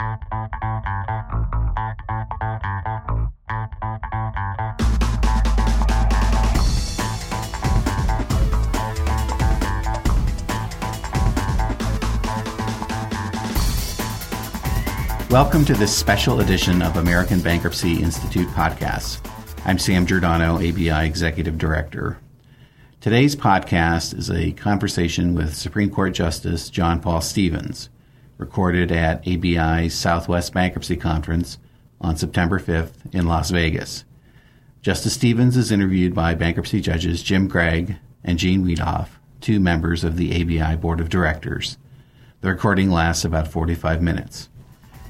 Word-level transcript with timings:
Welcome 0.00 0.16
to 15.66 15.74
this 15.74 15.94
special 15.94 16.40
edition 16.40 16.80
of 16.80 16.96
American 16.96 17.42
Bankruptcy 17.42 18.02
Institute 18.02 18.48
podcasts. 18.48 19.20
I'm 19.66 19.78
Sam 19.78 20.06
Gerdano, 20.06 20.56
ABI 20.56 21.06
Executive 21.06 21.58
Director. 21.58 22.16
Today's 23.02 23.36
podcast 23.36 24.16
is 24.16 24.30
a 24.30 24.52
conversation 24.52 25.34
with 25.34 25.54
Supreme 25.54 25.90
Court 25.90 26.14
Justice 26.14 26.70
John 26.70 27.00
Paul 27.00 27.20
Stevens, 27.20 27.90
recorded 28.40 28.90
at 28.90 29.26
ABI's 29.28 29.94
Southwest 29.94 30.54
Bankruptcy 30.54 30.96
Conference 30.96 31.58
on 32.00 32.16
September 32.16 32.58
5th 32.58 33.12
in 33.12 33.26
Las 33.26 33.50
Vegas. 33.50 34.04
Justice 34.80 35.12
Stevens 35.12 35.58
is 35.58 35.70
interviewed 35.70 36.14
by 36.14 36.34
bankruptcy 36.34 36.80
judges 36.80 37.22
Jim 37.22 37.48
Gregg 37.48 37.96
and 38.24 38.38
Gene 38.38 38.64
Wedoff, 38.64 39.08
two 39.42 39.60
members 39.60 40.04
of 40.04 40.16
the 40.16 40.30
ABI 40.40 40.76
Board 40.76 41.00
of 41.00 41.10
Directors. 41.10 41.76
The 42.40 42.48
recording 42.48 42.90
lasts 42.90 43.26
about 43.26 43.46
45 43.46 44.00
minutes. 44.00 44.48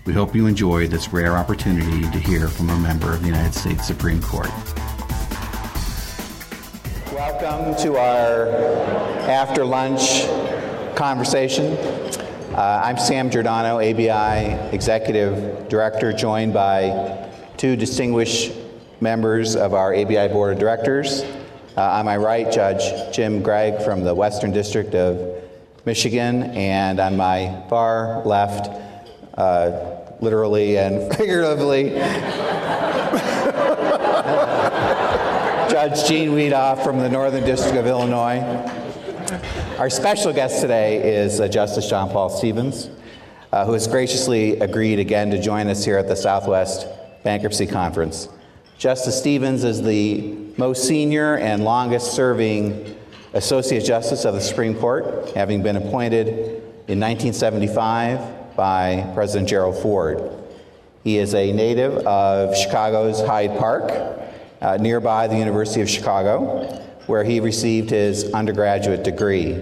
We 0.05 0.13
hope 0.13 0.35
you 0.35 0.47
enjoy 0.47 0.89
this 0.89 1.13
rare 1.13 1.37
opportunity 1.37 2.01
to 2.01 2.19
hear 2.19 2.49
from 2.49 2.69
a 2.71 2.79
member 2.81 3.13
of 3.13 3.21
the 3.21 3.29
United 3.29 3.55
States 3.55 3.87
Supreme 3.87 4.21
Court. 4.21 4.51
Welcome 7.13 7.81
to 7.85 7.97
our 7.97 8.49
after 9.29 9.65
lunch 9.65 10.27
conversation. 10.97 11.77
Uh, 12.53 12.81
I'm 12.83 12.99
Sam 12.99 13.31
Gerdano, 13.31 13.77
ABI 13.79 14.75
Executive 14.75 15.69
Director, 15.69 16.13
joined 16.13 16.53
by 16.53 17.31
two 17.57 17.77
distinguished 17.77 18.53
members 19.01 19.55
of 19.55 19.73
our 19.73 19.95
ABI 19.95 20.27
Board 20.33 20.55
of 20.55 20.59
Directors. 20.59 21.23
Uh, 21.77 21.83
on 21.83 22.07
my 22.07 22.17
right, 22.17 22.51
Judge 22.51 23.15
Jim 23.15 23.41
Gregg 23.41 23.81
from 23.83 24.03
the 24.03 24.13
Western 24.13 24.51
District 24.51 24.97
of 24.97 25.45
Michigan, 25.87 26.43
and 26.43 26.99
on 26.99 27.17
my 27.17 27.63
far 27.69 28.21
left, 28.25 28.69
uh, 29.39 30.01
literally 30.21 30.77
and 30.77 31.15
figuratively. 31.17 31.91
Judge 35.71 36.09
Gene 36.09 36.31
Wedoff 36.31 36.83
from 36.83 36.99
the 36.99 37.09
Northern 37.09 37.45
District 37.45 37.77
of 37.77 37.87
Illinois. 37.87 38.41
Our 39.81 39.89
special 39.89 40.35
guest 40.35 40.61
today 40.61 41.17
is 41.23 41.41
uh, 41.41 41.49
Justice 41.49 41.89
John 41.89 42.11
Paul 42.11 42.29
Stevens, 42.29 42.91
uh, 43.51 43.65
who 43.65 43.73
has 43.73 43.87
graciously 43.87 44.61
agreed 44.61 44.99
again 44.99 45.31
to 45.31 45.41
join 45.41 45.69
us 45.69 45.87
here 45.87 45.97
at 45.97 46.07
the 46.07 46.17
Southwest 46.17 46.87
Bankruptcy 47.23 47.67
Conference. 47.67 48.29
Justice 48.77 49.19
Stevens 49.19 49.65
is 49.65 49.81
the 49.81 50.37
most 50.59 50.87
senior 50.87 51.39
and 51.39 51.65
longest 51.65 52.13
serving 52.13 52.95
Associate 53.33 53.83
Justice 53.83 54.27
of 54.27 54.35
the 54.35 54.41
Supreme 54.43 54.75
Court, 54.75 55.31
having 55.31 55.63
been 55.63 55.77
appointed 55.77 56.29
in 56.87 57.01
1975 57.01 58.55
by 58.55 59.11
President 59.15 59.49
Gerald 59.49 59.81
Ford. 59.81 60.31
He 61.05 61.17
is 61.17 61.35
a 61.35 61.53
native 61.53 62.07
of 62.07 62.55
Chicago's 62.55 63.23
Hyde 63.23 63.59
Park, 63.59 63.91
uh, 64.61 64.77
nearby 64.77 65.27
the 65.27 65.39
University 65.39 65.81
of 65.81 65.89
Chicago, 65.89 66.87
where 67.11 67.25
he 67.25 67.41
received 67.41 67.91
his 67.91 68.33
undergraduate 68.33 69.03
degree. 69.03 69.57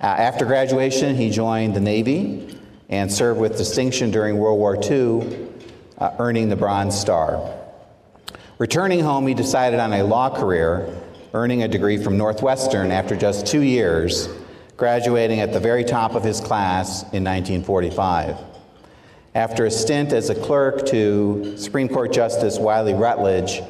Uh, 0.00 0.06
after 0.06 0.44
graduation, 0.44 1.16
he 1.16 1.28
joined 1.28 1.74
the 1.74 1.80
Navy 1.80 2.56
and 2.88 3.12
served 3.12 3.40
with 3.40 3.56
distinction 3.56 4.12
during 4.12 4.38
World 4.38 4.58
War 4.58 4.78
II, 4.80 5.48
uh, 5.98 6.12
earning 6.20 6.48
the 6.48 6.56
Bronze 6.56 6.98
Star. 6.98 7.52
Returning 8.58 9.00
home, 9.00 9.26
he 9.26 9.34
decided 9.34 9.80
on 9.80 9.92
a 9.92 10.04
law 10.04 10.30
career, 10.30 10.88
earning 11.34 11.64
a 11.64 11.68
degree 11.68 11.98
from 11.98 12.16
Northwestern 12.16 12.92
after 12.92 13.16
just 13.16 13.46
two 13.46 13.62
years 13.62 14.28
graduating 14.76 15.40
at 15.40 15.52
the 15.52 15.60
very 15.60 15.84
top 15.84 16.14
of 16.14 16.24
his 16.24 16.40
class 16.40 17.02
in 17.12 17.24
1945. 17.24 18.36
After 19.34 19.66
a 19.66 19.70
stint 19.70 20.12
as 20.12 20.28
a 20.30 20.34
clerk 20.34 20.86
to 20.86 21.56
Supreme 21.56 21.88
Court 21.88 22.12
Justice 22.12 22.58
Wiley 22.58 22.94
Rutledge, 22.94 23.62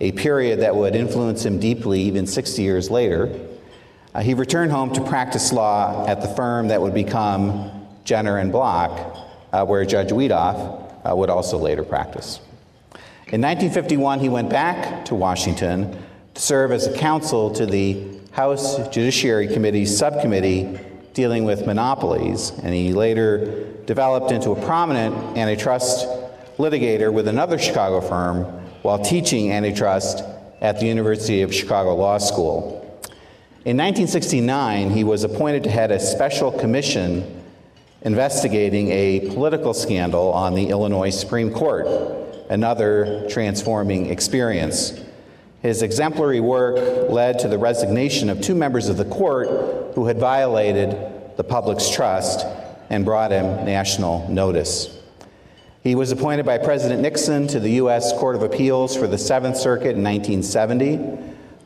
a 0.00 0.12
period 0.12 0.60
that 0.60 0.74
would 0.74 0.94
influence 0.94 1.44
him 1.44 1.58
deeply 1.58 2.02
even 2.02 2.26
60 2.26 2.62
years 2.62 2.90
later, 2.90 3.32
uh, 4.14 4.20
he 4.20 4.34
returned 4.34 4.72
home 4.72 4.92
to 4.94 5.02
practice 5.02 5.52
law 5.52 6.06
at 6.06 6.20
the 6.20 6.28
firm 6.28 6.68
that 6.68 6.80
would 6.80 6.94
become 6.94 7.86
Jenner 8.04 8.38
and 8.38 8.52
Block, 8.52 9.16
uh, 9.52 9.64
where 9.64 9.84
Judge 9.84 10.10
Wedoff 10.10 10.92
uh, 11.04 11.14
would 11.14 11.30
also 11.30 11.58
later 11.58 11.82
practice. 11.82 12.40
In 13.28 13.40
1951, 13.40 14.20
he 14.20 14.28
went 14.28 14.48
back 14.48 15.04
to 15.06 15.14
Washington 15.14 16.02
to 16.34 16.40
serve 16.40 16.72
as 16.72 16.86
a 16.86 16.96
counsel 16.96 17.50
to 17.52 17.66
the 17.66 18.06
House 18.32 18.76
Judiciary 18.88 19.48
Committee's 19.48 19.96
subcommittee 19.96 20.78
dealing 21.14 21.44
with 21.44 21.66
monopolies, 21.66 22.50
and 22.62 22.74
he 22.74 22.92
later 22.92 23.64
developed 23.86 24.30
into 24.30 24.50
a 24.50 24.66
prominent 24.66 25.14
antitrust 25.38 26.06
litigator 26.58 27.12
with 27.12 27.26
another 27.26 27.58
Chicago 27.58 28.00
firm 28.00 28.65
while 28.86 29.00
teaching 29.00 29.50
antitrust 29.50 30.22
at 30.60 30.78
the 30.78 30.86
University 30.86 31.42
of 31.42 31.52
Chicago 31.52 31.96
Law 31.96 32.18
School. 32.18 32.80
In 33.64 33.76
1969, 33.76 34.90
he 34.90 35.02
was 35.02 35.24
appointed 35.24 35.64
to 35.64 35.70
head 35.70 35.90
a 35.90 35.98
special 35.98 36.52
commission 36.52 37.42
investigating 38.02 38.88
a 38.92 39.28
political 39.34 39.74
scandal 39.74 40.30
on 40.32 40.54
the 40.54 40.68
Illinois 40.68 41.10
Supreme 41.10 41.50
Court, 41.50 41.88
another 42.48 43.28
transforming 43.28 44.06
experience. 44.06 44.92
His 45.62 45.82
exemplary 45.82 46.38
work 46.38 47.10
led 47.10 47.40
to 47.40 47.48
the 47.48 47.58
resignation 47.58 48.30
of 48.30 48.40
two 48.40 48.54
members 48.54 48.88
of 48.88 48.98
the 48.98 49.04
court 49.06 49.48
who 49.96 50.06
had 50.06 50.20
violated 50.20 50.96
the 51.36 51.42
public's 51.42 51.90
trust 51.90 52.46
and 52.88 53.04
brought 53.04 53.32
him 53.32 53.64
national 53.64 54.28
notice. 54.28 54.96
He 55.86 55.94
was 55.94 56.10
appointed 56.10 56.44
by 56.44 56.58
President 56.58 57.00
Nixon 57.00 57.46
to 57.46 57.60
the 57.60 57.74
U.S. 57.74 58.12
Court 58.14 58.34
of 58.34 58.42
Appeals 58.42 58.96
for 58.96 59.06
the 59.06 59.16
Seventh 59.16 59.56
Circuit 59.56 59.94
in 59.94 60.02
1970, 60.02 60.96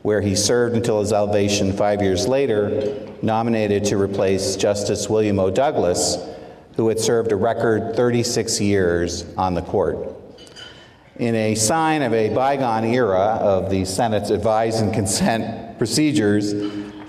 where 0.03 0.21
he 0.21 0.35
served 0.35 0.75
until 0.75 0.99
his 0.99 1.11
elevation 1.11 1.73
five 1.73 2.03
years 2.03 2.27
later, 2.27 2.99
nominated 3.23 3.83
to 3.85 3.97
replace 3.97 4.55
Justice 4.55 5.09
William 5.09 5.39
O. 5.39 5.49
Douglas, 5.49 6.19
who 6.75 6.87
had 6.87 6.99
served 6.99 7.31
a 7.31 7.35
record 7.35 7.95
36 7.95 8.61
years 8.61 9.25
on 9.37 9.55
the 9.55 9.63
court 9.63 9.97
in 11.15 11.33
a 11.33 11.55
sign 11.55 12.03
of 12.03 12.13
a 12.13 12.29
bygone 12.29 12.83
era 12.83 13.17
of 13.17 13.71
the 13.71 13.85
Senate's 13.85 14.29
advise 14.29 14.81
and 14.81 14.93
consent 14.93 15.77
procedures, 15.79 16.53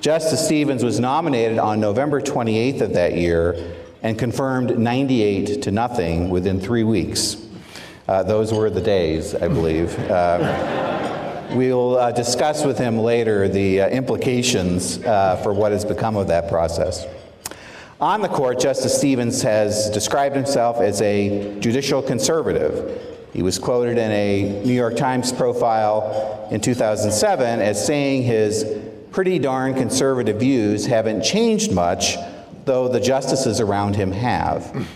Justice 0.00 0.46
Stevens 0.46 0.82
was 0.82 0.98
nominated 0.98 1.58
on 1.58 1.78
November 1.78 2.22
28th 2.22 2.80
of 2.80 2.94
that 2.94 3.18
year 3.18 3.81
and 4.02 4.18
confirmed 4.18 4.78
98 4.78 5.62
to 5.62 5.70
nothing 5.70 6.28
within 6.28 6.60
three 6.60 6.84
weeks. 6.84 7.36
Uh, 8.08 8.22
those 8.22 8.52
were 8.52 8.68
the 8.68 8.80
days, 8.80 9.34
I 9.34 9.48
believe. 9.48 9.98
Uh, 9.98 11.48
we'll 11.54 11.96
uh, 11.96 12.12
discuss 12.12 12.64
with 12.64 12.78
him 12.78 12.98
later 12.98 13.48
the 13.48 13.82
uh, 13.82 13.88
implications 13.88 14.98
uh, 15.04 15.36
for 15.42 15.52
what 15.52 15.72
has 15.72 15.84
become 15.84 16.16
of 16.16 16.28
that 16.28 16.48
process. 16.48 17.06
On 18.00 18.20
the 18.20 18.28
court, 18.28 18.58
Justice 18.58 18.98
Stevens 18.98 19.42
has 19.42 19.88
described 19.90 20.34
himself 20.34 20.80
as 20.80 21.00
a 21.02 21.58
judicial 21.60 22.02
conservative 22.02 23.00
he 23.32 23.42
was 23.42 23.58
quoted 23.58 23.96
in 23.96 24.10
a 24.10 24.62
New 24.64 24.74
York 24.74 24.96
Times 24.96 25.32
profile 25.32 26.48
in 26.50 26.60
2007 26.60 27.60
as 27.60 27.84
saying 27.84 28.24
his 28.24 28.66
pretty 29.10 29.38
darn 29.38 29.74
conservative 29.74 30.38
views 30.38 30.86
haven't 30.86 31.22
changed 31.22 31.72
much, 31.72 32.16
though 32.64 32.88
the 32.88 33.00
justices 33.00 33.60
around 33.60 33.96
him 33.96 34.12
have. 34.12 34.86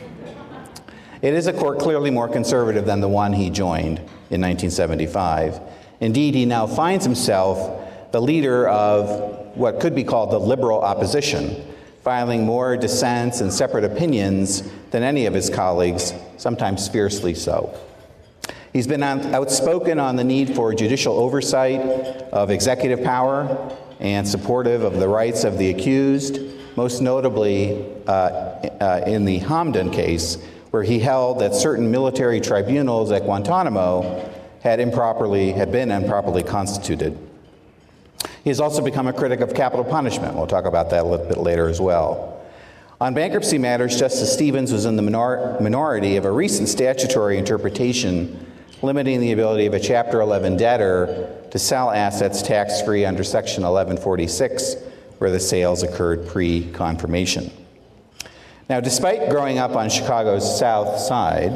It 1.22 1.34
is 1.34 1.46
a 1.46 1.52
court 1.52 1.78
clearly 1.78 2.10
more 2.10 2.28
conservative 2.28 2.84
than 2.84 3.00
the 3.00 3.08
one 3.08 3.32
he 3.32 3.50
joined 3.50 3.98
in 4.30 4.40
1975. 4.40 5.60
Indeed, 6.00 6.34
he 6.34 6.44
now 6.44 6.66
finds 6.66 7.04
himself 7.04 8.12
the 8.12 8.20
leader 8.20 8.68
of 8.68 9.56
what 9.56 9.80
could 9.80 9.94
be 9.94 10.04
called 10.04 10.30
the 10.30 10.38
liberal 10.38 10.80
opposition, 10.80 11.64
filing 12.02 12.44
more 12.44 12.76
dissents 12.76 13.40
and 13.40 13.52
separate 13.52 13.84
opinions 13.84 14.62
than 14.90 15.02
any 15.02 15.26
of 15.26 15.34
his 15.34 15.50
colleagues, 15.50 16.12
sometimes 16.36 16.86
fiercely 16.86 17.34
so. 17.34 17.76
He's 18.72 18.86
been 18.86 19.02
outspoken 19.02 19.98
on 19.98 20.16
the 20.16 20.24
need 20.24 20.54
for 20.54 20.74
judicial 20.74 21.16
oversight 21.16 21.80
of 22.30 22.50
executive 22.50 23.02
power 23.02 23.74
and 24.00 24.28
supportive 24.28 24.82
of 24.82 24.98
the 24.98 25.08
rights 25.08 25.44
of 25.44 25.56
the 25.56 25.70
accused, 25.70 26.38
most 26.76 27.00
notably 27.00 27.84
uh, 28.06 28.10
uh, 28.10 29.04
in 29.06 29.24
the 29.24 29.40
Hamdan 29.40 29.92
case, 29.92 30.36
where 30.70 30.82
he 30.82 30.98
held 30.98 31.40
that 31.40 31.54
certain 31.54 31.90
military 31.90 32.40
tribunals 32.40 33.10
at 33.10 33.22
Guantanamo 33.22 34.30
had 34.62 34.78
improperly 34.78 35.52
had 35.52 35.72
been 35.72 35.90
improperly 35.90 36.42
constituted. 36.42 37.18
He 38.44 38.50
has 38.50 38.60
also 38.60 38.82
become 38.82 39.06
a 39.06 39.12
critic 39.12 39.40
of 39.40 39.54
capital 39.54 39.84
punishment. 39.84 40.34
We'll 40.34 40.46
talk 40.46 40.66
about 40.66 40.90
that 40.90 41.02
a 41.02 41.06
little 41.06 41.26
bit 41.26 41.38
later 41.38 41.68
as 41.68 41.80
well. 41.80 42.44
On 43.00 43.12
bankruptcy 43.12 43.58
matters, 43.58 43.98
Justice 43.98 44.32
Stevens 44.32 44.72
was 44.72 44.86
in 44.86 44.96
the 44.96 45.02
minor- 45.02 45.56
minority 45.60 46.16
of 46.16 46.24
a 46.24 46.30
recent 46.30 46.68
statutory 46.68 47.38
interpretation 47.38 48.46
limiting 48.82 49.20
the 49.20 49.32
ability 49.32 49.66
of 49.66 49.74
a 49.74 49.80
Chapter 49.80 50.20
11 50.20 50.56
debtor 50.56 51.28
to 51.50 51.58
sell 51.58 51.90
assets 51.90 52.42
tax 52.42 52.82
free 52.82 53.04
under 53.04 53.24
Section 53.24 53.62
1146 53.62 54.76
where 55.18 55.30
the 55.30 55.40
sales 55.40 55.82
occurred 55.82 56.26
pre 56.28 56.70
confirmation. 56.72 57.50
Now, 58.68 58.80
despite 58.80 59.30
growing 59.30 59.58
up 59.58 59.76
on 59.76 59.88
Chicago's 59.88 60.58
South 60.58 60.98
Side, 60.98 61.52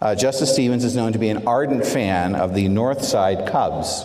uh, 0.00 0.14
Justice 0.16 0.52
Stevens 0.52 0.84
is 0.84 0.96
known 0.96 1.12
to 1.12 1.18
be 1.18 1.28
an 1.28 1.46
ardent 1.46 1.86
fan 1.86 2.34
of 2.34 2.54
the 2.54 2.66
North 2.68 3.04
Side 3.04 3.48
Cubs. 3.48 4.04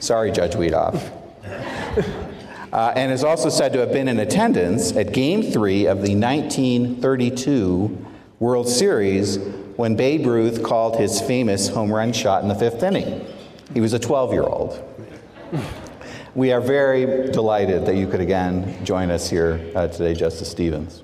Sorry, 0.00 0.32
Judge 0.32 0.54
Wedoff. 0.54 1.12
uh, 2.72 2.92
and 2.96 3.12
is 3.12 3.22
also 3.22 3.50
said 3.50 3.74
to 3.74 3.80
have 3.80 3.92
been 3.92 4.08
in 4.08 4.18
attendance 4.18 4.92
at 4.96 5.12
Game 5.12 5.42
3 5.42 5.86
of 5.86 5.98
the 6.02 6.14
1932 6.14 8.06
World 8.38 8.68
Series 8.68 9.38
when 9.76 9.96
Babe 9.96 10.26
Ruth 10.26 10.62
called 10.62 10.96
his 10.96 11.20
famous 11.20 11.68
home 11.68 11.92
run 11.92 12.12
shot 12.12 12.42
in 12.42 12.48
the 12.48 12.54
fifth 12.54 12.82
inning. 12.82 13.26
He 13.74 13.80
was 13.80 13.92
a 13.92 13.98
12 13.98 14.32
year 14.32 14.44
old. 14.44 14.82
We 16.36 16.52
are 16.52 16.60
very 16.60 17.30
delighted 17.30 17.86
that 17.86 17.96
you 17.96 18.06
could 18.06 18.20
again 18.20 18.84
join 18.84 19.10
us 19.10 19.30
here 19.30 19.58
uh, 19.74 19.88
today, 19.88 20.12
Justice 20.12 20.50
Stevens. 20.50 21.02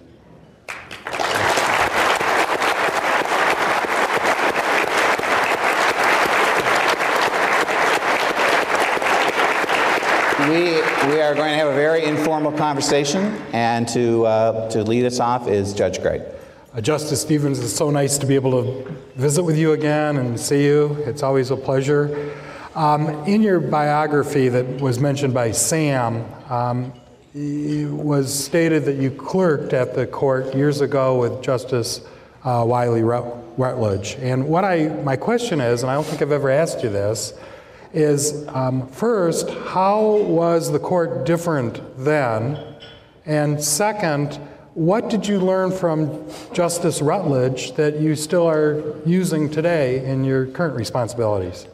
We, 10.50 10.82
we 11.08 11.22
are 11.22 11.34
going 11.34 11.48
to 11.48 11.56
have 11.56 11.68
a 11.68 11.74
very 11.74 12.04
informal 12.04 12.52
conversation, 12.52 13.34
and 13.54 13.88
to, 13.88 14.26
uh, 14.26 14.68
to 14.68 14.82
lead 14.82 15.06
us 15.06 15.18
off 15.18 15.48
is 15.48 15.72
Judge 15.72 16.02
Gregg. 16.02 16.20
Uh, 16.74 16.82
Justice 16.82 17.22
Stevens, 17.22 17.58
it's 17.58 17.72
so 17.72 17.88
nice 17.88 18.18
to 18.18 18.26
be 18.26 18.34
able 18.34 18.62
to 18.62 18.96
visit 19.16 19.42
with 19.42 19.56
you 19.56 19.72
again 19.72 20.18
and 20.18 20.38
see 20.38 20.66
you. 20.66 20.92
It's 21.06 21.22
always 21.22 21.50
a 21.50 21.56
pleasure. 21.56 22.34
Um, 22.74 23.08
in 23.26 23.42
your 23.42 23.60
biography 23.60 24.48
that 24.48 24.80
was 24.80 24.98
mentioned 24.98 25.34
by 25.34 25.50
Sam, 25.52 26.24
um, 26.48 26.94
it 27.34 27.90
was 27.90 28.32
stated 28.32 28.86
that 28.86 28.96
you 28.96 29.10
clerked 29.10 29.74
at 29.74 29.94
the 29.94 30.06
court 30.06 30.54
years 30.54 30.80
ago 30.80 31.18
with 31.18 31.42
Justice 31.42 32.00
uh, 32.44 32.64
Wiley 32.66 33.02
Rutledge. 33.02 34.16
And 34.20 34.48
what 34.48 34.64
I, 34.64 34.88
my 35.04 35.16
question 35.16 35.60
is, 35.60 35.82
and 35.82 35.90
I 35.90 35.94
don't 35.94 36.06
think 36.06 36.22
I've 36.22 36.32
ever 36.32 36.48
asked 36.48 36.82
you 36.82 36.88
this, 36.88 37.34
is 37.92 38.48
um, 38.48 38.88
first, 38.88 39.50
how 39.50 40.16
was 40.22 40.72
the 40.72 40.78
court 40.78 41.26
different 41.26 41.78
then? 41.98 42.58
And 43.26 43.62
second, 43.62 44.36
what 44.72 45.10
did 45.10 45.28
you 45.28 45.40
learn 45.40 45.72
from 45.72 46.26
Justice 46.54 47.02
Rutledge 47.02 47.72
that 47.72 48.00
you 48.00 48.16
still 48.16 48.48
are 48.48 48.98
using 49.04 49.50
today 49.50 50.02
in 50.06 50.24
your 50.24 50.46
current 50.46 50.74
responsibilities? 50.74 51.66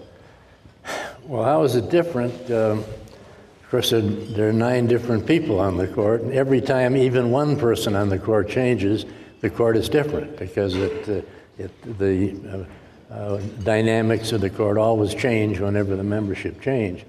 Well, 1.29 1.45
how 1.45 1.63
is 1.65 1.77
it 1.77 1.91
different? 1.91 2.51
Um, 2.51 2.79
of 2.79 3.71
course, 3.71 3.91
there, 3.91 4.01
there, 4.01 4.49
are 4.49 4.53
nine 4.53 4.87
different 4.87 5.27
people 5.27 5.61
on 5.61 5.77
the 5.77 5.87
court, 5.87 6.23
and 6.23 6.33
every 6.33 6.63
time 6.63 6.97
even 6.97 7.31
one 7.31 7.59
person 7.59 7.95
on 7.95 8.09
the 8.09 8.19
court 8.19 8.49
changes, 8.49 9.05
the 9.43 9.51
court 9.51 9.77
is 9.77 9.91
different 9.91 10.39
because 10.39 10.75
it, 10.75 11.07
uh, 11.07 11.21
it, 11.63 11.99
the 11.99 12.67
uh, 13.11 13.15
uh, 13.15 13.41
dynamics 13.63 14.33
of 14.33 14.41
the 14.41 14.49
court 14.49 14.79
always 14.79 15.15
change 15.15 15.61
whenever 15.61 15.97
the 15.97 16.03
membership 16.03 16.63
change. 16.63 17.05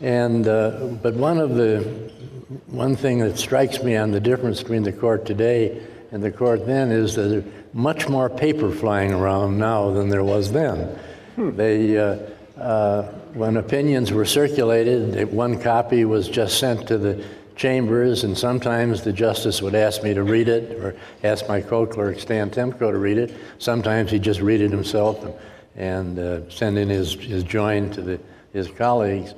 And 0.00 0.46
uh, 0.46 0.90
but 1.02 1.14
one 1.14 1.38
of 1.38 1.56
the 1.56 1.80
one 2.68 2.94
thing 2.94 3.18
that 3.18 3.38
strikes 3.38 3.82
me 3.82 3.96
on 3.96 4.12
the 4.12 4.20
difference 4.20 4.60
between 4.60 4.84
the 4.84 4.92
court 4.92 5.26
today 5.26 5.82
and 6.12 6.22
the 6.22 6.30
court 6.30 6.64
then 6.64 6.92
is 6.92 7.16
that 7.16 7.22
there's 7.22 7.44
much 7.72 8.08
more 8.08 8.30
paper 8.30 8.70
flying 8.70 9.12
around 9.12 9.58
now 9.58 9.90
than 9.90 10.10
there 10.10 10.22
was 10.22 10.52
then. 10.52 10.96
Hmm. 11.34 11.56
They 11.56 12.31
uh, 12.62 13.02
when 13.34 13.56
opinions 13.56 14.12
were 14.12 14.24
circulated, 14.24 15.32
one 15.32 15.60
copy 15.60 16.04
was 16.04 16.28
just 16.28 16.58
sent 16.60 16.86
to 16.88 16.96
the 16.96 17.24
chambers, 17.56 18.24
and 18.24 18.38
sometimes 18.38 19.02
the 19.02 19.12
justice 19.12 19.60
would 19.60 19.74
ask 19.74 20.02
me 20.02 20.14
to 20.14 20.22
read 20.22 20.48
it 20.48 20.78
or 20.78 20.94
ask 21.24 21.48
my 21.48 21.60
co-clerk 21.60 22.20
Stan 22.20 22.50
Temko 22.50 22.92
to 22.92 22.98
read 22.98 23.18
it. 23.18 23.34
Sometimes 23.58 24.10
he'd 24.10 24.22
just 24.22 24.40
read 24.40 24.60
it 24.60 24.70
himself 24.70 25.22
and, 25.24 25.34
and 25.74 26.18
uh, 26.18 26.50
send 26.50 26.78
in 26.78 26.88
his, 26.88 27.14
his 27.14 27.42
join 27.42 27.90
to 27.90 28.00
the, 28.00 28.20
his 28.52 28.68
colleagues. 28.68 29.34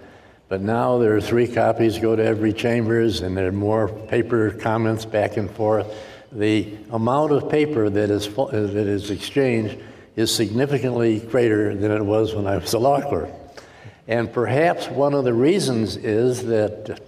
But 0.48 0.60
now 0.60 0.98
there 0.98 1.16
are 1.16 1.20
three 1.20 1.48
copies 1.48 1.98
go 1.98 2.14
to 2.14 2.22
every 2.22 2.52
chambers, 2.52 3.22
and 3.22 3.36
there 3.36 3.48
are 3.48 3.52
more 3.52 3.88
paper 3.88 4.50
comments 4.50 5.06
back 5.06 5.38
and 5.38 5.50
forth. 5.50 5.92
The 6.30 6.76
amount 6.90 7.32
of 7.32 7.48
paper 7.48 7.88
that 7.88 8.10
is, 8.10 8.28
that 8.28 8.86
is 8.86 9.10
exchanged 9.10 9.78
is 10.16 10.34
significantly 10.34 11.20
greater 11.20 11.74
than 11.74 11.90
it 11.90 12.04
was 12.04 12.34
when 12.34 12.46
I 12.46 12.56
was 12.56 12.72
a 12.74 12.78
law 12.78 13.00
clerk. 13.00 13.30
And 14.06 14.32
perhaps 14.32 14.88
one 14.88 15.14
of 15.14 15.24
the 15.24 15.32
reasons 15.32 15.96
is 15.96 16.44
that 16.46 17.00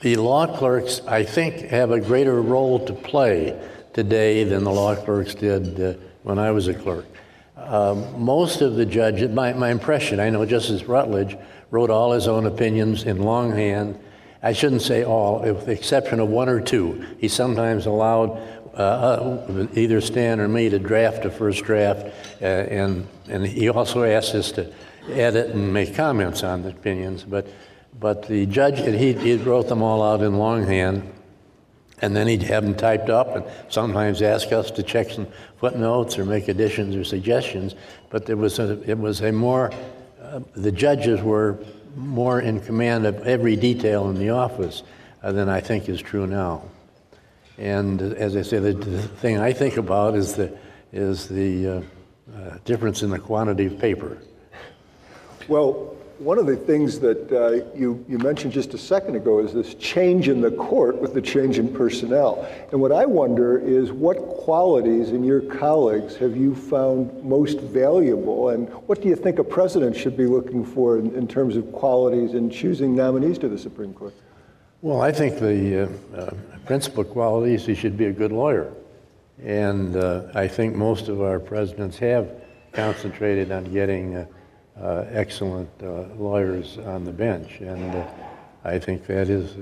the 0.00 0.16
law 0.16 0.46
clerks, 0.56 1.02
I 1.06 1.24
think, 1.24 1.56
have 1.70 1.90
a 1.90 2.00
greater 2.00 2.40
role 2.40 2.84
to 2.86 2.92
play 2.92 3.60
today 3.92 4.44
than 4.44 4.64
the 4.64 4.72
law 4.72 4.94
clerks 4.94 5.34
did 5.34 5.80
uh, 5.80 5.98
when 6.22 6.38
I 6.38 6.52
was 6.52 6.68
a 6.68 6.74
clerk. 6.74 7.06
Um, 7.56 8.22
most 8.22 8.62
of 8.62 8.76
the 8.76 8.86
judges, 8.86 9.30
my, 9.30 9.52
my 9.52 9.70
impression, 9.70 10.18
I 10.18 10.30
know 10.30 10.46
Justice 10.46 10.84
Rutledge 10.84 11.36
wrote 11.70 11.90
all 11.90 12.12
his 12.12 12.26
own 12.26 12.46
opinions 12.46 13.04
in 13.04 13.22
longhand. 13.22 13.98
I 14.42 14.54
shouldn't 14.54 14.82
say 14.82 15.04
all, 15.04 15.40
with 15.40 15.66
the 15.66 15.72
exception 15.72 16.18
of 16.18 16.28
one 16.28 16.48
or 16.48 16.60
two. 16.60 17.06
He 17.18 17.28
sometimes 17.28 17.84
allowed 17.84 18.40
uh, 18.74 18.76
uh, 18.76 19.66
either 19.74 20.00
Stan 20.00 20.40
or 20.40 20.48
me 20.48 20.68
to 20.68 20.78
draft 20.78 21.24
a 21.24 21.30
first 21.30 21.64
draft, 21.64 22.06
uh, 22.40 22.44
and, 22.44 23.06
and 23.28 23.46
he 23.46 23.68
also 23.68 24.02
asked 24.04 24.34
us 24.34 24.52
to 24.52 24.72
edit 25.10 25.50
and 25.54 25.72
make 25.72 25.94
comments 25.94 26.42
on 26.42 26.62
the 26.62 26.70
opinions. 26.70 27.24
But, 27.24 27.46
but 27.98 28.26
the 28.28 28.46
judge, 28.46 28.78
he, 28.78 29.12
he 29.12 29.36
wrote 29.36 29.68
them 29.68 29.82
all 29.82 30.02
out 30.02 30.22
in 30.22 30.38
longhand, 30.38 31.10
and 32.02 32.16
then 32.16 32.26
he'd 32.26 32.42
have 32.44 32.64
them 32.64 32.74
typed 32.74 33.10
up 33.10 33.36
and 33.36 33.44
sometimes 33.68 34.22
ask 34.22 34.52
us 34.52 34.70
to 34.70 34.82
check 34.82 35.10
some 35.10 35.26
footnotes 35.58 36.18
or 36.18 36.24
make 36.24 36.48
additions 36.48 36.96
or 36.96 37.04
suggestions. 37.04 37.74
But 38.08 38.26
there 38.26 38.36
was 38.36 38.58
a, 38.58 38.80
it 38.90 38.98
was 38.98 39.20
a 39.20 39.32
more 39.32 39.70
the 40.54 40.72
judges 40.72 41.20
were 41.22 41.58
more 41.96 42.40
in 42.40 42.60
command 42.60 43.06
of 43.06 43.26
every 43.26 43.56
detail 43.56 44.08
in 44.10 44.18
the 44.18 44.30
office 44.30 44.82
uh, 45.22 45.32
than 45.32 45.48
I 45.48 45.60
think 45.60 45.88
is 45.88 46.00
true 46.00 46.26
now. 46.26 46.62
And 47.60 48.00
as 48.00 48.36
I 48.36 48.42
say, 48.42 48.58
the, 48.58 48.72
the, 48.72 49.02
thing 49.02 49.38
I 49.38 49.52
think 49.52 49.76
about 49.76 50.16
is 50.16 50.32
the, 50.32 50.56
is 50.92 51.28
the 51.28 51.68
uh, 51.68 51.82
uh 52.34 52.58
difference 52.64 53.02
in 53.02 53.10
the 53.10 53.18
quantity 53.18 53.66
of 53.66 53.78
paper. 53.78 54.16
Well, 55.46 55.94
one 56.20 56.38
of 56.38 56.46
the 56.46 56.56
things 56.56 57.00
that 57.00 57.30
uh, 57.30 57.78
you, 57.78 58.02
you 58.08 58.16
mentioned 58.18 58.54
just 58.54 58.72
a 58.72 58.78
second 58.78 59.14
ago 59.14 59.40
is 59.40 59.52
this 59.52 59.74
change 59.74 60.28
in 60.28 60.40
the 60.40 60.50
court 60.50 60.96
with 60.96 61.12
the 61.12 61.20
change 61.20 61.58
in 61.58 61.72
personnel. 61.74 62.46
And 62.72 62.80
what 62.80 62.92
I 62.92 63.04
wonder 63.04 63.58
is 63.58 63.92
what 63.92 64.16
qualities 64.16 65.10
in 65.10 65.22
your 65.22 65.42
colleagues 65.42 66.16
have 66.16 66.36
you 66.36 66.54
found 66.54 67.22
most 67.22 67.60
valuable, 67.60 68.50
and 68.50 68.70
what 68.86 69.02
do 69.02 69.08
you 69.08 69.16
think 69.16 69.38
a 69.38 69.44
president 69.44 69.94
should 69.94 70.16
be 70.16 70.26
looking 70.26 70.64
for 70.64 70.98
in, 70.98 71.14
in 71.14 71.28
terms 71.28 71.56
of 71.56 71.70
qualities 71.72 72.32
in 72.32 72.48
choosing 72.48 72.96
nominees 72.96 73.36
to 73.38 73.48
the 73.48 73.58
Supreme 73.58 73.92
Court? 73.92 74.14
Well, 74.82 75.02
I 75.02 75.12
think 75.12 75.38
the 75.38 75.82
uh, 75.82 76.16
uh, 76.16 76.30
principal 76.64 77.04
quality 77.04 77.52
is 77.52 77.66
he 77.66 77.74
should 77.74 77.98
be 77.98 78.06
a 78.06 78.12
good 78.12 78.32
lawyer. 78.32 78.72
And 79.44 79.94
uh, 79.94 80.28
I 80.34 80.48
think 80.48 80.74
most 80.74 81.08
of 81.08 81.20
our 81.20 81.38
presidents 81.38 81.98
have 81.98 82.30
concentrated 82.72 83.52
on 83.52 83.70
getting 83.72 84.16
uh, 84.16 84.26
uh, 84.80 85.04
excellent 85.10 85.68
uh, 85.82 86.04
lawyers 86.16 86.78
on 86.78 87.04
the 87.04 87.12
bench, 87.12 87.60
and 87.60 88.06
I 88.64 88.78
think 88.78 89.06
that 89.06 89.28
is 89.28 89.56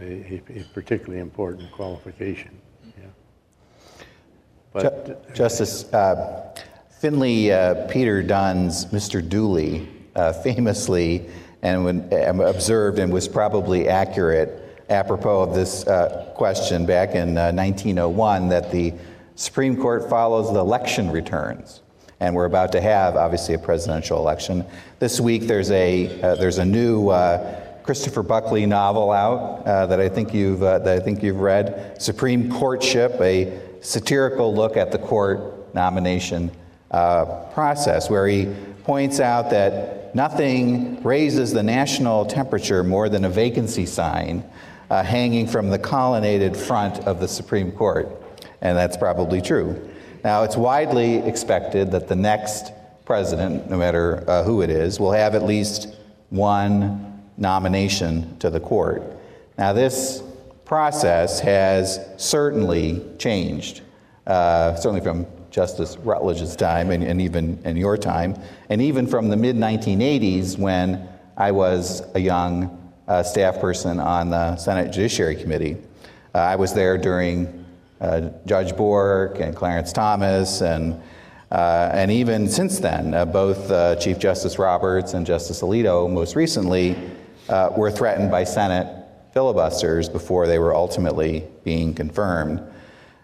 a, 0.00 0.04
a, 0.04 0.42
a 0.54 0.64
particularly 0.72 1.20
important 1.20 1.72
qualification. 1.72 2.56
Yeah. 2.96 3.04
But, 4.72 5.34
Justice 5.34 5.92
uh, 5.92 6.54
Finley 7.00 7.50
Peter 7.90 8.22
Dunne's 8.22 8.86
Mr. 8.86 9.28
Dooley 9.28 9.88
famously 10.44 11.28
and 11.62 11.84
when, 11.84 12.12
observed 12.40 12.98
and 12.98 13.12
was 13.12 13.28
probably 13.28 13.88
accurate 13.88 14.84
apropos 14.88 15.42
of 15.42 15.54
this 15.54 15.84
question 16.34 16.84
back 16.84 17.14
in 17.14 17.34
1901 17.34 18.48
that 18.48 18.70
the 18.70 18.92
Supreme 19.36 19.76
Court 19.76 20.10
follows 20.10 20.52
the 20.52 20.60
election 20.60 21.10
returns 21.10 21.82
and 22.22 22.36
we're 22.36 22.44
about 22.44 22.70
to 22.70 22.80
have, 22.80 23.16
obviously, 23.16 23.54
a 23.54 23.58
presidential 23.58 24.16
election. 24.16 24.64
This 25.00 25.18
week, 25.18 25.42
there's 25.42 25.72
a 25.72 26.20
uh, 26.22 26.36
there's 26.36 26.58
a 26.58 26.64
new 26.64 27.08
uh, 27.08 27.60
Christopher 27.82 28.22
Buckley 28.22 28.64
novel 28.64 29.10
out 29.10 29.66
uh, 29.66 29.86
that 29.86 29.98
I 29.98 30.08
think 30.08 30.32
you've 30.32 30.62
uh, 30.62 30.78
that 30.78 30.96
I 30.96 31.00
think 31.00 31.20
you've 31.20 31.40
read, 31.40 32.00
Supreme 32.00 32.48
Courtship, 32.48 33.20
a 33.20 33.60
satirical 33.80 34.54
look 34.54 34.76
at 34.76 34.92
the 34.92 34.98
court 34.98 35.74
nomination 35.74 36.52
uh, 36.92 37.24
process, 37.52 38.08
where 38.08 38.28
he 38.28 38.54
points 38.84 39.20
out 39.20 39.50
that 39.50 40.14
nothing 40.14 41.02
raises 41.02 41.52
the 41.52 41.62
national 41.62 42.26
temperature 42.26 42.82
more 42.84 43.08
than 43.08 43.24
a 43.24 43.28
vacancy 43.30 43.86
sign. 43.86 44.44
uh, 44.92 45.02
hanging 45.02 45.46
from 45.46 45.70
the 45.70 45.78
colonnaded 45.78 46.54
front 46.54 46.98
of 47.06 47.18
the 47.18 47.26
Supreme 47.26 47.72
Court. 47.72 48.10
And 48.60 48.76
that's 48.76 48.94
probably 48.94 49.40
true. 49.40 49.88
Now, 50.22 50.42
it's 50.42 50.54
widely 50.54 51.16
expected 51.16 51.90
that 51.92 52.08
the 52.08 52.14
next 52.14 52.72
president, 53.06 53.70
no 53.70 53.78
matter 53.78 54.22
uh, 54.28 54.44
who 54.44 54.60
it 54.60 54.68
is, 54.68 55.00
will 55.00 55.12
have 55.12 55.34
at 55.34 55.44
least 55.44 55.96
one 56.28 57.22
nomination 57.38 58.36
to 58.40 58.50
the 58.50 58.60
court. 58.60 59.02
Now, 59.56 59.72
this 59.72 60.22
process 60.66 61.40
has 61.40 61.98
certainly 62.18 63.02
changed, 63.18 63.80
uh, 64.26 64.74
certainly 64.74 65.00
from 65.00 65.26
Justice 65.52 65.98
Rutledge's 65.98 66.56
time 66.56 66.90
and, 66.90 67.04
and, 67.04 67.20
even 67.20 67.60
in 67.64 67.76
your 67.76 67.98
time, 67.98 68.34
and 68.70 68.80
even 68.80 69.06
from 69.06 69.28
the 69.28 69.36
mid 69.36 69.54
1980s 69.54 70.58
when 70.58 71.06
I 71.36 71.52
was 71.52 72.02
a 72.14 72.18
young 72.18 72.92
uh, 73.06 73.22
staff 73.22 73.60
person 73.60 74.00
on 74.00 74.30
the 74.30 74.56
Senate 74.56 74.90
Judiciary 74.92 75.36
Committee. 75.36 75.76
Uh, 76.34 76.38
I 76.38 76.56
was 76.56 76.72
there 76.72 76.96
during 76.96 77.66
uh, 78.00 78.30
Judge 78.46 78.74
Bork 78.74 79.40
and 79.40 79.54
Clarence 79.54 79.92
Thomas, 79.92 80.62
and, 80.62 81.00
uh, 81.50 81.90
and 81.92 82.10
even 82.10 82.48
since 82.48 82.78
then, 82.78 83.12
uh, 83.12 83.26
both 83.26 83.70
uh, 83.70 83.96
Chief 83.96 84.18
Justice 84.18 84.58
Roberts 84.58 85.12
and 85.12 85.26
Justice 85.26 85.60
Alito, 85.60 86.10
most 86.10 86.34
recently, 86.34 86.96
were 87.76 87.90
threatened 87.90 88.30
by 88.30 88.44
Senate 88.44 89.04
filibusters 89.34 90.08
before 90.08 90.46
they 90.46 90.58
were 90.58 90.74
ultimately 90.74 91.44
being 91.64 91.92
confirmed. 91.92 92.62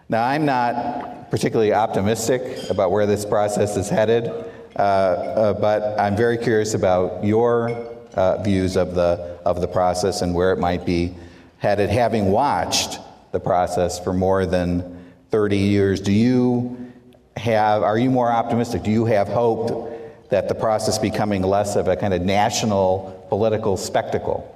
Now, 0.07 0.23
I'm 0.25 0.45
not 0.45 1.18
particularly 1.29 1.73
optimistic 1.73 2.69
about 2.69 2.91
where 2.91 3.05
this 3.05 3.25
process 3.25 3.77
is 3.77 3.89
headed, 3.89 4.27
uh, 4.75 4.81
uh, 4.81 5.53
but 5.53 5.99
I'm 5.99 6.15
very 6.15 6.37
curious 6.37 6.73
about 6.73 7.23
your 7.23 7.69
uh, 8.15 8.41
views 8.41 8.75
of 8.75 8.95
the, 8.95 9.39
of 9.45 9.61
the 9.61 9.67
process 9.67 10.21
and 10.21 10.33
where 10.33 10.51
it 10.51 10.59
might 10.59 10.85
be 10.85 11.15
headed. 11.57 11.89
Having 11.89 12.31
watched 12.31 12.99
the 13.31 13.39
process 13.39 13.99
for 13.99 14.13
more 14.13 14.45
than 14.45 15.03
30 15.31 15.57
years, 15.57 15.99
do 16.01 16.11
you 16.11 16.91
have, 17.37 17.83
are 17.83 17.97
you 17.97 18.09
more 18.09 18.31
optimistic? 18.31 18.83
Do 18.83 18.91
you 18.91 19.05
have 19.05 19.27
hope 19.27 19.95
that 20.29 20.47
the 20.47 20.55
process 20.55 20.97
becoming 20.97 21.41
less 21.41 21.75
of 21.75 21.87
a 21.87 21.95
kind 21.95 22.13
of 22.13 22.21
national 22.21 23.25
political 23.29 23.77
spectacle? 23.77 24.55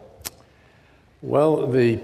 Well, 1.22 1.68
the 1.68 1.98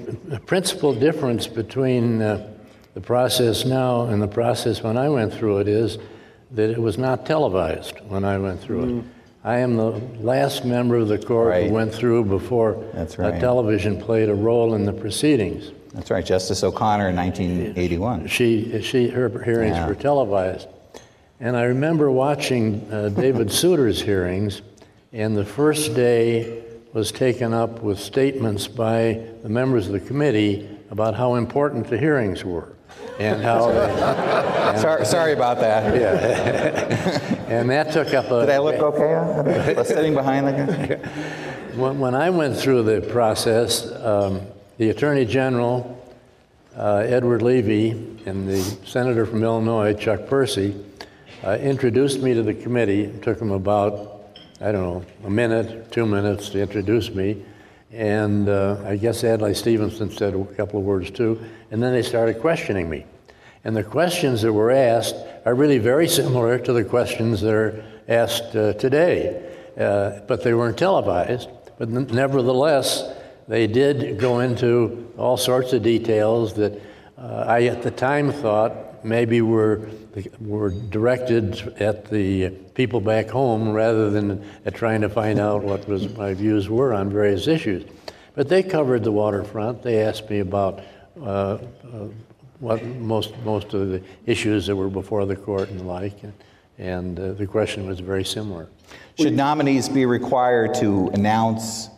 principal 0.46 0.94
difference 0.94 1.46
between 1.46 2.22
uh, 2.22 2.49
the 2.94 3.02
process 3.02 3.66
now 3.66 4.04
and 4.04 4.22
the 4.22 4.28
process 4.28 4.82
when 4.82 4.98
I 4.98 5.10
went 5.10 5.34
through 5.34 5.60
it 5.60 5.68
is 5.68 5.98
that 6.52 6.70
it 6.70 6.80
was 6.80 6.98
not 6.98 7.26
televised 7.26 8.00
when 8.08 8.26
I 8.26 8.38
went 8.38 8.60
through 8.62 8.86
mm. 8.86 9.00
it. 9.00 9.06
I 9.44 9.60
am 9.60 9.78
the 9.78 9.92
last 10.20 10.66
member 10.66 10.98
of 10.98 11.08
the 11.08 11.18
court 11.18 11.50
right. 11.50 11.68
who 11.68 11.74
went 11.74 11.94
through 11.94 12.26
before 12.26 12.74
right. 13.18 13.40
television 13.40 14.02
played 14.02 14.28
a 14.28 14.36
role 14.36 14.74
in 14.74 14.86
the 14.86 14.92
proceedings. 14.92 15.72
That's 15.94 16.12
right, 16.12 16.26
Justice 16.26 16.64
O'Connor 16.64 17.10
in 17.10 17.16
1981. 17.16 18.28
She, 18.28 18.82
she, 18.82 19.08
her 19.08 19.30
hearings 19.44 19.78
yeah. 19.78 19.88
were 19.88 19.96
televised. 19.96 20.68
And 21.40 21.56
I 21.56 21.64
remember 21.64 22.12
watching 22.12 22.86
uh, 22.92 23.10
David 23.10 23.50
Souter's 23.50 24.02
hearings, 24.02 24.62
and 25.14 25.38
the 25.38 25.46
first 25.46 25.96
day 25.96 26.64
was 26.92 27.12
taken 27.12 27.54
up 27.54 27.82
with 27.82 27.98
statements 27.98 28.68
by 28.68 29.24
the 29.42 29.50
members 29.50 29.88
of 29.88 29.94
the 29.94 30.00
committee 30.02 30.68
about 30.92 31.16
how 31.16 31.36
important 31.36 31.88
the 31.88 31.98
hearings 31.98 32.44
were 32.44 32.76
and 33.20 33.42
how. 33.42 33.70
and, 34.70 34.80
sorry, 34.80 35.06
sorry 35.06 35.34
about 35.34 35.60
that. 35.60 35.96
Yeah. 35.96 37.46
and 37.50 37.70
that 37.70 37.92
took 37.92 38.14
up 38.14 38.32
a. 38.32 38.46
Did 38.46 38.50
I 38.50 38.60
look 38.60 38.76
okay? 38.76 39.84
sitting 39.86 40.14
behind 40.14 40.48
the 40.48 40.52
guy. 40.52 40.96
When, 41.76 42.00
when 42.00 42.16
I 42.16 42.30
went 42.30 42.58
through 42.58 42.84
the 42.84 43.02
process, 43.02 43.92
um, 43.92 44.42
the 44.78 44.90
Attorney 44.90 45.26
General, 45.26 45.96
uh, 46.76 47.04
Edward 47.06 47.42
Levi, 47.42 47.98
and 48.26 48.48
the 48.48 48.62
Senator 48.86 49.26
from 49.26 49.44
Illinois, 49.44 49.94
Chuck 49.94 50.28
Percy, 50.28 50.76
uh, 51.44 51.58
introduced 51.62 52.22
me 52.22 52.34
to 52.34 52.44
the 52.44 52.54
committee. 52.54 53.04
It 53.04 53.22
took 53.22 53.40
them 53.40 53.52
about, 53.52 54.30
I 54.62 54.72
don't 54.72 54.82
know, 54.82 55.06
a 55.26 55.30
minute, 55.30 55.92
two 55.92 56.06
minutes 56.06 56.50
to 56.50 56.62
introduce 56.62 57.10
me. 57.12 57.44
And 57.92 58.48
uh, 58.48 58.84
I 58.86 58.98
guess 58.98 59.24
Adlai 59.24 59.54
Stevenson 59.54 60.12
said 60.12 60.36
a 60.36 60.46
couple 60.56 60.80
of 60.80 60.86
words 60.86 61.10
too. 61.12 61.44
And 61.72 61.82
then 61.82 61.94
they 61.94 62.04
started 62.04 62.40
questioning 62.40 62.90
me. 62.90 63.06
And 63.64 63.76
the 63.76 63.84
questions 63.84 64.42
that 64.44 64.54
were 64.54 64.72
asked 64.72 65.16
are 65.46 65.56
really 65.56 65.80
very 65.80 66.08
similar 66.08 66.60
to 66.60 66.74
the 66.74 66.84
questions 66.84 67.42
that 67.42 67.54
are 67.54 67.84
asked 68.08 68.56
uh, 68.56 68.74
today. 68.74 69.46
Uh, 69.78 70.20
but 70.28 70.44
they 70.44 70.54
weren't 70.54 70.78
televised. 70.78 71.50
But 71.78 71.90
n- 71.90 72.08
nevertheless, 72.08 73.12
they 73.48 73.66
did 73.66 74.20
go 74.20 74.40
into 74.40 75.12
all 75.18 75.38
sorts 75.38 75.74
of 75.74 75.82
details 75.82 76.54
that 76.54 76.80
uh, 77.18 77.46
I 77.48 77.64
at 77.64 77.82
the 77.82 77.92
time 77.92 78.32
thought 78.32 79.04
maybe 79.04 79.42
were, 79.42 79.90
were 80.40 80.70
directed 80.70 81.74
at 81.80 82.10
the 82.10 82.50
people 82.74 83.02
back 83.02 83.30
home 83.30 83.72
rather 83.72 84.10
than 84.10 84.44
at 84.66 84.76
trying 84.76 85.02
to 85.02 85.10
find 85.10 85.40
out 85.40 85.64
what 85.64 85.88
was 85.88 86.10
my 86.18 86.34
views 86.34 86.70
were 86.70 86.94
on 86.94 87.10
various 87.10 87.48
issues. 87.48 87.86
But 88.36 88.48
they 88.50 88.64
covered 88.64 89.04
the 89.04 89.12
waterfront. 89.12 89.84
They 89.84 90.02
asked 90.02 90.30
me 90.30 90.40
about 90.40 90.82
uh, 91.22 91.26
uh, 91.26 91.60
what 92.60 92.84
most 92.86 93.38
most 93.44 93.74
of 93.74 93.90
the 93.90 94.02
issues 94.26 94.68
that 94.68 94.76
were 94.76 94.90
before 94.90 95.26
the 95.26 95.36
court 95.36 95.70
and 95.70 95.80
the 95.80 95.84
like, 95.84 96.24
and, 96.24 96.34
and 96.78 97.20
uh, 97.20 97.34
the 97.34 97.48
question 97.48 97.88
was 97.88 98.00
very 98.00 98.24
similar. 98.24 98.70
Should 99.20 99.34
nominees 99.34 99.90
be 99.90 100.06
required 100.06 100.74
to 100.76 101.10
announce 101.10 101.90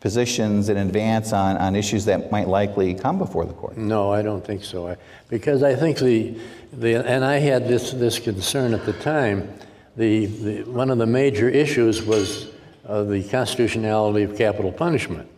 positions 0.00 0.68
in 0.68 0.76
advance 0.76 1.32
on, 1.32 1.56
on 1.56 1.74
issues 1.74 2.04
that 2.04 2.30
might 2.30 2.48
likely 2.48 2.94
come 2.94 3.18
before 3.18 3.44
the 3.44 3.52
court? 3.52 3.76
No, 3.76 4.12
I 4.12 4.22
don't 4.22 4.44
think 4.44 4.64
so. 4.64 4.88
I, 4.88 4.96
because 5.28 5.62
I 5.62 5.74
think 5.74 5.98
the, 5.98 6.38
the 6.72 6.94
and 6.94 7.24
I 7.24 7.38
had 7.38 7.66
this, 7.66 7.92
this 7.92 8.18
concern 8.18 8.74
at 8.74 8.86
the 8.86 8.92
time. 8.94 9.52
The, 9.96 10.26
the 10.26 10.62
one 10.62 10.90
of 10.90 10.98
the 10.98 11.06
major 11.06 11.48
issues 11.48 12.02
was 12.02 12.48
uh, 12.86 13.02
the 13.02 13.22
constitutionality 13.24 14.22
of 14.22 14.36
capital 14.36 14.70
punishment. 14.70 15.28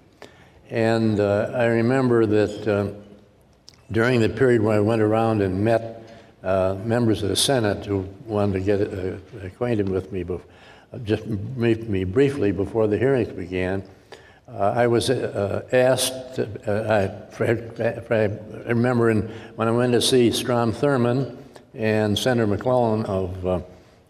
And 0.69 1.19
uh, 1.19 1.51
I 1.55 1.65
remember 1.65 2.27
that 2.27 2.69
uh, 2.69 2.93
during 3.91 4.21
the 4.21 4.29
period 4.29 4.63
when 4.63 4.77
I 4.77 4.81
went 4.81 5.03
around 5.03 5.41
and 5.41 5.65
met 5.65 6.03
uh, 6.43 6.77
members 6.85 7.23
of 7.23 7.29
the 7.29 7.37
Senate 7.37 7.87
who 7.87 8.09
wanted 8.27 8.53
to 8.53 8.61
get 8.61 8.81
uh, 8.81 9.47
acquainted 9.47 9.89
with 9.89 10.13
me, 10.13 10.23
before, 10.23 10.47
just 11.05 11.27
meet 11.27 11.89
me 11.89 12.05
briefly 12.05 12.53
before 12.53 12.87
the 12.87 12.99
hearings 12.99 13.29
began, 13.29 13.83
uh, 14.53 14.73
I 14.77 14.87
was 14.89 15.11
uh, 15.11 15.65
asked, 15.73 16.39
uh, 16.39 17.11
I, 17.39 17.45
I, 17.45 18.39
remember 18.67 19.11
in, 19.11 19.23
when 19.55 19.69
I 19.69 19.71
went 19.71 19.93
to 19.93 20.03
see 20.03 20.33
Strom 20.33 20.73
Thurmond 20.73 21.37
and 21.75 22.19
Senator 22.19 22.49
McClellan 22.49 23.05
of 23.07 23.47
uh, 23.47 23.61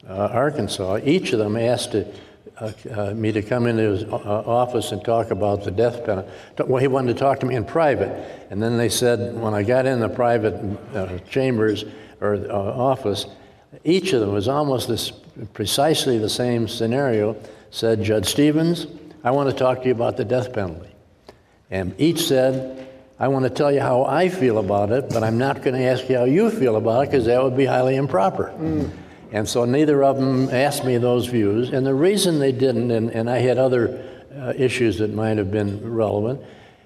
uh, 0.09 0.29
Arkansas, 0.33 1.01
each 1.05 1.33
of 1.35 1.39
them 1.41 1.57
asked 1.57 1.93
to, 1.93 2.07
uh, 2.59 3.13
me 3.15 3.33
to 3.33 3.43
come 3.43 3.67
into 3.67 3.83
his 3.83 4.05
office 4.05 4.93
and 4.93 5.05
talk 5.05 5.31
about 5.31 5.65
the 5.65 5.71
death 5.71 6.05
penalty. 6.05 6.31
Well, 6.67 6.81
he 6.81 6.89
wanted 6.89 7.15
to 7.15 7.19
talk 7.19 7.41
to 7.41 7.47
me 7.47 7.55
in 7.55 7.65
private. 7.65 8.47
And 8.51 8.63
then 8.63 8.79
they 8.79 8.89
said, 8.89 9.39
when 9.39 9.55
I 9.55 9.63
got 9.63 9.85
in 9.87 10.01
the 10.01 10.09
private 10.09 11.29
chambers 11.29 11.85
or 12.21 12.51
office, 12.51 13.27
each 13.85 14.13
of 14.13 14.21
them 14.21 14.33
was 14.33 14.49
almost 14.49 14.89
this, 14.89 15.11
precisely 15.53 16.19
the 16.19 16.29
same 16.29 16.67
scenario, 16.67 17.37
said, 17.71 18.03
Judge 18.03 18.27
Stevens, 18.27 18.87
I 19.23 19.31
want 19.33 19.51
to 19.51 19.57
talk 19.57 19.83
to 19.83 19.87
you 19.87 19.93
about 19.93 20.17
the 20.17 20.25
death 20.25 20.53
penalty. 20.53 20.91
And 21.71 21.95
each 21.99 22.23
said, 22.27 22.89
I 23.19 23.29
want 23.29 23.45
to 23.45 23.51
tell 23.51 23.71
you 23.71 23.81
how 23.81 24.05
I 24.05 24.29
feel 24.29 24.59
about 24.59 24.91
it, 24.91 25.11
but 25.11 25.23
I'm 25.23 25.37
not 25.37 25.63
going 25.63 25.77
to 25.77 25.83
ask 25.83 26.09
you 26.09 26.17
how 26.17 26.25
you 26.25 26.51
feel 26.51 26.77
about 26.77 27.05
it 27.05 27.11
because 27.11 27.27
that 27.27 27.43
would 27.43 27.57
be 27.57 27.67
highly 27.67 27.97
improper. 27.97 28.53
Mm. 28.57 28.91
And 29.33 29.49
so 29.49 29.65
neither 29.65 30.03
of 30.03 30.17
them 30.17 30.49
asked 30.49 30.85
me 30.85 30.97
those 30.97 31.27
views. 31.27 31.71
And 31.71 31.87
the 31.87 31.95
reason 31.95 32.39
they 32.39 32.51
didn't, 32.53 32.91
and, 32.91 33.11
and 33.11 33.29
I 33.31 33.39
had 33.39 33.59
other 33.59 34.03
uh, 34.35 34.55
issues 34.57 34.99
that 34.99 35.13
might 35.13 35.39
have 35.39 35.51
been 35.51 35.93
relevant, 35.93 36.41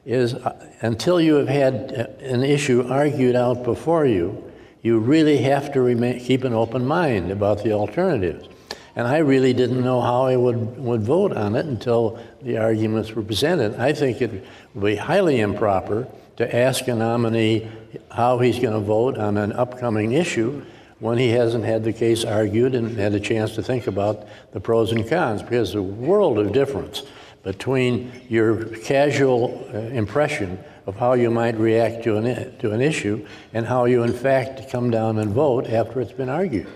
is 0.04 0.34
uh, 0.34 0.70
until 0.80 1.20
you 1.20 1.34
have 1.36 1.48
had 1.48 1.94
uh, 1.96 2.24
an 2.24 2.42
issue 2.42 2.86
argued 2.90 3.36
out 3.36 3.62
before 3.62 4.04
you, 4.04 4.42
you 4.82 4.98
really 4.98 5.38
have 5.38 5.72
to 5.72 5.80
remain, 5.80 6.20
keep 6.20 6.44
an 6.44 6.52
open 6.52 6.84
mind 6.84 7.30
about 7.30 7.62
the 7.62 7.72
alternatives. 7.72 8.48
And 8.96 9.08
I 9.08 9.18
really 9.18 9.52
didn't 9.52 9.82
know 9.82 10.00
how 10.00 10.26
I 10.26 10.36
would, 10.36 10.78
would 10.78 11.02
vote 11.02 11.36
on 11.36 11.56
it 11.56 11.66
until 11.66 12.18
the 12.42 12.58
arguments 12.58 13.12
were 13.12 13.22
presented. 13.22 13.74
I 13.80 13.92
think 13.92 14.22
it 14.22 14.44
would 14.74 14.84
be 14.84 14.96
highly 14.96 15.40
improper 15.40 16.06
to 16.36 16.56
ask 16.56 16.86
a 16.88 16.94
nominee 16.94 17.68
how 18.10 18.38
he's 18.38 18.58
going 18.58 18.74
to 18.74 18.80
vote 18.80 19.18
on 19.18 19.36
an 19.36 19.52
upcoming 19.52 20.12
issue 20.12 20.64
when 21.00 21.18
he 21.18 21.30
hasn't 21.30 21.64
had 21.64 21.82
the 21.84 21.92
case 21.92 22.24
argued 22.24 22.74
and 22.74 22.96
had 22.96 23.14
a 23.14 23.20
chance 23.20 23.56
to 23.56 23.62
think 23.62 23.88
about 23.88 24.26
the 24.52 24.60
pros 24.60 24.92
and 24.92 25.08
cons, 25.08 25.42
because 25.42 25.72
there's 25.72 25.74
a 25.74 25.82
world 25.82 26.38
of 26.38 26.52
difference 26.52 27.02
between 27.42 28.10
your 28.28 28.64
casual 28.64 29.68
uh, 29.74 29.78
impression 29.78 30.58
of 30.86 30.96
how 30.96 31.12
you 31.12 31.30
might 31.30 31.56
react 31.56 32.04
to 32.04 32.16
an, 32.16 32.58
to 32.58 32.70
an 32.70 32.80
issue 32.80 33.26
and 33.52 33.66
how 33.66 33.84
you, 33.84 34.02
in 34.02 34.12
fact, 34.12 34.70
come 34.70 34.90
down 34.90 35.18
and 35.18 35.32
vote 35.32 35.66
after 35.66 36.00
it's 36.00 36.12
been 36.12 36.28
argued. 36.28 36.68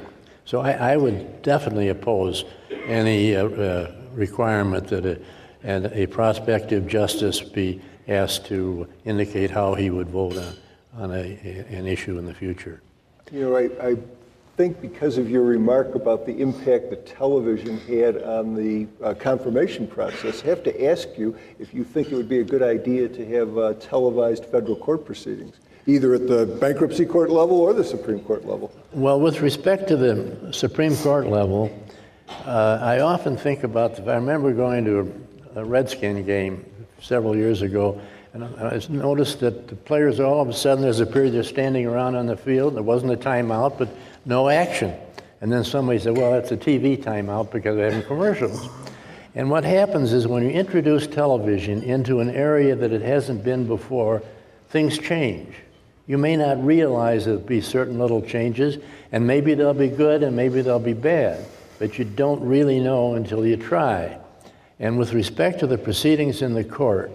So 0.48 0.62
I, 0.62 0.92
I 0.92 0.96
would 0.96 1.42
definitely 1.42 1.90
oppose 1.90 2.46
any 2.86 3.36
uh, 3.36 3.48
uh, 3.48 3.92
requirement 4.14 4.88
that 4.88 5.04
a, 5.04 5.20
and 5.62 5.92
a 5.92 6.06
prospective 6.06 6.88
justice 6.88 7.42
be 7.42 7.82
asked 8.08 8.46
to 8.46 8.88
indicate 9.04 9.50
how 9.50 9.74
he 9.74 9.90
would 9.90 10.08
vote 10.08 10.38
on, 10.38 10.54
on 10.96 11.10
a, 11.10 11.38
an 11.68 11.86
issue 11.86 12.18
in 12.18 12.24
the 12.24 12.32
future. 12.32 12.80
You 13.30 13.40
know, 13.42 13.56
I, 13.56 13.90
I 13.90 13.96
think 14.56 14.80
because 14.80 15.18
of 15.18 15.28
your 15.28 15.42
remark 15.42 15.94
about 15.94 16.24
the 16.24 16.40
impact 16.40 16.88
that 16.88 17.04
television 17.04 17.78
had 17.80 18.22
on 18.22 18.54
the 18.54 18.86
uh, 19.04 19.12
confirmation 19.12 19.86
process, 19.86 20.42
I 20.44 20.46
have 20.46 20.62
to 20.62 20.86
ask 20.86 21.08
you 21.18 21.36
if 21.58 21.74
you 21.74 21.84
think 21.84 22.10
it 22.10 22.14
would 22.14 22.26
be 22.26 22.38
a 22.38 22.44
good 22.44 22.62
idea 22.62 23.06
to 23.06 23.26
have 23.36 23.58
uh, 23.58 23.74
televised 23.74 24.46
federal 24.46 24.76
court 24.76 25.04
proceedings, 25.04 25.56
either 25.88 26.12
at 26.12 26.28
the 26.28 26.44
bankruptcy 26.60 27.06
court 27.06 27.30
level 27.30 27.58
or 27.60 27.72
the 27.72 27.82
Supreme 27.82 28.20
Court 28.20 28.44
level. 28.44 28.70
Well, 28.92 29.18
with 29.18 29.40
respect 29.40 29.88
to 29.88 29.96
the 29.96 30.52
Supreme 30.52 30.94
Court 30.94 31.26
level, 31.26 31.70
uh, 32.44 32.78
I 32.82 33.00
often 33.00 33.38
think 33.38 33.64
about 33.64 33.96
the, 33.96 34.12
I 34.12 34.16
remember 34.16 34.52
going 34.52 34.84
to 34.84 35.12
a, 35.56 35.60
a 35.60 35.64
Redskin 35.64 36.26
game 36.26 36.64
several 37.00 37.34
years 37.34 37.62
ago, 37.62 37.98
and 38.34 38.44
I 38.44 38.78
noticed 38.90 39.40
that 39.40 39.66
the 39.66 39.76
players 39.76 40.20
all 40.20 40.42
of 40.42 40.48
a 40.50 40.52
sudden 40.52 40.82
there's 40.82 41.00
a 41.00 41.06
period 41.06 41.32
they're 41.32 41.42
standing 41.42 41.86
around 41.86 42.16
on 42.16 42.26
the 42.26 42.36
field. 42.36 42.76
There 42.76 42.82
wasn't 42.82 43.12
a 43.12 43.16
timeout, 43.16 43.78
but 43.78 43.88
no 44.26 44.50
action. 44.50 44.94
And 45.40 45.50
then 45.50 45.64
somebody 45.64 45.98
said, 45.98 46.18
well, 46.18 46.32
that's 46.32 46.52
a 46.52 46.56
TV 46.56 47.02
timeout 47.02 47.50
because 47.50 47.76
they're 47.76 47.90
having 47.90 48.06
commercials. 48.06 48.68
And 49.34 49.50
what 49.50 49.64
happens 49.64 50.12
is 50.12 50.26
when 50.26 50.42
you 50.42 50.50
introduce 50.50 51.06
television 51.06 51.82
into 51.82 52.20
an 52.20 52.28
area 52.28 52.76
that 52.76 52.92
it 52.92 53.00
hasn't 53.00 53.42
been 53.42 53.66
before, 53.66 54.22
things 54.68 54.98
change. 54.98 55.54
You 56.08 56.16
may 56.16 56.36
not 56.36 56.64
realize 56.64 57.26
there'll 57.26 57.38
be 57.38 57.60
certain 57.60 57.98
little 57.98 58.22
changes, 58.22 58.78
and 59.12 59.26
maybe 59.26 59.52
they'll 59.52 59.74
be 59.74 59.88
good 59.88 60.22
and 60.22 60.34
maybe 60.34 60.62
they'll 60.62 60.80
be 60.80 60.94
bad, 60.94 61.44
but 61.78 61.98
you 61.98 62.06
don't 62.06 62.40
really 62.40 62.80
know 62.80 63.14
until 63.14 63.46
you 63.46 63.58
try. 63.58 64.18
And 64.80 64.98
with 64.98 65.12
respect 65.12 65.60
to 65.60 65.66
the 65.66 65.76
proceedings 65.76 66.40
in 66.40 66.54
the 66.54 66.64
court, 66.64 67.12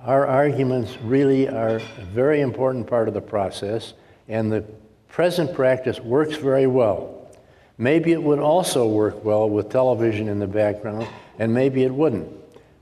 our 0.00 0.26
arguments 0.26 0.98
really 1.02 1.48
are 1.48 1.76
a 1.76 2.04
very 2.12 2.40
important 2.40 2.88
part 2.88 3.06
of 3.06 3.14
the 3.14 3.20
process, 3.20 3.94
and 4.28 4.50
the 4.50 4.64
present 5.08 5.54
practice 5.54 6.00
works 6.00 6.36
very 6.36 6.66
well. 6.66 7.28
Maybe 7.78 8.12
it 8.12 8.22
would 8.22 8.40
also 8.40 8.88
work 8.88 9.24
well 9.24 9.48
with 9.48 9.68
television 9.68 10.28
in 10.28 10.40
the 10.40 10.48
background, 10.48 11.06
and 11.38 11.54
maybe 11.54 11.84
it 11.84 11.94
wouldn't. 11.94 12.28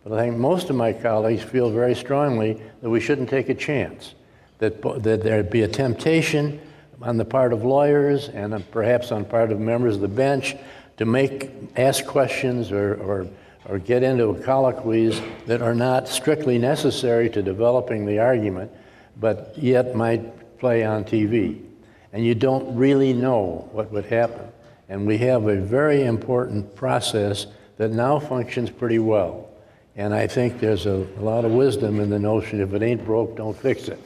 But 0.05 0.19
I 0.19 0.23
think 0.23 0.37
most 0.39 0.71
of 0.71 0.77
my 0.77 0.95
colleagues 0.95 1.43
feel 1.43 1.71
very 1.71 1.95
strongly 1.95 2.63
that 2.81 2.89
we 2.89 3.01
shouldn't 3.01 3.29
take 3.29 3.51
a 3.51 3.55
chance, 3.55 4.15
that, 4.65 5.03
that 5.03 5.23
there'd 5.23 5.51
be 5.51 5.63
a 5.63 5.69
temptation 5.69 6.61
on 7.03 7.17
the 7.17 7.25
part 7.25 7.53
of 7.53 7.65
lawyers 7.65 8.29
and 8.29 8.71
perhaps 8.71 9.13
on 9.13 9.25
part 9.25 9.53
of 9.53 9.61
members 9.61 9.97
of 9.97 10.01
the 10.01 10.09
bench 10.09 10.57
to 10.97 11.05
make 11.05 11.51
ask 11.77 12.07
questions 12.07 12.73
or, 12.73 12.95
or 12.95 13.27
or 13.67 13.79
get 13.79 14.03
into 14.03 14.35
colloquies 14.45 15.21
that 15.47 15.63
are 15.63 15.75
not 15.75 16.09
strictly 16.09 16.59
necessary 16.59 17.31
to 17.31 17.43
developing 17.43 18.05
the 18.05 18.19
argument, 18.19 18.71
but 19.19 19.55
yet 19.57 19.95
might 19.95 20.59
play 20.59 20.85
on 20.85 21.05
TV. 21.05 21.63
And 22.13 22.25
you 22.25 22.35
don't 22.35 22.77
really 22.77 23.13
know 23.13 23.69
what 23.73 23.91
would 23.91 24.05
happen. 24.05 24.49
And 24.89 25.07
we 25.07 25.19
have 25.19 25.47
a 25.47 25.57
very 25.57 26.05
important 26.05 26.77
process 26.77 27.47
that 27.79 27.91
now 27.91 28.19
functions 28.19 28.71
pretty 28.71 28.99
well. 28.99 29.49
And 29.97 30.15
I 30.15 30.27
think 30.27 30.61
there's 30.61 30.87
a, 30.87 31.07
a 31.19 31.23
lot 31.23 31.45
of 31.45 31.53
wisdom 31.53 32.01
in 32.01 32.11
the 32.11 32.19
notion 32.19 32.61
if 32.61 32.75
it 32.75 32.83
ain't 32.83 33.05
broke, 33.05 33.37
don't 33.37 33.57
fix 33.57 33.89
it. 33.89 34.01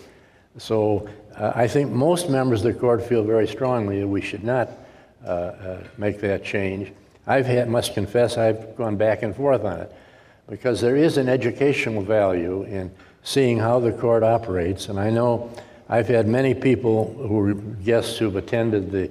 So 0.57 1.09
uh, 1.37 1.53
I 1.55 1.69
think 1.69 1.91
most 1.91 2.31
members 2.31 2.65
of 2.65 2.73
the 2.73 2.81
court 2.81 3.03
feel 3.03 3.23
very 3.23 3.47
strongly 3.47 4.01
that 4.01 4.09
we 4.09 4.21
should 4.21 4.45
not 4.45 4.71
uh, 5.25 5.29
uh, 5.29 5.83
make 5.99 6.21
that 6.21 6.45
change. 6.45 6.93
I've 7.27 7.47
had, 7.47 7.69
must 7.69 7.95
confess, 7.95 8.39
I've 8.39 8.77
gone 8.77 8.97
back 8.97 9.23
and 9.23 9.37
forth 9.37 9.65
on 9.65 9.81
it 9.81 9.93
because 10.49 10.81
there 10.81 10.97
is 10.97 11.19
an 11.19 11.29
educational 11.29 12.03
value 12.03 12.63
in 12.63 12.91
seeing 13.23 13.59
how 13.59 13.79
the 13.81 13.93
court 13.93 14.23
operates. 14.23 14.89
And 14.89 14.99
I 14.99 15.11
know 15.11 15.51
I've 15.89 16.09
had 16.09 16.27
many 16.27 16.55
people 16.55 17.13
who 17.13 17.35
were 17.35 17.55
guests 17.55 18.17
who've 18.17 18.37
attended 18.37 18.91
the 18.91 19.11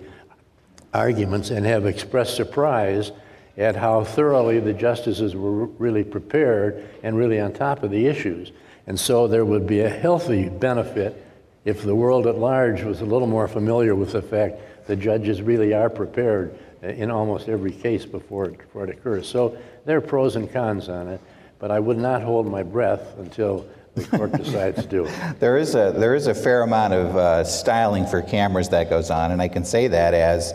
arguments 0.94 1.52
and 1.52 1.66
have 1.66 1.86
expressed 1.86 2.36
surprise 2.36 3.12
at 3.58 3.76
how 3.76 4.04
thoroughly 4.04 4.60
the 4.60 4.74
justices 4.74 5.36
were 5.36 5.66
really 5.66 6.04
prepared 6.04 6.88
and 7.04 7.18
really 7.18 7.40
on 7.40 7.54
top 7.54 7.84
of 7.84 7.92
the 7.92 8.08
issues. 8.08 8.52
And 8.88 9.00
so 9.00 9.28
there 9.28 9.46
would 9.46 9.68
be 9.68 9.82
a 9.82 9.90
healthy 9.90 10.50
benefit 10.50 11.24
if 11.68 11.84
the 11.84 11.94
world 11.94 12.28
at 12.28 12.38
large 12.38 12.82
was 12.82 13.02
a 13.02 13.06
little 13.06 13.28
more 13.28 13.46
familiar 13.46 13.94
with 13.94 14.14
the 14.14 14.22
fact 14.22 14.88
the 14.88 14.96
judges 14.96 15.42
really 15.42 15.74
are 15.74 15.90
prepared 15.90 16.58
in 16.82 17.12
almost 17.12 17.50
every 17.50 17.74
case 17.74 18.06
before 18.06 18.46
it, 18.46 18.58
before 18.58 18.86
it 18.86 18.90
occurs. 18.90 19.28
So 19.28 19.58
there 19.84 19.98
are 19.98 20.02
pros 20.02 20.38
and 20.38 20.50
cons 20.50 20.88
on 20.88 21.10
it, 21.10 21.20
but 21.60 21.70
I 21.70 21.82
would 21.82 21.98
not 21.98 22.22
hold 22.22 22.50
my 22.50 22.64
breath 22.64 23.18
until 23.18 23.68
the 23.96 24.06
court 24.06 24.32
decides 24.38 24.82
to 24.82 24.88
do 24.88 25.08
it. 25.08 25.40
There 25.42 25.58
is 25.58 25.76
a, 25.76 25.94
there 25.94 26.16
is 26.16 26.28
a 26.28 26.34
fair 26.34 26.62
amount 26.62 26.94
of 26.94 27.18
uh, 27.18 27.44
styling 27.44 28.08
for 28.08 28.22
cameras 28.22 28.70
that 28.70 28.90
goes 28.90 29.10
on, 29.10 29.32
and 29.32 29.42
I 29.42 29.50
can 29.50 29.66
say 29.66 29.90
that 29.90 30.14
as 30.14 30.54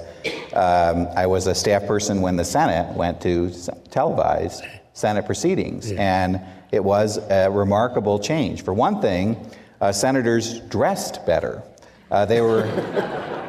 um, 0.55 1.09
I 1.14 1.27
was 1.27 1.46
a 1.46 1.55
staff 1.55 1.87
person 1.87 2.22
when 2.22 2.37
the 2.37 2.44
Senate 2.44 2.96
went 2.96 3.20
to 3.20 3.48
televise 3.90 4.66
Senate 4.94 5.27
proceedings, 5.27 5.92
yeah. 5.92 6.25
and 6.25 6.40
it 6.70 6.83
was 6.83 7.18
a 7.18 7.51
remarkable 7.51 8.18
change. 8.18 8.64
For 8.64 8.72
one 8.72 9.03
thing, 9.03 9.37
uh, 9.83 9.90
senators 9.90 10.61
dressed 10.61 11.27
better. 11.27 11.61
Uh, 12.11 12.25
they 12.25 12.40
were 12.40 12.62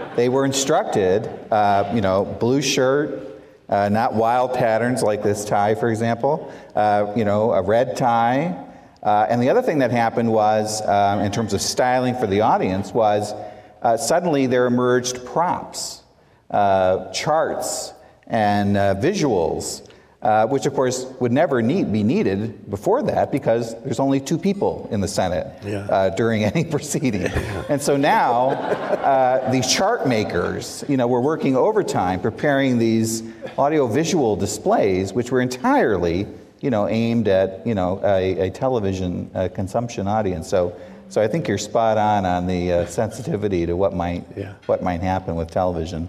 they 0.15 0.29
were 0.29 0.45
instructed, 0.45 1.29
uh, 1.51 1.89
you 1.93 2.01
know, 2.01 2.25
blue 2.25 2.61
shirt, 2.61 3.39
uh, 3.69 3.87
not 3.89 4.13
wild 4.15 4.53
patterns 4.53 5.03
like 5.03 5.23
this 5.23 5.45
tie, 5.45 5.75
for 5.75 5.89
example, 5.89 6.51
uh, 6.75 7.13
you 7.15 7.23
know, 7.23 7.53
a 7.53 7.61
red 7.61 7.95
tie. 7.95 8.67
Uh, 9.03 9.27
and 9.29 9.41
the 9.41 9.49
other 9.49 9.61
thing 9.61 9.79
that 9.79 9.91
happened 9.91 10.31
was, 10.31 10.81
um, 10.87 11.19
in 11.19 11.31
terms 11.31 11.53
of 11.53 11.61
styling 11.61 12.15
for 12.15 12.25
the 12.25 12.41
audience, 12.41 12.93
was 12.93 13.33
uh, 13.81 13.97
suddenly 13.97 14.47
there 14.47 14.65
emerged 14.65 15.25
props, 15.25 16.01
uh, 16.49 17.11
charts, 17.11 17.93
and 18.27 18.75
visuals 18.75 19.87
uh, 20.23 20.47
which 20.47 20.65
of 20.65 20.73
course 20.73 21.05
would 21.19 21.33
never 21.33 21.61
need, 21.61 21.91
be 21.91 22.01
needed 22.01 22.69
before 22.69 23.03
that 23.03 23.29
because 23.29 23.75
there's 23.83 23.99
only 23.99 24.21
two 24.21 24.37
people 24.37 24.87
in 24.89 25.01
the 25.01 25.07
Senate 25.07 25.47
yeah. 25.65 25.79
uh, 25.87 26.09
during 26.11 26.43
any 26.55 26.63
proceeding. 26.63 27.27
and 27.69 27.81
so 27.81 27.97
now 27.97 28.49
uh, 28.49 29.51
these 29.51 29.71
chart 29.71 30.07
makers, 30.07 30.83
you 30.87 30.95
know, 30.95 31.07
were 31.07 31.19
working 31.19 31.57
overtime 31.57 32.21
preparing 32.21 32.77
these 32.77 33.21
audiovisual 33.57 34.37
displays, 34.37 35.11
which 35.11 35.29
were 35.29 35.41
entirely, 35.41 36.25
you 36.61 36.69
know, 36.69 36.87
aimed 36.87 37.27
at, 37.27 37.65
you 37.67 37.75
know, 37.75 37.99
a, 38.05 38.47
a 38.47 38.49
television 38.49 39.29
uh, 39.35 39.49
consumption 39.53 40.07
audience. 40.07 40.47
So, 40.47 40.79
so 41.09 41.21
I 41.21 41.27
think 41.27 41.49
you're 41.49 41.57
spot 41.57 41.97
on 41.97 42.25
on 42.25 42.47
the 42.47 42.71
uh, 42.71 42.85
sensitivity 42.85 43.65
to 43.65 43.75
what 43.75 43.93
might, 43.93 44.25
yeah. 44.37 44.53
what 44.67 44.81
might 44.81 45.01
happen 45.01 45.35
with 45.35 45.51
television. 45.51 46.07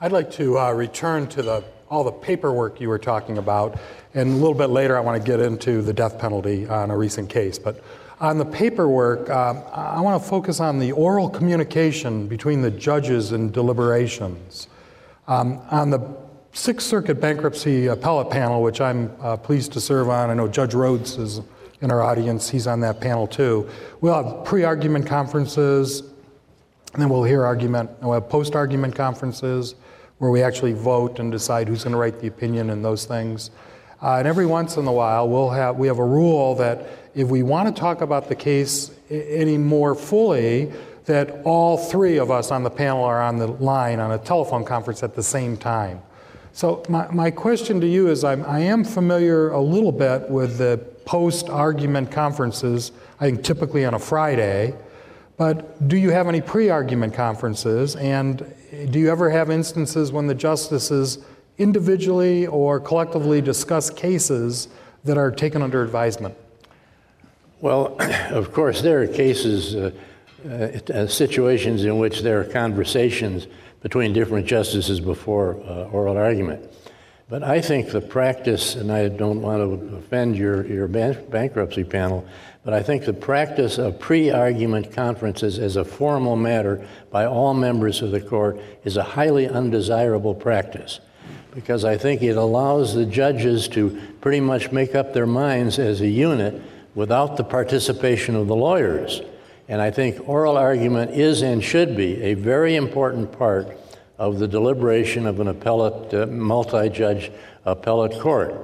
I'd 0.00 0.12
like 0.12 0.32
to 0.32 0.58
uh, 0.58 0.72
return 0.72 1.28
to 1.28 1.42
the 1.42 1.64
all 1.92 2.02
the 2.02 2.10
paperwork 2.10 2.80
you 2.80 2.88
were 2.88 2.98
talking 2.98 3.36
about. 3.36 3.78
And 4.14 4.30
a 4.30 4.36
little 4.36 4.54
bit 4.54 4.68
later, 4.68 4.96
I 4.96 5.00
want 5.00 5.22
to 5.22 5.26
get 5.26 5.40
into 5.40 5.82
the 5.82 5.92
death 5.92 6.18
penalty 6.18 6.66
on 6.66 6.90
a 6.90 6.96
recent 6.96 7.28
case. 7.28 7.58
But 7.58 7.84
on 8.18 8.38
the 8.38 8.46
paperwork, 8.46 9.28
um, 9.28 9.62
I 9.74 10.00
want 10.00 10.20
to 10.20 10.26
focus 10.26 10.58
on 10.58 10.78
the 10.78 10.92
oral 10.92 11.28
communication 11.28 12.28
between 12.28 12.62
the 12.62 12.70
judges 12.70 13.32
and 13.32 13.52
deliberations. 13.52 14.68
Um, 15.28 15.60
on 15.70 15.90
the 15.90 16.00
Sixth 16.54 16.86
Circuit 16.86 17.20
Bankruptcy 17.20 17.88
Appellate 17.88 18.30
Panel, 18.30 18.62
which 18.62 18.80
I'm 18.80 19.14
uh, 19.20 19.36
pleased 19.36 19.74
to 19.74 19.80
serve 19.80 20.08
on, 20.08 20.30
I 20.30 20.34
know 20.34 20.48
Judge 20.48 20.72
Rhodes 20.72 21.18
is 21.18 21.42
in 21.82 21.90
our 21.90 22.00
audience, 22.00 22.48
he's 22.48 22.66
on 22.66 22.80
that 22.80 23.02
panel 23.02 23.26
too. 23.26 23.68
We'll 24.00 24.14
have 24.14 24.46
pre 24.46 24.64
argument 24.64 25.06
conferences, 25.06 26.00
and 26.00 27.02
then 27.02 27.10
we'll 27.10 27.24
hear 27.24 27.44
argument, 27.44 27.90
and 27.90 28.08
we'll 28.08 28.20
have 28.20 28.30
post 28.30 28.54
argument 28.54 28.94
conferences 28.94 29.74
where 30.22 30.30
we 30.30 30.40
actually 30.40 30.72
vote 30.72 31.18
and 31.18 31.32
decide 31.32 31.66
who's 31.66 31.82
going 31.82 31.90
to 31.90 31.98
write 31.98 32.20
the 32.20 32.28
opinion 32.28 32.70
and 32.70 32.84
those 32.84 33.06
things. 33.06 33.50
Uh, 34.00 34.18
and 34.18 34.28
every 34.28 34.46
once 34.46 34.76
in 34.76 34.86
a 34.86 34.92
while, 34.92 35.28
we'll 35.28 35.50
have, 35.50 35.76
we 35.76 35.88
have 35.88 35.98
a 35.98 36.04
rule 36.04 36.54
that 36.54 36.86
if 37.16 37.26
we 37.26 37.42
want 37.42 37.74
to 37.74 37.80
talk 37.80 38.02
about 38.02 38.28
the 38.28 38.34
case 38.36 38.92
any 39.10 39.58
more 39.58 39.96
fully, 39.96 40.70
that 41.06 41.42
all 41.42 41.76
three 41.76 42.18
of 42.18 42.30
us 42.30 42.52
on 42.52 42.62
the 42.62 42.70
panel 42.70 43.02
are 43.02 43.20
on 43.20 43.36
the 43.36 43.48
line 43.48 43.98
on 43.98 44.12
a 44.12 44.18
telephone 44.18 44.64
conference 44.64 45.02
at 45.02 45.16
the 45.16 45.24
same 45.24 45.56
time. 45.56 46.00
So, 46.52 46.84
my, 46.88 47.10
my 47.10 47.32
question 47.32 47.80
to 47.80 47.86
you 47.88 48.06
is 48.06 48.22
I'm, 48.22 48.44
I 48.44 48.60
am 48.60 48.84
familiar 48.84 49.48
a 49.48 49.60
little 49.60 49.90
bit 49.90 50.30
with 50.30 50.56
the 50.56 50.78
post 51.04 51.48
argument 51.48 52.12
conferences, 52.12 52.92
I 53.18 53.24
think 53.24 53.42
typically 53.42 53.84
on 53.84 53.94
a 53.94 53.98
Friday. 53.98 54.76
But 55.36 55.88
do 55.88 55.96
you 55.96 56.10
have 56.10 56.28
any 56.28 56.40
pre 56.40 56.70
argument 56.70 57.14
conferences? 57.14 57.96
And 57.96 58.38
do 58.90 58.98
you 58.98 59.10
ever 59.10 59.30
have 59.30 59.50
instances 59.50 60.12
when 60.12 60.26
the 60.26 60.34
justices 60.34 61.18
individually 61.58 62.46
or 62.46 62.80
collectively 62.80 63.40
discuss 63.40 63.90
cases 63.90 64.68
that 65.04 65.18
are 65.18 65.30
taken 65.30 65.62
under 65.62 65.82
advisement? 65.82 66.34
Well, 67.60 67.96
of 68.30 68.52
course, 68.52 68.82
there 68.82 69.02
are 69.02 69.06
cases, 69.06 69.74
uh, 69.74 69.92
uh, 70.44 71.06
situations 71.06 71.84
in 71.84 71.98
which 71.98 72.22
there 72.22 72.40
are 72.40 72.44
conversations 72.44 73.46
between 73.80 74.12
different 74.12 74.46
justices 74.46 75.00
before 75.00 75.56
uh, 75.64 75.84
oral 75.90 76.16
argument. 76.16 76.72
But 77.32 77.42
I 77.42 77.62
think 77.62 77.88
the 77.88 78.02
practice, 78.02 78.74
and 78.74 78.92
I 78.92 79.08
don't 79.08 79.40
want 79.40 79.62
to 79.62 79.96
offend 79.96 80.36
your, 80.36 80.66
your 80.66 80.86
bankruptcy 80.86 81.82
panel, 81.82 82.26
but 82.62 82.74
I 82.74 82.82
think 82.82 83.06
the 83.06 83.14
practice 83.14 83.78
of 83.78 83.98
pre 83.98 84.30
argument 84.30 84.92
conferences 84.92 85.58
as 85.58 85.76
a 85.76 85.84
formal 85.86 86.36
matter 86.36 86.86
by 87.10 87.24
all 87.24 87.54
members 87.54 88.02
of 88.02 88.10
the 88.10 88.20
court 88.20 88.60
is 88.84 88.98
a 88.98 89.02
highly 89.02 89.48
undesirable 89.48 90.34
practice 90.34 91.00
because 91.54 91.86
I 91.86 91.96
think 91.96 92.20
it 92.20 92.36
allows 92.36 92.94
the 92.94 93.06
judges 93.06 93.66
to 93.68 93.98
pretty 94.20 94.40
much 94.40 94.70
make 94.70 94.94
up 94.94 95.14
their 95.14 95.24
minds 95.24 95.78
as 95.78 96.02
a 96.02 96.08
unit 96.08 96.60
without 96.94 97.38
the 97.38 97.44
participation 97.44 98.36
of 98.36 98.46
the 98.46 98.56
lawyers. 98.56 99.22
And 99.68 99.80
I 99.80 99.90
think 99.90 100.28
oral 100.28 100.58
argument 100.58 101.12
is 101.12 101.40
and 101.40 101.64
should 101.64 101.96
be 101.96 102.20
a 102.24 102.34
very 102.34 102.76
important 102.76 103.32
part 103.32 103.74
of 104.22 104.38
the 104.38 104.46
deliberation 104.46 105.26
of 105.26 105.40
an 105.40 105.48
appellate, 105.48 106.14
uh, 106.14 106.26
multi 106.26 106.88
judge 106.88 107.32
appellate 107.64 108.20
court. 108.20 108.54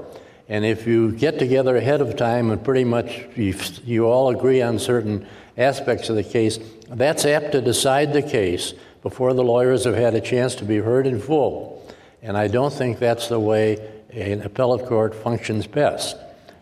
And 0.49 0.65
if 0.65 0.87
you 0.87 1.11
get 1.11 1.41
together 1.41 1.77
ahead 1.77 2.01
of 2.01 2.15
time 2.15 2.53
and 2.53 2.63
pretty 2.63 2.85
much 2.85 3.27
you, 3.35 4.07
all 4.07 4.31
agree 4.31 4.63
on 4.63 4.79
certain 4.79 5.27
aspects 5.57 6.11
of 6.11 6.15
the 6.15 6.23
case, 6.23 6.61
that's 6.89 7.25
apt 7.25 7.51
to 7.53 7.61
decide 7.61 8.13
the 8.13 8.23
case 8.23 8.73
before 9.03 9.35
the 9.35 9.43
lawyers 9.43 9.83
have 9.83 9.97
had 9.97 10.15
a 10.15 10.21
chance 10.21 10.55
to 10.55 10.65
be 10.65 10.77
heard 10.77 11.09
in 11.09 11.21
full. 11.21 11.85
And 12.23 12.37
I 12.37 12.47
don't 12.47 12.73
think 12.73 13.01
that's 13.01 13.27
the 13.27 13.41
way 13.41 13.79
an 14.13 14.43
appellate 14.43 14.87
court 14.87 15.13
functions 15.13 15.67
best. 15.67 16.17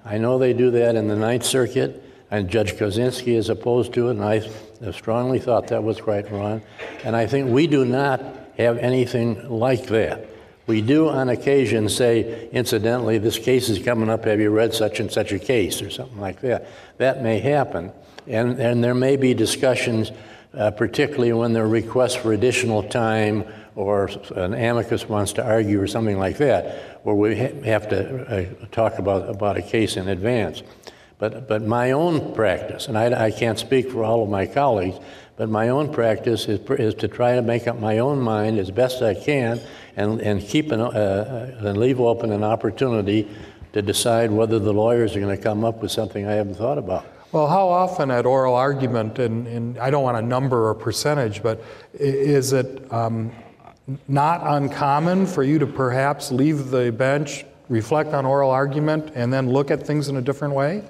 I 0.07 0.17
know 0.17 0.39
they 0.39 0.55
do 0.55 0.71
that 0.71 0.97
in 0.97 1.07
the 1.07 1.17
Ninth 1.17 1.45
Circuit, 1.45 2.03
and 2.31 2.49
Judge 2.49 2.73
Kozinski 2.73 3.35
is 3.37 3.51
opposed 3.51 3.93
to 3.93 4.09
it, 4.09 4.13
and 4.13 4.25
I 4.25 4.49
strongly 4.93 5.39
thought 5.39 5.69
that 5.69 5.85
was 5.85 6.01
quite 6.01 6.33
wrong. 6.33 6.63
And 7.05 7.15
I 7.15 7.27
think 7.27 7.51
we 7.51 7.67
do 7.67 7.85
not 7.85 8.46
have 8.57 8.79
anything 8.79 9.49
like 9.49 9.87
that. 9.87 10.27
We 10.67 10.81
do 10.81 11.09
on 11.09 11.29
occasion 11.29 11.89
say, 11.89 12.49
incidentally, 12.51 13.19
this 13.19 13.39
case 13.39 13.69
is 13.69 13.79
coming 13.79 14.11
up. 14.11 14.25
Have 14.25 14.41
you 14.41 14.51
read 14.51 14.75
such 14.75 14.99
and 14.99 15.11
such 15.11 15.33
a 15.33 15.39
case 15.39 15.81
or 15.81 15.91
something 15.91 16.21
like 16.21 16.41
that? 16.41 16.67
That 16.99 17.23
may 17.23 17.39
happen. 17.39 17.93
And, 18.27 18.59
and 18.59 18.83
there 18.83 18.95
may 18.95 19.17
be 19.17 19.33
discussions, 19.35 20.11
uh, 20.53 20.73
particularly 20.73 21.33
when 21.33 21.53
there 21.53 21.65
are 21.65 21.69
requests 21.69 22.17
for 22.17 22.33
additional 22.33 22.83
time 22.83 23.45
or 23.77 24.11
an 24.35 24.55
amicus 24.55 25.09
wants 25.09 25.35
to 25.35 25.45
argue 25.45 25.81
or 25.81 25.87
something 25.87 26.19
like 26.19 26.39
that, 26.39 27.01
where 27.05 27.15
we 27.15 27.39
ha- 27.39 27.63
have 27.65 27.89
to 27.91 28.27
uh, 28.27 28.67
talk 28.73 28.99
about, 28.99 29.29
about 29.29 29.57
a 29.57 29.63
case 29.63 29.97
in 29.97 30.09
advance. 30.09 30.63
But, 31.19 31.47
but 31.47 31.63
my 31.63 31.93
own 31.93 32.35
practice, 32.35 32.89
and 32.89 32.99
I, 32.99 33.27
I 33.27 33.31
can't 33.31 33.59
speak 33.59 33.91
for 33.91 34.03
all 34.03 34.25
of 34.25 34.29
my 34.29 34.47
colleagues, 34.47 34.99
but 35.37 35.49
my 35.49 35.69
own 35.69 35.93
practice 35.93 36.49
is, 36.49 36.61
is 36.71 36.95
to 36.95 37.09
try 37.09 37.35
to 37.35 37.43
make 37.43 37.67
up 37.67 37.79
my 37.79 37.99
own 37.99 38.21
mind 38.21 38.59
as 38.59 38.71
best 38.71 39.03
I 39.03 39.15
can 39.15 39.61
and, 39.97 40.21
and 40.21 40.41
keep 40.41 40.73
an, 40.73 40.81
uh, 40.81 40.87
uh, 40.87 41.69
and 41.69 41.79
leave 41.79 42.01
open 42.01 42.33
an 42.33 42.43
opportunity 42.43 43.29
to 43.73 43.83
decide 43.83 44.31
whether 44.31 44.59
the 44.59 44.73
lawyers 44.73 45.15
are 45.15 45.21
going 45.21 45.37
to 45.37 45.43
come 45.43 45.65
up 45.65 45.83
with 45.83 45.91
something 45.91 46.27
I 46.27 46.33
haven't 46.33 46.55
thought 46.55 46.79
about. 46.79 47.07
Well, 47.33 47.49
how 47.49 47.69
often 47.69 48.11
at 48.11 48.25
oral 48.25 48.55
argument, 48.55 49.19
and, 49.19 49.47
and 49.47 49.79
I 49.79 49.91
don't 49.91 50.03
want 50.03 50.17
a 50.17 50.23
number 50.23 50.69
or 50.69 50.75
percentage, 50.75 51.43
but 51.43 51.63
is 51.93 52.53
it 52.55 52.91
um, 52.91 53.33
not 54.09 54.41
uncommon 54.43 55.27
for 55.27 55.43
you 55.43 55.59
to 55.59 55.67
perhaps 55.67 56.33
leave 56.33 56.71
the 56.71 56.91
bench, 56.91 57.45
reflect 57.69 58.15
on 58.15 58.25
oral 58.25 58.51
argument, 58.51 59.13
and 59.15 59.31
then 59.33 59.51
look 59.51 59.71
at 59.71 59.83
things 59.83 60.09
in 60.09 60.17
a 60.17 60.23
different 60.23 60.55
way? 60.55 60.83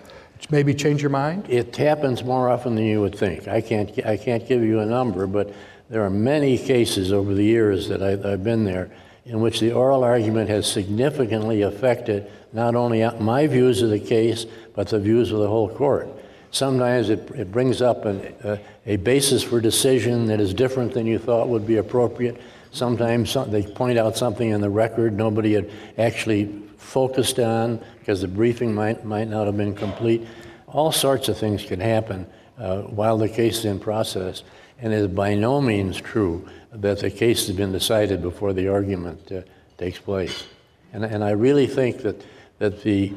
Maybe 0.50 0.74
change 0.74 1.02
your 1.02 1.10
mind? 1.10 1.48
It 1.48 1.74
happens 1.76 2.22
more 2.22 2.48
often 2.48 2.74
than 2.74 2.84
you 2.84 3.00
would 3.00 3.16
think. 3.16 3.48
I 3.48 3.60
can't, 3.60 3.90
I 4.06 4.16
can't 4.16 4.46
give 4.46 4.62
you 4.62 4.80
a 4.80 4.86
number, 4.86 5.26
but 5.26 5.52
there 5.88 6.04
are 6.04 6.10
many 6.10 6.58
cases 6.58 7.12
over 7.12 7.34
the 7.34 7.44
years 7.44 7.88
that 7.88 8.02
I, 8.02 8.32
I've 8.32 8.44
been 8.44 8.64
there 8.64 8.90
in 9.24 9.40
which 9.40 9.60
the 9.60 9.72
oral 9.72 10.04
argument 10.04 10.48
has 10.48 10.70
significantly 10.70 11.62
affected 11.62 12.30
not 12.52 12.74
only 12.74 13.08
my 13.18 13.46
views 13.46 13.82
of 13.82 13.90
the 13.90 14.00
case, 14.00 14.46
but 14.74 14.88
the 14.88 14.98
views 14.98 15.32
of 15.32 15.40
the 15.40 15.48
whole 15.48 15.68
court. 15.68 16.08
Sometimes 16.52 17.10
it, 17.10 17.30
it 17.32 17.52
brings 17.52 17.82
up 17.82 18.04
an, 18.04 18.20
uh, 18.42 18.56
a 18.86 18.96
basis 18.96 19.42
for 19.42 19.60
decision 19.60 20.26
that 20.26 20.40
is 20.40 20.54
different 20.54 20.94
than 20.94 21.06
you 21.06 21.18
thought 21.18 21.48
would 21.48 21.66
be 21.66 21.76
appropriate. 21.76 22.40
Sometimes 22.70 23.30
some, 23.30 23.50
they 23.50 23.62
point 23.62 23.98
out 23.98 24.16
something 24.16 24.50
in 24.50 24.60
the 24.60 24.70
record 24.70 25.12
nobody 25.12 25.54
had 25.54 25.70
actually 25.98 26.62
focused 26.78 27.38
on 27.38 27.80
because 28.06 28.20
the 28.20 28.28
briefing 28.28 28.72
might, 28.72 29.04
might 29.04 29.26
not 29.26 29.46
have 29.46 29.56
been 29.56 29.74
complete. 29.74 30.24
All 30.68 30.92
sorts 30.92 31.28
of 31.28 31.36
things 31.36 31.64
can 31.64 31.80
happen 31.80 32.24
uh, 32.56 32.82
while 32.82 33.18
the 33.18 33.28
case 33.28 33.58
is 33.58 33.64
in 33.64 33.80
process, 33.80 34.44
and 34.78 34.92
it 34.92 34.96
is 34.96 35.08
by 35.08 35.34
no 35.34 35.60
means 35.60 36.00
true 36.00 36.48
that 36.70 37.00
the 37.00 37.10
case 37.10 37.48
has 37.48 37.56
been 37.56 37.72
decided 37.72 38.22
before 38.22 38.52
the 38.52 38.68
argument 38.68 39.32
uh, 39.32 39.40
takes 39.76 39.98
place. 39.98 40.44
And, 40.92 41.04
and 41.04 41.24
I 41.24 41.30
really 41.30 41.66
think 41.66 42.02
that, 42.02 42.24
that 42.60 42.84
the 42.84 43.12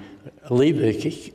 leave, 0.49 0.81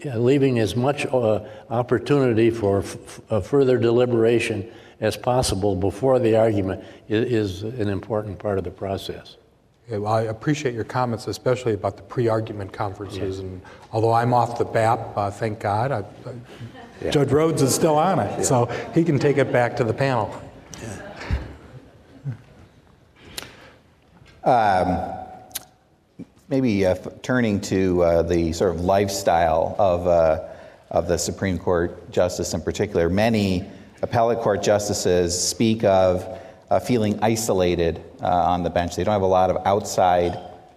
uh, 0.05 0.19
leaving 0.19 0.59
as 0.59 0.75
much 0.75 1.07
uh, 1.07 1.45
opportunity 1.71 2.51
for 2.51 2.83
further 2.83 3.79
deliberation 3.79 4.69
as 5.01 5.17
possible 5.17 5.77
before 5.77 6.19
the 6.19 6.35
argument 6.35 6.83
is, 7.09 7.63
is 7.63 7.79
an 7.79 7.89
important 7.89 8.41
part 8.41 8.59
of 8.59 8.65
the 8.65 8.73
process. 8.73 9.37
Well, 9.89 10.07
I 10.07 10.23
appreciate 10.23 10.75
your 10.75 10.85
comments, 10.85 11.27
especially 11.27 11.75
about 11.75 11.99
the 11.99 12.03
pre-argument 12.05 12.73
conferences. 12.73 13.39
And 13.39 13.61
although 13.93 14.13
I'm 14.13 14.33
off 14.33 14.57
the 14.57 14.65
BAP, 14.65 15.17
uh, 15.17 15.31
thank 15.31 15.61
God, 15.61 15.93
I, 15.93 15.99
I, 15.99 16.05
yeah. 17.03 17.11
Judge 17.11 17.31
Rhodes 17.31 17.61
is 17.61 17.75
still 17.75 17.99
on 17.99 18.19
it, 18.19 18.39
yeah. 18.39 18.43
so 18.43 18.65
he 18.95 19.05
can 19.05 19.19
take 19.19 19.37
it 19.37 19.53
back 19.53 19.77
to 19.77 19.85
the 19.85 19.93
panel. 19.93 20.41
Um, 24.43 24.99
maybe 26.49 26.87
uh, 26.87 26.95
turning 27.23 27.61
to 27.63 28.03
uh, 28.03 28.23
the 28.23 28.53
sort 28.53 28.75
of 28.75 28.83
lifestyle 28.83 29.75
of, 29.79 30.07
uh, 30.07 30.49
of 30.91 31.09
the 31.09 31.19
Supreme 31.19 31.59
Court 31.59 32.11
justice 32.11 32.55
in 32.55 32.63
particular, 32.63 33.11
many 33.11 33.69
appellate 34.03 34.41
court 34.41 34.63
justices 34.63 35.39
speak 35.39 35.85
of 35.85 36.41
uh, 36.75 36.81
feeling 36.81 37.19
isolated 37.23 38.03
uh, 38.21 38.27
on 38.27 38.65
the 38.65 38.71
bench. 38.71 38.97
They 38.97 39.05
don't 39.05 39.13
have 39.13 39.23
a 39.23 39.27
lot 39.27 39.49
of 39.49 39.65
outside 39.65 40.37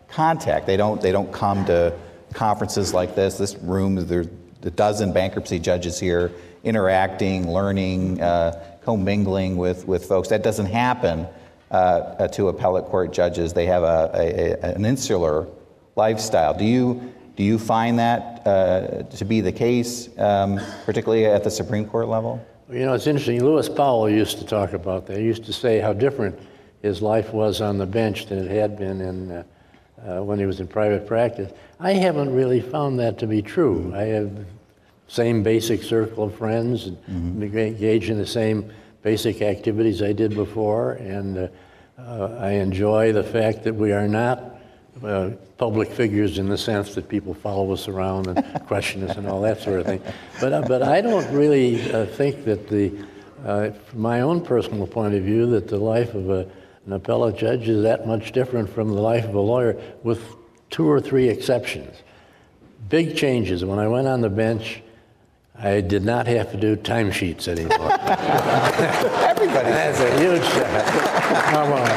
contact. 0.09 0.67
They 0.67 0.77
don't, 0.77 1.01
they 1.01 1.11
don't 1.11 1.31
come 1.33 1.65
to 1.65 1.97
conferences 2.33 2.93
like 2.93 3.15
this. 3.15 3.37
This 3.37 3.55
room, 3.55 3.95
there's 3.95 4.27
a 4.61 4.69
dozen 4.69 5.11
bankruptcy 5.11 5.57
judges 5.57 5.99
here 5.99 6.31
interacting, 6.63 7.51
learning, 7.51 8.21
uh, 8.21 8.63
commingling 8.83 9.57
with, 9.57 9.87
with 9.87 10.05
folks. 10.05 10.29
That 10.29 10.43
doesn't 10.43 10.67
happen 10.67 11.25
uh, 11.71 12.27
to 12.27 12.49
appellate 12.49 12.85
court 12.85 13.11
judges. 13.11 13.53
They 13.53 13.65
have 13.65 13.81
a, 13.81 14.11
a, 14.13 14.51
a, 14.51 14.75
an 14.75 14.85
insular 14.85 15.47
lifestyle. 15.95 16.53
Do 16.53 16.65
you, 16.65 17.11
do 17.35 17.43
you 17.43 17.57
find 17.57 17.97
that 17.97 18.45
uh, 18.45 19.03
to 19.17 19.25
be 19.25 19.41
the 19.41 19.51
case, 19.51 20.09
um, 20.19 20.59
particularly 20.85 21.25
at 21.25 21.43
the 21.43 21.51
Supreme 21.51 21.87
Court 21.87 22.07
level? 22.07 22.45
You 22.69 22.85
know, 22.85 22.93
it's 22.93 23.07
interesting. 23.07 23.41
Lewis 23.41 23.69
Powell 23.69 24.09
used 24.09 24.39
to 24.39 24.45
talk 24.45 24.73
about 24.73 25.05
that. 25.07 25.17
He 25.17 25.23
used 25.23 25.45
to 25.45 25.53
say 25.53 25.79
how 25.79 25.93
different 25.93 26.37
his 26.81 27.01
life 27.01 27.31
was 27.31 27.61
on 27.61 27.77
the 27.77 27.85
bench 27.85 28.25
than 28.25 28.39
it 28.39 28.51
had 28.51 28.77
been 28.77 28.99
in, 28.99 29.31
uh, 29.31 29.43
uh, 30.05 30.23
when 30.23 30.37
he 30.37 30.45
was 30.45 30.59
in 30.59 30.67
private 30.67 31.07
practice. 31.07 31.51
I 31.79 31.93
haven't 31.93 32.33
really 32.33 32.59
found 32.59 32.99
that 32.99 33.17
to 33.19 33.27
be 33.27 33.41
true. 33.41 33.93
I 33.95 34.01
have 34.01 34.35
the 34.35 34.45
same 35.07 35.43
basic 35.43 35.81
circle 35.81 36.25
of 36.25 36.35
friends 36.35 36.87
and 36.87 36.97
mm-hmm. 37.05 37.57
engage 37.57 38.09
in 38.09 38.17
the 38.17 38.27
same 38.27 38.69
basic 39.01 39.41
activities 39.41 40.01
I 40.01 40.11
did 40.11 40.35
before, 40.35 40.93
and 40.93 41.37
uh, 41.37 41.47
uh 41.97 42.37
I 42.41 42.51
enjoy 42.51 43.13
the 43.13 43.23
fact 43.23 43.63
that 43.63 43.75
we 43.75 43.93
are 43.93 44.09
not 44.09 44.56
uh, 45.03 45.31
public 45.57 45.89
figures 45.91 46.37
in 46.37 46.49
the 46.49 46.57
sense 46.57 46.95
that 46.95 47.09
people 47.09 47.33
follow 47.33 47.71
us 47.71 47.87
around 47.87 48.27
and 48.27 48.65
question 48.67 49.03
us 49.03 49.17
and 49.17 49.27
all 49.27 49.41
that 49.41 49.61
sort 49.61 49.79
of 49.79 49.85
thing. 49.85 50.01
But, 50.39 50.53
uh, 50.53 50.61
but 50.67 50.83
I 50.83 51.01
don't 51.01 51.31
really 51.33 51.91
uh, 51.91 52.05
think 52.05 52.45
that 52.45 52.67
the, 52.67 53.05
uh, 53.45 53.71
from 53.71 54.01
my 54.01 54.21
own 54.21 54.41
personal 54.41 54.87
point 54.87 55.15
of 55.15 55.23
view, 55.23 55.45
that 55.47 55.67
the 55.67 55.77
life 55.77 56.13
of 56.13 56.29
a, 56.29 56.49
an 56.85 56.93
appellate 56.93 57.37
judge 57.37 57.67
is 57.67 57.83
that 57.83 58.07
much 58.07 58.31
different 58.31 58.69
from 58.69 58.89
the 58.89 59.01
life 59.01 59.25
of 59.25 59.35
a 59.35 59.39
lawyer, 59.39 59.79
with 60.03 60.23
two 60.69 60.89
or 60.89 61.01
three 61.01 61.29
exceptions. 61.29 61.95
Big 62.89 63.15
changes. 63.15 63.65
When 63.65 63.79
I 63.79 63.87
went 63.87 64.07
on 64.07 64.21
the 64.21 64.29
bench, 64.29 64.81
I 65.59 65.81
did 65.81 66.03
not 66.03 66.27
have 66.27 66.51
to 66.51 66.57
do 66.57 66.75
timesheets 66.75 67.47
anymore. 67.47 69.23
Everybody. 69.37 69.69
That's 69.69 69.99
a 69.99 70.19
huge 70.19 70.41
Come 71.51 71.71
on. 71.71 71.87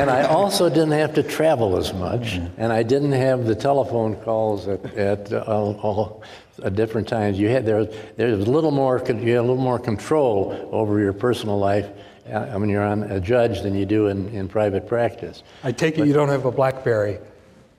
And 0.00 0.08
I 0.08 0.22
also 0.22 0.70
didn't 0.70 0.92
have 0.92 1.12
to 1.14 1.22
travel 1.22 1.76
as 1.76 1.92
much, 1.92 2.40
and 2.56 2.72
I 2.72 2.82
didn't 2.82 3.12
have 3.12 3.44
the 3.44 3.54
telephone 3.54 4.16
calls 4.16 4.66
at, 4.66 4.82
at 4.94 5.30
uh, 5.30 5.42
all, 5.46 6.22
at 6.64 6.74
different 6.74 7.06
times. 7.06 7.38
You 7.38 7.50
had 7.50 7.66
there, 7.66 7.84
there 7.84 8.34
was 8.34 8.46
a 8.46 8.50
little 8.50 8.70
more 8.70 8.98
you 9.06 9.32
had 9.32 9.40
a 9.40 9.42
little 9.42 9.56
more 9.56 9.78
control 9.78 10.70
over 10.72 10.98
your 11.00 11.12
personal 11.12 11.58
life 11.58 11.86
uh, 12.32 12.46
when 12.58 12.70
you're 12.70 12.82
on 12.82 13.02
a 13.04 13.20
judge 13.20 13.60
than 13.60 13.74
you 13.74 13.84
do 13.84 14.06
in, 14.06 14.28
in 14.30 14.48
private 14.48 14.88
practice. 14.88 15.42
I 15.62 15.72
take 15.72 15.98
it 15.98 16.06
you 16.06 16.14
don't 16.14 16.30
have 16.30 16.46
a 16.46 16.52
BlackBerry. 16.52 17.18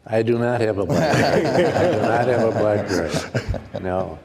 I 0.05 0.21
do 0.21 0.37
not 0.37 0.61
have 0.61 0.77
a 0.77 0.85
BlackBerry. 0.85 1.65
I 1.65 1.91
do 1.91 2.01
not 2.01 2.27
have 2.27 2.43
a 2.43 2.51
BlackBerry. 2.51 3.81
No. 3.81 4.19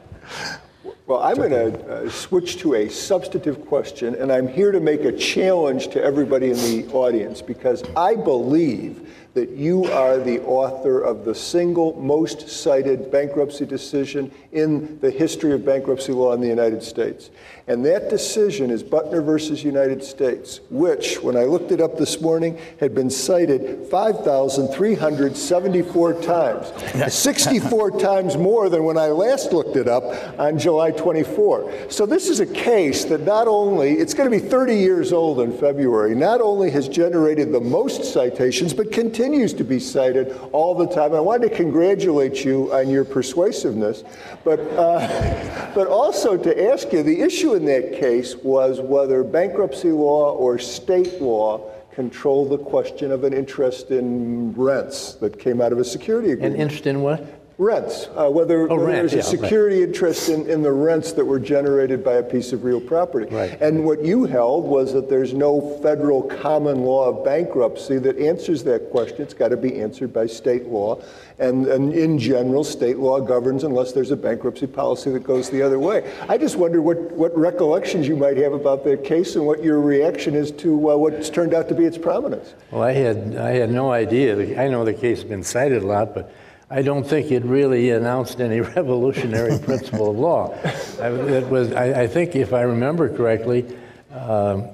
Well, 1.07 1.23
I'm 1.23 1.37
going 1.37 1.51
to 1.51 1.89
uh, 1.89 2.09
switch 2.09 2.57
to 2.57 2.73
a 2.73 2.89
substantive 2.89 3.65
question, 3.65 4.13
and 4.15 4.29
I'm 4.29 4.45
here 4.45 4.73
to 4.73 4.81
make 4.81 5.05
a 5.05 5.11
challenge 5.13 5.87
to 5.91 6.03
everybody 6.03 6.49
in 6.49 6.57
the 6.57 6.85
audience 6.91 7.41
because 7.41 7.81
I 7.95 8.15
believe 8.15 9.09
that 9.37 9.51
you 9.51 9.85
are 9.85 10.17
the 10.17 10.41
author 10.45 10.99
of 10.99 11.23
the 11.23 11.35
single 11.35 11.93
most 12.01 12.49
cited 12.49 13.11
bankruptcy 13.11 13.67
decision 13.67 14.31
in 14.51 14.99
the 14.99 15.11
history 15.11 15.53
of 15.53 15.63
bankruptcy 15.63 16.11
law 16.11 16.33
in 16.33 16.41
the 16.41 16.47
United 16.47 16.81
States. 16.81 17.29
And 17.67 17.85
that 17.85 18.09
decision 18.09 18.71
is 18.71 18.81
Butner 18.81 19.23
versus 19.23 19.63
United 19.63 20.03
States, 20.03 20.61
which, 20.71 21.21
when 21.21 21.35
I 21.35 21.43
looked 21.43 21.71
it 21.71 21.79
up 21.81 21.97
this 21.97 22.19
morning, 22.21 22.57
had 22.79 22.95
been 22.95 23.11
cited 23.11 23.87
5,374 23.89 26.13
times, 26.21 27.13
64 27.13 27.99
times 27.99 28.37
more 28.37 28.69
than 28.69 28.85
when 28.85 28.97
I 28.97 29.09
last 29.09 29.51
looked 29.51 29.75
it 29.75 29.87
up 29.87 30.03
on 30.39 30.57
July 30.57 30.89
24. 30.91 31.89
So 31.89 32.07
this 32.07 32.29
is 32.29 32.39
a 32.39 32.45
case 32.45 33.03
that 33.05 33.21
not 33.21 33.47
only, 33.49 33.99
it's 33.99 34.13
going 34.13 34.31
to 34.31 34.39
be 34.39 34.43
30 34.43 34.75
years 34.75 35.13
old 35.13 35.41
in 35.41 35.51
February, 35.55 36.15
not 36.15 36.41
only 36.41 36.71
has 36.71 36.87
generated 36.87 37.51
the 37.51 37.59
most 37.59 38.13
citations, 38.13 38.73
but 38.73 38.93
continues 38.93 39.26
to 39.27 39.63
be 39.63 39.79
cited 39.79 40.37
all 40.51 40.73
the 40.73 40.87
time. 40.87 41.13
I 41.13 41.19
wanted 41.19 41.49
to 41.49 41.55
congratulate 41.55 42.43
you 42.45 42.73
on 42.73 42.89
your 42.89 43.05
persuasiveness, 43.05 44.03
but, 44.43 44.59
uh, 44.59 45.71
but 45.75 45.87
also 45.87 46.37
to 46.37 46.71
ask 46.71 46.91
you 46.93 47.03
the 47.03 47.21
issue 47.21 47.53
in 47.53 47.65
that 47.65 47.93
case 47.93 48.35
was 48.35 48.79
whether 48.79 49.23
bankruptcy 49.23 49.91
law 49.91 50.33
or 50.33 50.57
state 50.57 51.21
law 51.21 51.71
control 51.91 52.47
the 52.47 52.57
question 52.57 53.11
of 53.11 53.23
an 53.23 53.33
interest 53.33 53.91
in 53.91 54.53
rents 54.53 55.15
that 55.15 55.39
came 55.39 55.61
out 55.61 55.71
of 55.71 55.79
a 55.79 55.83
security 55.83 56.31
agreement. 56.31 56.55
An 56.55 56.61
interest 56.61 56.87
in 56.87 57.01
what? 57.01 57.21
Rents, 57.59 58.07
uh, 58.15 58.29
whether, 58.29 58.69
Oh, 58.69 58.75
whether 58.75 58.85
rent, 58.85 59.09
there's 59.09 59.13
a 59.13 59.15
yeah, 59.15 59.21
right. 59.41 59.41
security 59.49 59.81
interest 59.81 60.29
in, 60.29 60.47
in 60.47 60.61
the 60.61 60.71
rents 60.71 61.13
that 61.13 61.25
were 61.25 61.39
generated 61.39 62.03
by 62.03 62.13
a 62.13 62.23
piece 62.23 62.53
of 62.53 62.63
real 62.63 62.79
property. 62.79 63.33
Right. 63.33 63.59
And 63.59 63.83
what 63.83 64.05
you 64.05 64.25
held 64.25 64.65
was 64.65 64.93
that 64.93 65.09
there's 65.09 65.33
no 65.33 65.79
federal 65.81 66.21
common 66.21 66.83
law 66.83 67.09
of 67.09 67.25
bankruptcy 67.25 67.97
that 67.97 68.19
answers 68.19 68.63
that 68.65 68.91
question. 68.91 69.23
It's 69.23 69.33
got 69.33 69.47
to 69.47 69.57
be 69.57 69.81
answered 69.81 70.13
by 70.13 70.27
state 70.27 70.67
law. 70.67 71.01
And, 71.39 71.65
and 71.65 71.93
in 71.93 72.19
general, 72.19 72.63
state 72.63 72.97
law 72.97 73.19
governs 73.19 73.63
unless 73.63 73.91
there's 73.91 74.11
a 74.11 74.15
bankruptcy 74.15 74.67
policy 74.67 75.09
that 75.09 75.23
goes 75.23 75.49
the 75.49 75.63
other 75.63 75.79
way. 75.79 76.13
I 76.29 76.37
just 76.37 76.57
wonder 76.57 76.79
what, 76.79 76.99
what 77.13 77.35
recollections 77.35 78.07
you 78.07 78.15
might 78.17 78.37
have 78.37 78.53
about 78.53 78.83
that 78.83 79.03
case 79.03 79.35
and 79.35 79.47
what 79.47 79.63
your 79.63 79.81
reaction 79.81 80.35
is 80.35 80.51
to 80.51 80.91
uh, 80.91 80.95
what's 80.95 81.31
turned 81.31 81.55
out 81.55 81.69
to 81.69 81.75
be 81.75 81.85
its 81.85 81.97
prominence. 81.97 82.53
Well, 82.69 82.83
I 82.83 82.91
had, 82.91 83.35
I 83.35 83.49
had 83.51 83.71
no 83.71 83.91
idea. 83.91 84.61
I 84.61 84.67
know 84.67 84.85
the 84.85 84.93
case 84.93 85.21
has 85.21 85.27
been 85.27 85.43
cited 85.43 85.81
a 85.81 85.87
lot, 85.87 86.13
but 86.13 86.31
I 86.69 86.81
don't 86.81 87.05
think 87.05 87.31
it 87.31 87.43
really 87.45 87.91
announced 87.91 88.41
any 88.41 88.59
revolutionary 88.75 89.57
principle 89.59 90.11
of 90.11 90.17
law. 90.17 90.53
I, 91.01 91.11
it 91.11 91.47
was, 91.47 91.71
I, 91.71 92.03
I 92.03 92.07
think, 92.07 92.35
if 92.35 92.53
I 92.53 92.61
remember 92.61 93.15
correctly, 93.15 93.65
um, 94.11 94.67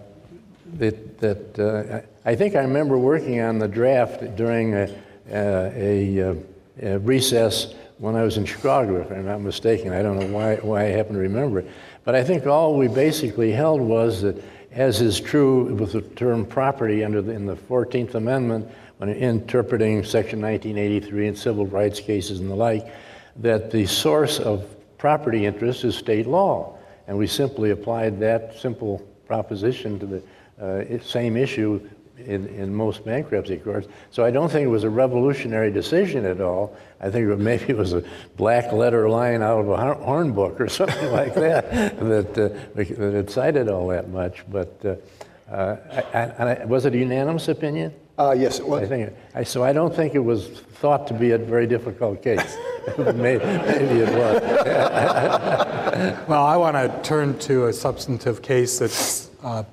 that, 0.73 1.19
that 1.19 1.59
uh, 1.59 2.01
I 2.25 2.35
think 2.35 2.55
I 2.55 2.61
remember 2.61 2.97
working 2.97 3.41
on 3.41 3.59
the 3.59 3.67
draft 3.67 4.35
during 4.35 4.73
a, 4.73 4.89
a, 5.31 6.17
a, 6.19 6.35
a 6.81 6.99
recess 6.99 7.75
when 7.99 8.15
I 8.15 8.23
was 8.23 8.37
in 8.37 8.45
Chicago, 8.45 8.99
if 8.99 9.11
I'm 9.11 9.25
not 9.25 9.41
mistaken. 9.41 9.93
I 9.93 10.01
don't 10.01 10.19
know 10.19 10.27
why, 10.27 10.55
why 10.55 10.85
I 10.85 10.87
happen 10.87 11.13
to 11.13 11.19
remember 11.19 11.59
it. 11.59 11.69
But 12.03 12.15
I 12.15 12.23
think 12.23 12.47
all 12.47 12.75
we 12.75 12.87
basically 12.87 13.51
held 13.51 13.81
was 13.81 14.23
that, 14.23 14.43
as 14.71 14.99
is 14.99 15.19
true 15.19 15.65
with 15.75 15.91
the 15.91 16.01
term 16.01 16.45
property 16.45 17.03
under 17.03 17.21
the, 17.21 17.31
in 17.33 17.45
the 17.45 17.55
14th 17.55 18.15
Amendment, 18.15 18.67
when 18.97 19.09
interpreting 19.09 20.03
Section 20.03 20.41
1983 20.41 21.27
and 21.27 21.37
civil 21.37 21.65
rights 21.65 21.99
cases 21.99 22.39
and 22.39 22.49
the 22.49 22.55
like, 22.55 22.93
that 23.37 23.71
the 23.71 23.85
source 23.85 24.39
of 24.39 24.65
property 24.97 25.45
interest 25.45 25.83
is 25.83 25.95
state 25.95 26.27
law. 26.27 26.77
And 27.07 27.17
we 27.17 27.27
simply 27.27 27.71
applied 27.71 28.19
that 28.19 28.57
simple 28.57 28.99
proposition 29.27 29.99
to 29.99 30.05
the 30.05 30.23
uh, 30.61 31.03
same 31.03 31.35
issue 31.35 31.81
in, 32.17 32.47
in 32.47 32.73
most 32.73 33.03
bankruptcy 33.03 33.57
courts. 33.57 33.87
So 34.11 34.23
I 34.23 34.31
don't 34.31 34.49
think 34.49 34.65
it 34.65 34.69
was 34.69 34.83
a 34.83 34.89
revolutionary 34.89 35.71
decision 35.71 36.25
at 36.25 36.39
all. 36.39 36.77
I 37.01 37.09
think 37.09 37.27
maybe 37.39 37.65
it 37.69 37.77
was 37.77 37.93
a 37.93 38.03
black 38.37 38.71
letter 38.71 39.09
line 39.09 39.41
out 39.41 39.59
of 39.61 39.69
a 39.69 39.77
hor- 39.77 39.95
horn 39.95 40.31
book 40.31 40.61
or 40.61 40.69
something 40.69 41.11
like 41.11 41.33
that 41.35 41.71
that, 41.99 42.37
uh, 42.37 42.49
that 42.75 43.15
it 43.15 43.29
cited 43.29 43.67
all 43.67 43.87
that 43.87 44.09
much. 44.09 44.43
But 44.49 44.79
uh, 44.85 45.51
uh, 45.51 45.77
I, 46.13 46.61
I- 46.61 46.65
was 46.65 46.85
it 46.85 46.93
a 46.93 46.97
unanimous 46.97 47.47
opinion? 47.47 47.93
Uh, 48.17 48.35
yes, 48.37 48.59
it 48.59 48.67
was. 48.67 48.83
I 48.83 48.87
think, 48.87 49.13
I, 49.33 49.43
so 49.43 49.63
I 49.63 49.73
don't 49.73 49.95
think 49.95 50.13
it 50.13 50.19
was 50.19 50.47
thought 50.47 51.07
to 51.07 51.13
be 51.13 51.31
a 51.31 51.37
very 51.37 51.65
difficult 51.65 52.21
case. 52.21 52.57
maybe, 52.97 53.43
maybe 53.43 54.01
it 54.01 54.13
was. 54.13 54.43
Well, 56.27 56.43
I 56.43 56.57
want 56.57 56.75
to 56.75 57.01
turn 57.07 57.37
to 57.39 57.67
a 57.67 57.73
substantive 57.73 58.41
case 58.41 58.79
that's 58.79 59.29
uh, 59.43 59.63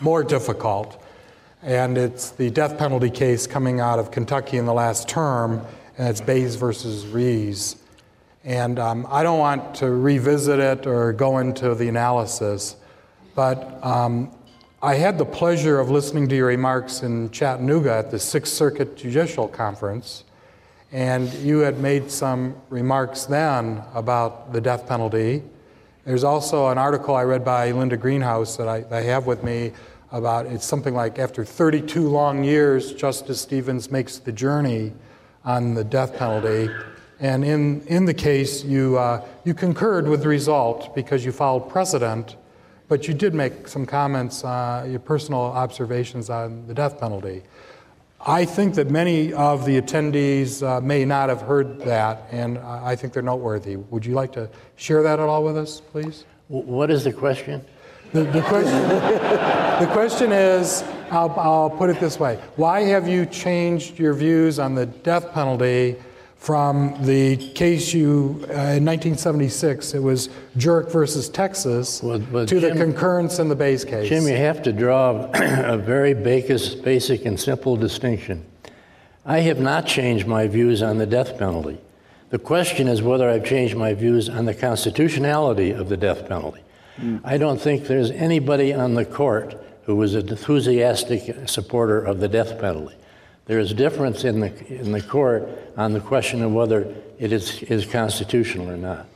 more 0.00 0.22
difficult, 0.22 1.02
and 1.62 1.98
it's 1.98 2.30
the 2.30 2.50
death 2.50 2.78
penalty 2.78 3.10
case 3.10 3.46
coming 3.46 3.80
out 3.80 3.98
of 3.98 4.10
Kentucky 4.10 4.58
in 4.58 4.64
the 4.64 4.72
last 4.72 5.08
term, 5.08 5.60
and 5.98 6.08
it's 6.08 6.20
Baze 6.20 6.54
versus 6.54 7.06
Rees. 7.06 7.76
And 8.44 8.78
um, 8.78 9.06
I 9.10 9.22
don't 9.22 9.40
want 9.40 9.74
to 9.76 9.90
revisit 9.90 10.60
it 10.60 10.86
or 10.86 11.12
go 11.12 11.38
into 11.38 11.74
the 11.74 11.88
analysis, 11.88 12.76
but 13.34 13.84
um, 13.84 14.30
I 14.82 14.96
had 14.96 15.16
the 15.16 15.24
pleasure 15.24 15.80
of 15.80 15.88
listening 15.88 16.28
to 16.28 16.36
your 16.36 16.48
remarks 16.48 17.02
in 17.02 17.30
Chattanooga 17.30 17.92
at 17.92 18.10
the 18.10 18.18
Sixth 18.18 18.52
Circuit 18.52 18.94
Judicial 18.94 19.48
Conference. 19.48 20.24
And 20.92 21.32
you 21.36 21.60
had 21.60 21.80
made 21.80 22.10
some 22.10 22.54
remarks 22.68 23.24
then 23.24 23.82
about 23.94 24.52
the 24.52 24.60
death 24.60 24.86
penalty. 24.86 25.42
There's 26.04 26.24
also 26.24 26.68
an 26.68 26.76
article 26.76 27.14
I 27.14 27.22
read 27.22 27.42
by 27.42 27.70
Linda 27.70 27.96
Greenhouse 27.96 28.58
that 28.58 28.68
I, 28.68 28.84
I 28.90 29.00
have 29.00 29.26
with 29.26 29.42
me 29.42 29.72
about 30.12 30.44
it's 30.44 30.66
something 30.66 30.94
like 30.94 31.18
after 31.18 31.42
32 31.42 32.06
long 32.10 32.44
years, 32.44 32.92
Justice 32.92 33.40
Stevens 33.40 33.90
makes 33.90 34.18
the 34.18 34.30
journey 34.30 34.92
on 35.42 35.72
the 35.72 35.84
death 35.84 36.18
penalty. 36.18 36.70
And 37.18 37.46
in, 37.46 37.80
in 37.86 38.04
the 38.04 38.14
case, 38.14 38.62
you, 38.62 38.98
uh, 38.98 39.24
you 39.42 39.54
concurred 39.54 40.06
with 40.06 40.20
the 40.20 40.28
result 40.28 40.94
because 40.94 41.24
you 41.24 41.32
followed 41.32 41.70
precedent, 41.70 42.36
but 42.88 43.08
you 43.08 43.14
did 43.14 43.34
make 43.34 43.68
some 43.68 43.86
comments, 43.86 44.44
uh, 44.44 44.86
your 44.88 45.00
personal 45.00 45.40
observations 45.40 46.30
on 46.30 46.66
the 46.66 46.74
death 46.74 47.00
penalty. 47.00 47.42
I 48.28 48.44
think 48.44 48.74
that 48.74 48.90
many 48.90 49.32
of 49.32 49.64
the 49.64 49.80
attendees 49.80 50.66
uh, 50.66 50.80
may 50.80 51.04
not 51.04 51.28
have 51.28 51.42
heard 51.42 51.80
that, 51.82 52.26
and 52.32 52.58
I 52.58 52.96
think 52.96 53.12
they're 53.12 53.22
noteworthy. 53.22 53.76
Would 53.76 54.04
you 54.04 54.14
like 54.14 54.32
to 54.32 54.48
share 54.74 55.02
that 55.02 55.20
at 55.20 55.28
all 55.28 55.44
with 55.44 55.56
us, 55.56 55.80
please? 55.80 56.24
What 56.48 56.90
is 56.90 57.04
the 57.04 57.12
question? 57.12 57.64
The, 58.12 58.24
the, 58.24 58.42
question, 58.42 58.88
the 58.88 59.88
question 59.92 60.32
is 60.32 60.82
I'll, 61.10 61.30
I'll 61.38 61.70
put 61.70 61.90
it 61.90 61.98
this 61.98 62.20
way 62.20 62.36
Why 62.54 62.82
have 62.82 63.08
you 63.08 63.26
changed 63.26 63.98
your 63.98 64.14
views 64.14 64.60
on 64.60 64.74
the 64.76 64.86
death 64.86 65.32
penalty 65.32 65.96
from 66.38 66.94
the 67.04 67.36
case 67.54 67.92
you, 67.92 68.36
uh, 68.42 68.78
in 68.78 68.84
1976, 68.84 69.94
it 69.94 69.98
was 69.98 70.28
Jurek 70.56 70.92
versus 70.92 71.28
Texas, 71.28 72.02
Well, 72.02 72.22
well, 72.30 72.46
to 72.46 72.60
the 72.60 72.70
concurrence 72.70 73.38
in 73.40 73.48
the 73.48 73.56
Baze 73.56 73.84
case? 73.84 74.08
Jim, 74.08 74.28
you 74.28 74.36
have 74.36 74.62
to 74.62 74.72
draw 74.72 75.28
a 75.34 75.76
very 75.76 76.14
basic, 76.14 76.84
basic 76.84 77.24
and 77.24 77.38
simple 77.38 77.76
distinction. 77.76 78.44
I 79.24 79.40
have 79.40 79.58
not 79.58 79.86
changed 79.86 80.28
my 80.28 80.46
views 80.46 80.82
on 80.82 80.98
the 80.98 81.06
death 81.06 81.36
penalty. 81.36 81.80
The 82.30 82.38
question 82.38 82.86
is 82.86 83.02
whether 83.02 83.28
I've 83.28 83.44
changed 83.44 83.76
my 83.76 83.94
views 83.94 84.28
on 84.28 84.44
the 84.44 84.54
constitutionality 84.54 85.72
of 85.72 85.88
the 85.88 85.96
death 85.96 86.28
penalty. 86.28 86.60
I 87.24 87.36
don't 87.36 87.60
think 87.60 87.86
there's 87.86 88.10
anybody 88.10 88.72
on 88.72 88.94
the 88.94 89.04
court 89.04 89.62
who 89.84 89.96
was 89.96 90.14
an 90.14 90.28
enthusiastic 90.28 91.48
supporter 91.48 92.00
of 92.00 92.20
the 92.20 92.28
death 92.28 92.58
penalty. 92.58 92.94
There 93.46 93.58
is 93.58 93.72
difference 93.72 94.24
in 94.24 94.40
the, 94.40 94.66
in 94.68 94.92
the 94.92 95.00
court 95.00 95.48
on 95.76 95.92
the 95.92 96.00
question 96.00 96.42
of 96.42 96.52
whether 96.52 96.94
it 97.18 97.32
is, 97.32 97.62
is 97.62 97.86
constitutional 97.86 98.70
or 98.70 98.76
not. 98.76 99.06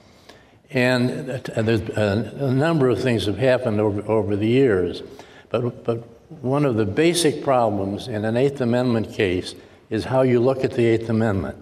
And 0.71 1.31
uh, 1.31 1.63
there's 1.63 1.81
a, 1.81 2.47
a 2.47 2.53
number 2.53 2.89
of 2.89 3.03
things 3.03 3.27
have 3.27 3.39
happened 3.39 3.81
over, 3.81 4.03
over 4.11 4.37
the 4.37 4.47
years. 4.47 5.03
But, 5.49 5.85
but 5.85 5.99
one 6.43 6.65
of 6.65 6.77
the 6.77 6.85
basic 6.85 7.43
problems 7.43 8.07
in 8.07 8.25
an 8.25 8.37
Eighth 8.37 8.61
Amendment 8.61 9.13
case 9.13 9.57
is 9.91 10.05
how 10.05 10.23
you 10.23 10.39
look 10.39 10.63
at 10.65 10.73
the 10.73 10.85
Eighth 10.85 11.09
Amendment. 11.09 11.57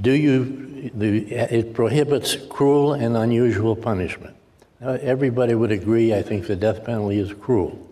Do 0.00 0.12
you, 0.12 0.90
the, 0.94 1.32
it 1.32 1.74
prohibits 1.74 2.36
cruel 2.48 2.94
and 2.94 3.16
unusual 3.16 3.76
punishment. 3.76 4.36
Now, 4.80 4.90
everybody 4.90 5.54
would 5.54 5.72
agree, 5.72 6.14
I 6.14 6.22
think 6.22 6.46
the 6.46 6.56
death 6.56 6.84
penalty 6.84 7.18
is 7.18 7.32
cruel. 7.32 7.87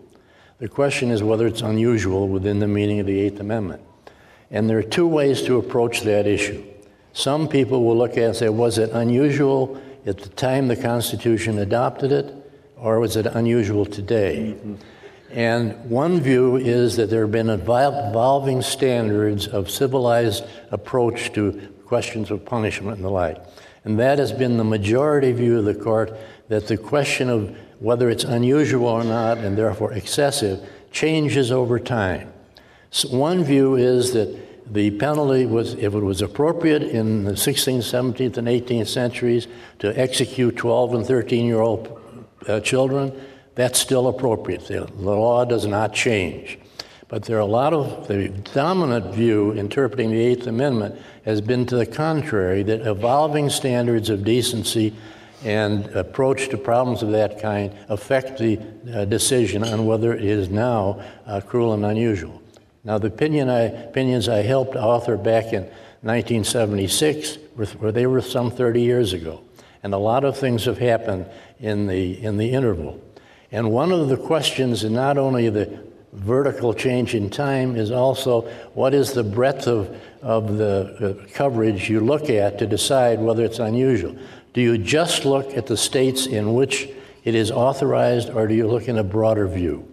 The 0.59 0.69
question 0.69 1.11
is 1.11 1.23
whether 1.23 1.47
it's 1.47 1.61
unusual 1.61 2.29
within 2.29 2.61
the 2.61 2.66
meaning 2.66 3.01
of 3.01 3.07
the 3.07 3.21
Eighth 3.21 3.40
Amendment. 3.40 3.83
And 4.51 4.71
there 4.71 4.79
are 4.79 4.83
two 4.83 5.07
ways 5.07 5.42
to 5.42 5.59
approach 5.59 6.01
that 6.03 6.27
issue. 6.27 6.64
Some 7.12 7.47
people 7.47 7.85
will 7.85 7.97
look 7.97 8.12
at 8.12 8.19
it 8.19 8.25
and 8.25 8.37
say, 8.37 8.49
was 8.49 8.79
it 8.79 8.90
unusual 8.90 9.81
at 10.07 10.19
the 10.19 10.29
time 10.31 10.69
the 10.69 10.77
Constitution 10.77 11.59
adopted 11.59 12.12
it, 12.12 12.33
or 12.77 13.01
was 13.01 13.16
it 13.16 13.27
unusual 13.27 13.85
today? 13.85 14.57
And 15.31 15.90
one 15.90 16.21
view 16.21 16.57
is 16.57 16.97
that 16.97 17.11
there 17.11 17.23
have 17.23 17.33
been 17.33 17.51
evolving 17.51 18.62
standards 18.62 19.49
of 19.49 19.71
civilized 19.71 20.45
approach 20.71 21.33
to 21.33 21.53
questions 21.85 22.31
of 22.31 22.45
punishment 22.45 22.97
and 22.97 23.05
the 23.05 23.11
like. 23.11 23.45
And 23.85 23.99
that 23.99 24.19
has 24.19 24.33
been 24.33 24.57
the 24.57 24.64
majority 24.64 25.33
view 25.33 25.59
of 25.59 25.64
the 25.64 25.75
court 25.75 26.16
that 26.49 26.66
the 26.66 26.77
question 26.77 27.29
of 27.29 27.57
whether 27.79 28.09
it's 28.09 28.25
unusual 28.25 28.89
or 28.89 29.05
not, 29.05 29.39
and 29.39 29.57
therefore 29.57 29.93
excessive, 29.93 30.67
changes 30.91 31.53
over 31.53 31.79
time. 31.79 32.33
So 32.91 33.09
one 33.09 33.45
view 33.45 33.77
is 33.77 34.12
that 34.12 34.73
the 34.73 34.91
penalty 34.93 35.47
was, 35.47 35.75
if 35.75 35.95
it 35.95 36.01
was 36.01 36.23
appropriate 36.23 36.83
in 36.83 37.25
the 37.25 37.33
16th, 37.33 37.79
17th, 37.79 38.37
and 38.37 38.49
18th 38.49 38.89
centuries 38.89 39.47
to 39.79 39.99
execute 39.99 40.57
12 40.57 40.95
and 40.95 41.07
13 41.07 41.47
year 41.47 41.61
old 41.61 42.01
uh, 42.49 42.61
children, 42.61 43.12
that's 43.55 43.79
still 43.79 44.09
appropriate. 44.09 44.67
The, 44.67 44.87
the 44.87 45.03
law 45.03 45.45
does 45.45 45.67
not 45.67 45.95
change. 45.95 46.59
But 47.09 47.25
there 47.25 47.37
are 47.37 47.41
a 47.41 47.47
lot 47.47 47.73
of 47.73 48.09
the 48.09 48.29
dominant 48.29 49.15
view 49.15 49.53
interpreting 49.53 50.11
the 50.11 50.21
Eighth 50.21 50.47
Amendment 50.47 51.01
has 51.25 51.41
been 51.41 51.65
to 51.67 51.77
the 51.77 51.87
contrary 51.87 52.65
that 52.65 52.81
evolving 52.87 53.49
standards 53.49 54.11
of 54.11 54.25
decency 54.25 54.93
and 55.44 55.87
approach 55.87 56.49
to 56.49 56.59
problems 56.59 57.03
of 57.03 57.11
that 57.11 57.40
kind 57.40 57.72
affect 57.88 58.38
the 58.38 58.59
uh, 58.92 59.05
decision 59.05 59.62
on 59.62 59.87
whether 59.87 60.14
it 60.14 60.25
is 60.25 60.49
now 60.49 61.01
uh, 61.27 61.40
cruel 61.40 61.72
and 61.72 61.85
unusual. 61.85 62.42
Now, 62.85 62.99
the 62.99 63.09
opinion 63.09 63.49
I, 63.49 63.62
opinions 63.62 64.29
I 64.29 64.42
helped 64.42 64.77
author 64.77 65.16
back 65.16 65.53
in 65.53 65.62
1976 66.03 67.38
were, 67.57 67.92
they 67.92 68.07
were 68.07 68.20
some 68.20 68.51
30 68.51 68.81
years 68.81 69.12
ago, 69.12 69.42
and 69.83 69.92
a 69.92 69.99
lot 69.99 70.25
of 70.25 70.38
things 70.38 70.64
have 70.64 70.79
happened 70.79 71.27
in 71.59 71.87
the 71.87 72.22
in 72.22 72.37
the 72.37 72.51
interval. 72.51 73.01
And 73.51 73.70
one 73.70 73.92
of 73.92 74.09
the 74.09 74.16
questions 74.16 74.85
is 74.85 74.90
not 74.90 75.18
only 75.18 75.49
the 75.49 75.81
vertical 76.12 76.72
change 76.72 77.14
in 77.14 77.29
time 77.31 77.77
is 77.77 77.90
also 77.90 78.42
what 78.75 78.94
is 78.94 79.12
the 79.12 79.22
breadth 79.22 79.66
of, 79.66 79.94
of 80.22 80.57
the 80.57 81.18
uh, 81.20 81.33
coverage 81.35 81.90
you 81.90 82.01
look 82.01 82.31
at 82.31 82.59
to 82.59 82.66
decide 82.66 83.20
whether 83.20 83.44
it's 83.44 83.59
unusual. 83.59 84.16
Do 84.57 84.62
you 84.62 84.79
just 84.79 85.27
look 85.27 85.55
at 85.55 85.66
the 85.66 85.77
states 85.77 86.25
in 86.25 86.55
which 86.55 86.88
it 87.25 87.35
is 87.35 87.51
authorized, 87.51 88.31
or 88.31 88.47
do 88.47 88.55
you 88.55 88.66
look 88.66 88.88
in 88.88 88.97
a 88.97 89.05
broader 89.05 89.47
view? 89.47 89.87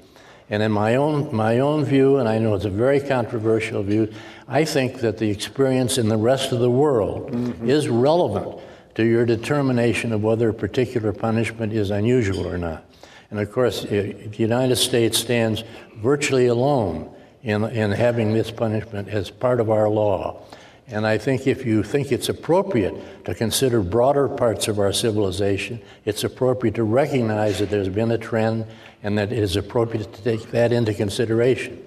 And 0.49 0.63
in 0.63 0.71
my 0.71 0.95
own, 0.95 1.35
my 1.35 1.59
own 1.59 1.83
view, 1.83 2.15
and 2.15 2.29
I 2.29 2.37
know 2.37 2.55
it's 2.55 2.63
a 2.63 2.69
very 2.69 3.01
controversial 3.01 3.83
view, 3.83 4.13
I 4.47 4.63
think 4.63 5.01
that 5.01 5.17
the 5.17 5.29
experience 5.29 5.97
in 5.97 6.07
the 6.07 6.15
rest 6.15 6.53
of 6.53 6.59
the 6.59 6.69
world 6.69 7.29
mm-hmm. 7.29 7.69
is 7.69 7.89
relevant 7.89 8.61
to 8.95 9.03
your 9.03 9.25
determination 9.25 10.13
of 10.13 10.23
whether 10.23 10.47
a 10.47 10.53
particular 10.53 11.11
punishment 11.11 11.73
is 11.73 11.91
unusual 11.91 12.47
or 12.47 12.57
not. 12.57 12.85
And 13.31 13.41
of 13.41 13.51
course, 13.51 13.81
the 13.81 14.29
United 14.31 14.77
States 14.77 15.17
stands 15.17 15.65
virtually 15.97 16.47
alone 16.47 17.13
in, 17.41 17.65
in 17.65 17.91
having 17.91 18.33
this 18.33 18.49
punishment 18.49 19.09
as 19.09 19.29
part 19.29 19.59
of 19.59 19.69
our 19.69 19.89
law. 19.89 20.41
And 20.87 21.07
I 21.07 21.17
think 21.17 21.47
if 21.47 21.65
you 21.65 21.81
think 21.81 22.11
it's 22.11 22.29
appropriate 22.29 23.25
to 23.25 23.33
consider 23.33 23.81
broader 23.81 24.27
parts 24.27 24.67
of 24.67 24.79
our 24.79 24.91
civilization, 24.91 25.81
it's 26.03 26.23
appropriate 26.23 26.75
to 26.75 26.83
recognize 26.83 27.59
that 27.59 27.69
there's 27.69 27.89
been 27.89 28.11
a 28.11 28.17
trend 28.17 28.65
and 29.01 29.17
that 29.17 29.31
it 29.31 29.39
is 29.39 29.55
appropriate 29.55 30.11
to 30.13 30.21
take 30.21 30.51
that 30.51 30.73
into 30.73 30.93
consideration. 30.93 31.81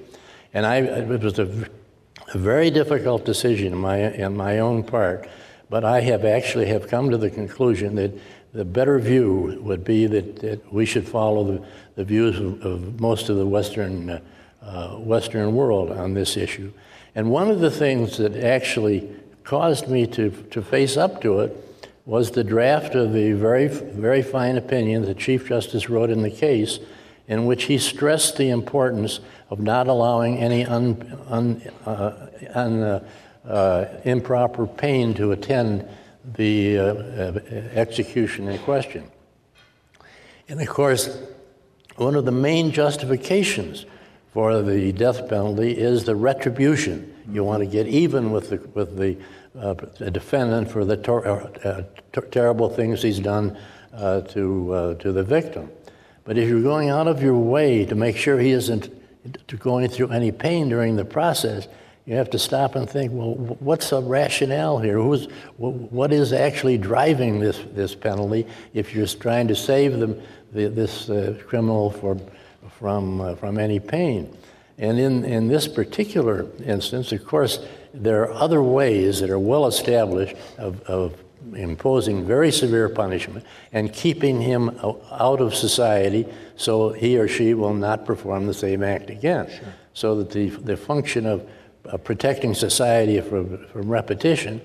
And 0.54 0.64
I, 0.64 0.78
it 0.78 1.22
was 1.22 1.38
a, 1.38 1.68
a 2.32 2.38
very 2.38 2.70
difficult 2.70 3.24
decision 3.24 3.74
in 3.74 3.78
my, 3.78 3.98
in 3.98 4.36
my 4.36 4.60
own 4.60 4.82
part, 4.82 5.28
but 5.68 5.84
I 5.84 6.00
have 6.00 6.24
actually 6.24 6.66
have 6.66 6.88
come 6.88 7.10
to 7.10 7.18
the 7.18 7.30
conclusion 7.30 7.96
that 7.96 8.12
the 8.54 8.64
better 8.64 8.98
view 8.98 9.58
would 9.60 9.84
be 9.84 10.06
that, 10.06 10.36
that 10.36 10.72
we 10.72 10.86
should 10.86 11.06
follow 11.06 11.44
the, 11.44 11.66
the 11.96 12.04
views 12.04 12.38
of, 12.38 12.64
of, 12.64 13.00
most 13.00 13.28
of 13.28 13.36
the 13.36 13.46
Western, 13.46 14.22
uh, 14.62 14.88
Western 14.96 15.54
world 15.54 15.90
on 15.90 16.14
this 16.14 16.38
issue. 16.38 16.72
And 17.16 17.30
one 17.30 17.48
of 17.48 17.60
the 17.60 17.70
things 17.70 18.18
that 18.18 18.36
actually 18.36 19.10
caused 19.42 19.88
me 19.88 20.06
to, 20.08 20.30
to 20.50 20.60
face 20.60 20.98
up 20.98 21.22
to 21.22 21.40
it 21.40 21.56
was 22.04 22.30
the 22.30 22.44
draft 22.44 22.94
of 22.94 23.14
the 23.14 23.32
very, 23.32 23.68
very 23.68 24.22
fine 24.22 24.58
opinion 24.58 25.06
the 25.06 25.14
Chief 25.14 25.48
Justice 25.48 25.88
wrote 25.88 26.10
in 26.10 26.20
the 26.20 26.30
case, 26.30 26.78
in 27.26 27.46
which 27.46 27.64
he 27.64 27.78
stressed 27.78 28.36
the 28.36 28.50
importance 28.50 29.20
of 29.48 29.60
not 29.60 29.88
allowing 29.88 30.36
any 30.36 30.66
un, 30.66 31.18
un, 31.28 31.62
uh, 31.86 32.28
un, 32.54 32.82
uh, 32.82 33.08
uh 33.48 33.86
improper 34.04 34.66
pain 34.66 35.14
to 35.14 35.32
attend 35.32 35.88
the 36.34 36.78
uh, 36.78 37.40
execution 37.72 38.46
in 38.46 38.58
question. 38.58 39.10
And 40.48 40.60
of 40.60 40.68
course, 40.68 41.18
one 41.96 42.14
of 42.14 42.26
the 42.26 42.32
main 42.32 42.72
justifications 42.72 43.86
for 44.36 44.60
the 44.60 44.92
death 44.92 45.30
penalty 45.30 45.70
is 45.70 46.04
the 46.04 46.14
retribution. 46.14 47.10
You 47.32 47.42
want 47.42 47.60
to 47.60 47.66
get 47.66 47.86
even 47.86 48.32
with 48.32 48.50
the, 48.50 48.58
with 48.74 48.98
the, 48.98 49.16
uh, 49.58 49.72
defendant 50.10 50.70
for 50.70 50.84
the 50.84 51.00
uh, 51.10 51.82
ter- 52.12 52.20
terrible 52.20 52.68
things 52.68 53.00
he's 53.00 53.18
done 53.18 53.56
uh, 53.94 54.20
to, 54.20 54.74
uh, 54.74 54.94
to 54.96 55.10
the 55.10 55.24
victim. 55.24 55.70
But 56.24 56.36
if 56.36 56.50
you're 56.50 56.60
going 56.60 56.90
out 56.90 57.08
of 57.08 57.22
your 57.22 57.38
way 57.38 57.86
to 57.86 57.94
make 57.94 58.18
sure 58.18 58.38
he 58.38 58.50
isn't 58.50 58.90
going 59.58 59.88
through 59.88 60.10
any 60.10 60.32
pain 60.32 60.68
during 60.68 60.96
the 60.96 61.06
process, 61.06 61.66
you 62.04 62.16
have 62.16 62.28
to 62.28 62.38
stop 62.38 62.74
and 62.74 62.86
think, 62.86 63.12
well, 63.14 63.36
what's 63.36 63.88
the 63.88 64.02
rationale 64.02 64.78
here? 64.80 64.98
Who's, 64.98 65.28
what 65.56 66.12
is 66.12 66.34
actually 66.34 66.76
driving 66.76 67.40
this, 67.40 67.58
this 67.72 67.94
penalty 67.94 68.46
if 68.74 68.94
you're 68.94 69.06
trying 69.06 69.48
to 69.48 69.56
save 69.56 69.98
them, 69.98 70.20
the, 70.52 70.68
this 70.68 71.08
uh, 71.08 71.40
criminal 71.46 71.90
for, 71.90 72.18
from, 72.78 73.20
uh, 73.20 73.34
from 73.34 73.58
any 73.58 73.80
pain? 73.80 74.36
And 74.78 74.98
in, 74.98 75.24
in 75.24 75.48
this 75.48 75.66
particular 75.68 76.46
instance, 76.64 77.12
of 77.12 77.24
course, 77.26 77.64
there 77.94 78.22
are 78.22 78.32
other 78.32 78.62
ways 78.62 79.20
that 79.20 79.30
are 79.30 79.38
well 79.38 79.66
established 79.66 80.36
of, 80.58 80.82
of 80.82 81.14
imposing 81.54 82.26
very 82.26 82.50
severe 82.50 82.88
punishment 82.88 83.44
and 83.72 83.92
keeping 83.92 84.40
him 84.40 84.70
out 85.10 85.40
of 85.40 85.54
society 85.54 86.26
so 86.56 86.90
he 86.90 87.18
or 87.18 87.28
she 87.28 87.54
will 87.54 87.74
not 87.74 88.04
perform 88.04 88.46
the 88.46 88.54
same 88.54 88.82
act 88.82 89.10
again. 89.10 89.48
Sure. 89.48 89.74
So 89.94 90.16
that 90.16 90.30
the, 90.30 90.48
the 90.48 90.76
function 90.76 91.26
of 91.26 91.48
uh, 91.88 91.96
protecting 91.98 92.54
society 92.54 93.20
from, 93.20 93.66
from 93.68 93.88
repetition, 93.88 94.60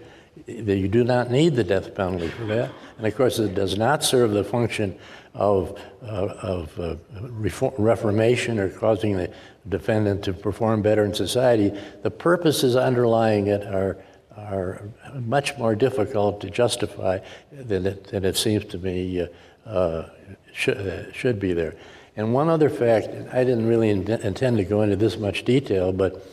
you 0.47 0.87
do 0.87 1.03
not 1.03 1.29
need 1.29 1.55
the 1.55 1.63
death 1.63 1.93
penalty 1.93 2.29
for 2.29 2.45
that. 2.45 2.71
And 2.97 3.07
of 3.07 3.15
course, 3.15 3.39
it 3.39 3.53
does 3.53 3.77
not 3.77 4.03
serve 4.03 4.31
the 4.31 4.43
function 4.43 4.97
of, 5.33 5.79
uh, 6.03 6.05
of 6.05 6.79
uh, 6.79 6.95
reform, 7.21 7.73
reformation 7.77 8.59
or 8.59 8.69
causing 8.69 9.15
the 9.17 9.31
defendant 9.69 10.23
to 10.25 10.33
perform 10.33 10.81
better 10.81 11.05
in 11.05 11.13
society. 11.13 11.77
The 12.03 12.11
purposes 12.11 12.75
underlying 12.75 13.47
it 13.47 13.63
are, 13.63 13.97
are 14.35 14.81
much 15.15 15.57
more 15.57 15.75
difficult 15.75 16.41
to 16.41 16.49
justify 16.49 17.19
than 17.51 17.85
it, 17.85 18.05
than 18.05 18.25
it 18.25 18.35
seems 18.37 18.65
to 18.65 18.77
me 18.77 19.21
uh, 19.21 19.27
uh 19.69 20.09
should, 20.53 20.77
uh, 20.77 21.11
should 21.13 21.39
be 21.39 21.53
there. 21.53 21.75
And 22.17 22.33
one 22.33 22.49
other 22.49 22.69
fact, 22.69 23.07
I 23.31 23.43
didn't 23.43 23.67
really 23.67 23.89
in- 23.89 24.09
intend 24.09 24.57
to 24.57 24.65
go 24.65 24.81
into 24.81 24.97
this 24.97 25.17
much 25.17 25.45
detail, 25.45 25.93
but 25.93 26.27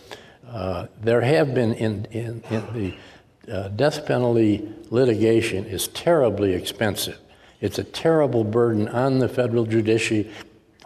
uh, 0.50 0.86
there 1.00 1.20
have 1.20 1.54
been 1.54 1.72
in, 1.74 2.06
in, 2.06 2.42
in 2.50 2.74
the 2.74 2.94
uh, 3.50 3.68
death 3.68 4.06
penalty 4.06 4.68
litigation 4.90 5.64
is 5.64 5.88
terribly 5.88 6.54
expensive. 6.54 7.18
It's 7.60 7.78
a 7.78 7.84
terrible 7.84 8.44
burden 8.44 8.88
on 8.88 9.18
the 9.18 9.28
federal 9.28 9.64
judiciary 9.64 10.30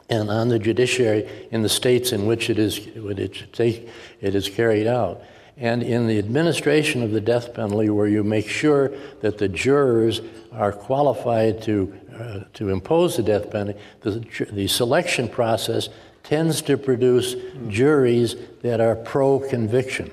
and 0.08 0.30
on 0.30 0.48
the 0.48 0.58
judiciary 0.58 1.48
in 1.50 1.62
the 1.62 1.68
states 1.68 2.12
in 2.12 2.26
which 2.26 2.50
it 2.50 2.58
is, 2.58 2.86
it 2.94 4.34
is 4.34 4.48
carried 4.48 4.86
out. 4.86 5.22
And 5.56 5.82
in 5.82 6.06
the 6.06 6.18
administration 6.18 7.02
of 7.02 7.12
the 7.12 7.20
death 7.20 7.54
penalty, 7.54 7.90
where 7.90 8.06
you 8.06 8.24
make 8.24 8.48
sure 8.48 8.92
that 9.20 9.38
the 9.38 9.48
jurors 9.48 10.20
are 10.50 10.72
qualified 10.72 11.62
to, 11.62 11.98
uh, 12.18 12.40
to 12.54 12.70
impose 12.70 13.16
the 13.16 13.22
death 13.22 13.50
penalty, 13.50 13.78
the, 14.00 14.24
the 14.50 14.66
selection 14.66 15.28
process 15.28 15.88
tends 16.22 16.62
to 16.62 16.78
produce 16.78 17.36
juries 17.68 18.36
that 18.62 18.80
are 18.80 18.96
pro 18.96 19.38
conviction 19.38 20.10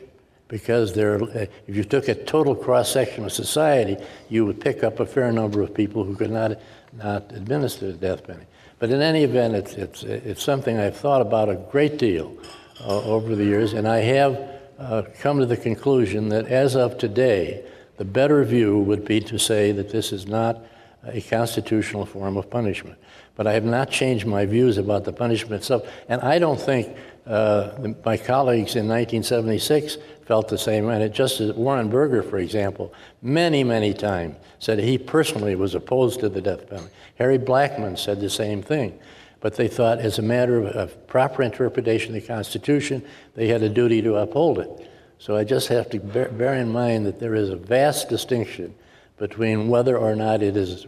because 0.50 0.94
they're, 0.94 1.24
if 1.68 1.76
you 1.76 1.86
took 1.86 2.10
a 2.10 2.16
total 2.16 2.54
cross 2.54 2.92
section 2.92 3.24
of 3.24 3.32
society, 3.32 3.96
you 4.28 4.46
would 4.46 4.60
pick 4.60 4.84
up 4.84 5.00
a 5.00 5.06
fair 5.06 5.32
number 5.32 5.62
of 5.62 5.74
people 5.74 6.04
who 6.04 6.16
could 6.16 6.32
not, 6.32 6.60
not 6.98 7.32
administer 7.32 7.88
the 7.88 7.94
death 7.94 8.26
penalty. 8.26 8.48
But 8.80 8.90
in 8.90 9.02
any 9.02 9.24
event, 9.24 9.56
it's, 9.56 9.74
it's, 9.74 10.04
it's 10.04 10.44
something 10.44 10.78
I've 10.78 10.98
thought 10.98 11.22
about 11.22 11.50
a 11.50 11.56
great 11.56 11.98
deal 11.98 12.36
uh, 12.82 13.04
over 13.04 13.36
the 13.36 13.46
years, 13.46 13.74
and 13.74 13.88
I 13.88 14.00
have 14.00 14.60
uh, 14.80 15.04
come 15.20 15.40
to 15.40 15.46
the 15.46 15.58
conclusion 15.58 16.30
that 16.30 16.48
as 16.48 16.76
of 16.76 16.98
today, 16.98 17.64
the 17.98 18.06
better 18.06 18.44
view 18.44 18.80
would 18.80 19.06
be 19.06 19.20
to 19.20 19.38
say 19.38 19.72
that 19.74 19.90
this 19.90 20.12
is 20.12 20.26
not 20.26 20.64
a 21.06 21.22
constitutional 21.22 22.06
form 22.06 22.38
of 22.38 22.50
punishment. 22.50 22.98
But 23.36 23.48
I 23.48 23.54
have 23.54 23.66
not 23.66 23.90
changed 23.90 24.26
my 24.26 24.46
views 24.46 24.78
about 24.78 25.06
the 25.06 25.14
punishment 25.14 25.62
itself. 25.62 25.88
And 26.10 26.22
I 26.22 26.40
don't 26.40 26.60
think 26.60 26.96
uh, 27.30 27.94
my 28.04 28.18
colleagues 28.18 28.76
in 28.76 28.88
1976 28.88 29.98
felt 30.26 30.48
the 30.48 30.58
same 30.58 30.86
way. 30.86 31.02
And 31.02 31.14
Justice 31.14 31.56
Warren 31.56 31.90
Burger, 31.90 32.24
for 32.24 32.40
example, 32.40 32.94
many, 33.22 33.64
many 33.64 33.94
times 33.94 34.36
said 34.58 34.80
he 34.80 34.98
personally 34.98 35.56
was 35.56 35.76
opposed 35.76 36.20
to 36.22 36.30
the 36.30 36.42
death 36.42 36.68
penalty. 36.68 36.92
Harry 37.16 37.38
Blackmun 37.38 37.98
said 37.98 38.20
the 38.20 38.30
same 38.30 38.62
thing. 38.62 39.00
But 39.42 39.56
they 39.56 39.68
thought, 39.68 40.00
as 40.00 40.20
a 40.20 40.22
matter 40.22 40.60
of, 40.60 40.66
of 40.76 41.08
proper 41.08 41.44
interpretation 41.44 42.16
of 42.16 42.22
the 42.22 42.28
Constitution, 42.28 43.06
they 43.36 43.48
had 43.48 43.64
a 43.64 43.70
duty 43.70 44.02
to 44.02 44.16
uphold 44.16 44.60
it. 44.60 44.90
So 45.20 45.36
I 45.36 45.44
just 45.44 45.68
have 45.68 45.90
to 45.92 46.00
bear, 46.00 46.30
bear 46.30 46.56
in 46.56 46.72
mind 46.72 47.06
that 47.06 47.20
there 47.20 47.36
is 47.36 47.50
a 47.50 47.56
vast 47.56 48.10
distinction 48.10 48.74
between 49.18 49.68
whether 49.68 49.98
or 49.98 50.16
not 50.16 50.42
it 50.42 50.58
is 50.58 50.88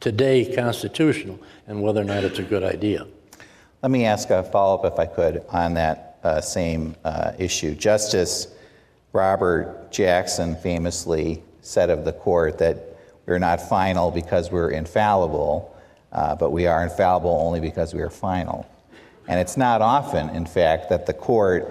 today 0.00 0.54
constitutional 0.54 1.38
and 1.66 1.82
whether 1.82 2.00
or 2.00 2.04
not 2.04 2.24
it's 2.24 2.38
a 2.38 2.42
good 2.42 2.62
idea. 2.62 3.06
Let 3.84 3.90
me 3.90 4.06
ask 4.06 4.30
a 4.30 4.42
follow 4.42 4.78
up, 4.78 4.90
if 4.90 4.98
I 4.98 5.04
could, 5.04 5.44
on 5.50 5.74
that 5.74 6.18
uh, 6.24 6.40
same 6.40 6.96
uh, 7.04 7.32
issue. 7.38 7.74
Justice 7.74 8.48
Robert 9.12 9.92
Jackson 9.92 10.56
famously 10.56 11.42
said 11.60 11.90
of 11.90 12.06
the 12.06 12.14
court 12.14 12.56
that 12.60 12.78
we're 13.26 13.38
not 13.38 13.60
final 13.60 14.10
because 14.10 14.50
we're 14.50 14.70
infallible, 14.70 15.76
uh, 16.12 16.34
but 16.34 16.50
we 16.50 16.66
are 16.66 16.82
infallible 16.82 17.38
only 17.42 17.60
because 17.60 17.92
we 17.92 18.00
are 18.00 18.08
final. 18.08 18.66
And 19.28 19.38
it's 19.38 19.58
not 19.58 19.82
often, 19.82 20.30
in 20.30 20.46
fact, 20.46 20.88
that 20.88 21.04
the 21.04 21.12
court 21.12 21.68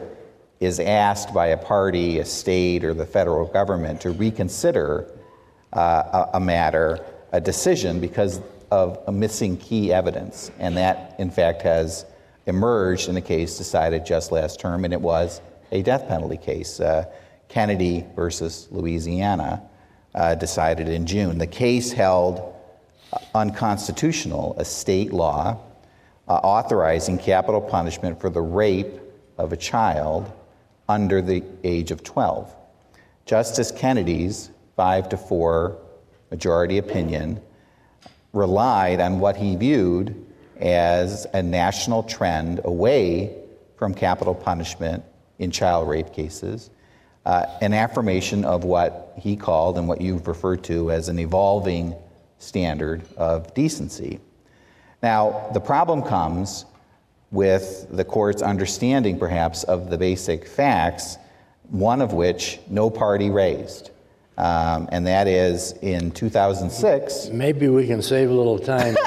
is 0.59 0.79
asked 0.79 1.33
by 1.33 1.47
a 1.47 1.57
party, 1.57 2.19
a 2.19 2.25
state, 2.25 2.83
or 2.83 2.93
the 2.93 3.07
federal 3.07 3.47
government 3.47 4.01
to 4.01 4.11
reconsider 4.11 5.09
uh, 5.75 6.27
a, 6.31 6.37
a 6.37 6.39
matter, 6.39 7.03
a 7.31 7.41
decision, 7.41 7.99
because 7.99 8.39
of 8.73 8.97
a 9.05 9.11
missing 9.11 9.55
key 9.55 9.93
evidence. 9.93 10.49
And 10.57 10.75
that, 10.77 11.15
in 11.19 11.29
fact, 11.29 11.61
has 11.61 12.07
emerged 12.47 13.07
in 13.07 13.15
a 13.15 13.21
case 13.21 13.55
decided 13.55 14.03
just 14.03 14.31
last 14.31 14.59
term, 14.59 14.83
and 14.83 14.91
it 14.91 14.99
was 14.99 15.41
a 15.71 15.83
death 15.83 16.07
penalty 16.07 16.37
case 16.37 16.79
uh, 16.79 17.05
Kennedy 17.49 18.03
versus 18.15 18.67
Louisiana, 18.71 19.61
uh, 20.15 20.33
decided 20.33 20.89
in 20.89 21.05
June. 21.05 21.37
The 21.37 21.45
case 21.45 21.91
held 21.91 22.51
unconstitutional 23.35 24.55
a 24.57 24.65
state 24.65 25.13
law 25.13 25.61
uh, 26.27 26.31
authorizing 26.31 27.19
capital 27.19 27.61
punishment 27.61 28.19
for 28.19 28.31
the 28.31 28.41
rape 28.41 28.99
of 29.37 29.53
a 29.53 29.57
child 29.57 30.31
under 30.89 31.21
the 31.21 31.43
age 31.63 31.91
of 31.91 32.03
12. 32.03 32.55
Justice 33.27 33.71
Kennedy's 33.71 34.49
5 34.77 35.09
to 35.09 35.17
4 35.17 35.77
majority 36.31 36.79
opinion 36.79 37.39
relied 38.33 38.99
on 38.99 39.19
what 39.19 39.37
he 39.37 39.55
viewed 39.55 40.25
as 40.59 41.25
a 41.33 41.41
national 41.41 42.03
trend 42.03 42.59
away 42.65 43.35
from 43.77 43.93
capital 43.93 44.35
punishment 44.35 45.03
in 45.39 45.51
child 45.51 45.87
rape 45.87 46.11
cases, 46.13 46.69
uh, 47.25 47.45
an 47.61 47.73
affirmation 47.73 48.43
of 48.43 48.63
what 48.63 49.13
he 49.17 49.35
called 49.35 49.77
and 49.77 49.87
what 49.87 50.01
you've 50.01 50.27
referred 50.27 50.63
to 50.63 50.91
as 50.91 51.09
an 51.09 51.19
evolving 51.19 51.95
standard 52.39 53.01
of 53.17 53.53
decency. 53.53 54.19
Now, 55.01 55.49
the 55.53 55.59
problem 55.59 56.01
comes 56.01 56.65
with 57.31 57.87
the 57.89 58.05
court's 58.05 58.41
understanding, 58.41 59.17
perhaps, 59.17 59.63
of 59.63 59.89
the 59.89 59.97
basic 59.97 60.47
facts, 60.47 61.17
one 61.69 62.01
of 62.01 62.13
which 62.13 62.59
no 62.69 62.89
party 62.89 63.29
raised. 63.29 63.91
Um, 64.37 64.89
and 64.91 65.05
that 65.05 65.27
is 65.27 65.73
in 65.81 66.11
2006. 66.11 67.29
Maybe 67.29 67.67
we 67.67 67.85
can 67.85 68.01
save 68.01 68.29
a 68.29 68.33
little 68.33 68.57
time. 68.57 68.95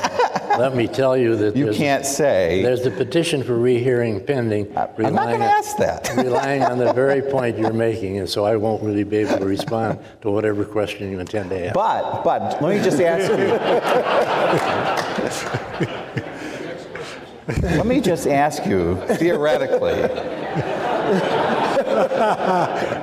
Let 0.59 0.75
me 0.75 0.89
tell 0.89 1.17
you 1.19 1.37
that 1.37 1.57
you 1.57 1.71
can't 1.73 2.07
say. 2.07 2.63
There's 2.63 2.87
a 2.87 2.91
petition 2.91 3.43
for 3.43 3.59
rehearing 3.59 4.25
pending. 4.25 4.67
I'm 4.77 5.15
not 5.15 5.27
going 5.27 5.41
to 5.41 5.47
ask 5.47 5.77
that. 5.77 6.11
relying 6.17 6.63
on 6.63 6.79
the 6.79 6.95
very 6.95 7.21
point 7.31 7.59
you're 7.59 7.75
making, 7.75 8.19
and 8.19 8.29
so 8.29 8.45
I 8.47 8.57
won't 8.57 8.83
really 8.83 9.05
be 9.05 9.19
able 9.19 9.39
to 9.39 9.45
respond 9.45 9.99
to 10.23 10.31
whatever 10.31 10.65
question 10.65 11.11
you 11.11 11.21
intend 11.21 11.51
to 11.51 11.67
ask. 11.67 11.75
But, 11.75 12.23
but 12.25 12.63
let 12.63 12.77
me 12.77 12.83
just 12.83 13.01
ask 13.01 13.31
you. 13.31 13.49
let 17.77 17.87
me 17.87 18.01
just 18.01 18.27
ask 18.27 18.65
you 18.65 18.97
theoretically. 19.17 20.03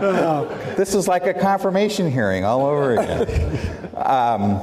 this 0.78 0.94
is 0.94 1.08
like 1.08 1.26
a 1.26 1.34
confirmation 1.34 2.12
hearing 2.12 2.44
all 2.44 2.66
over 2.66 2.98
again. 2.98 3.60
Um, 3.96 4.56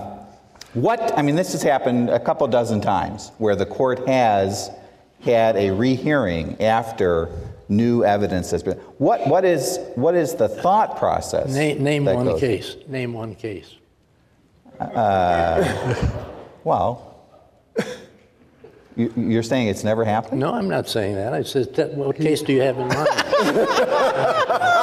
what, 0.75 1.17
I 1.19 1.23
mean, 1.23 1.35
this 1.35 1.53
has 1.53 1.63
happened 1.63 2.11
a 2.11 2.21
couple 2.21 2.47
dozen 2.49 2.81
times 2.81 3.33
where 3.39 3.57
the 3.57 3.67
court 3.67 4.07
has 4.07 4.71
had 5.23 5.57
a 5.57 5.71
rehearing 5.71 6.61
after 6.61 7.29
new 7.69 8.05
evidence 8.05 8.51
has 8.51 8.63
been. 8.63 8.77
What, 8.99 9.27
what, 9.27 9.45
is, 9.45 9.79
what 9.95 10.15
is 10.15 10.35
the 10.35 10.49
thought 10.49 10.97
process? 10.97 11.53
Name, 11.53 11.83
name 11.83 12.05
one 12.05 12.25
goes? 12.27 12.41
case. 12.41 12.77
Name 12.87 13.13
one 13.13 13.35
case. 13.35 13.77
Uh, 14.79 15.95
well, 16.65 17.11
you, 18.97 19.39
are 19.39 19.43
saying 19.43 19.69
it's 19.69 19.85
never 19.85 20.05
happened? 20.05 20.41
No, 20.41 20.55
I'm 20.55 20.69
not 20.69 20.89
saying 20.89 21.15
that. 21.15 21.33
I 21.33 21.43
said, 21.43 21.75
that, 21.75 21.95
what 21.95 22.17
case 22.17 22.43
do 22.43 22.53
you 22.53 22.61
have 22.61 22.79
in 22.79 22.89
mind? 22.89 23.09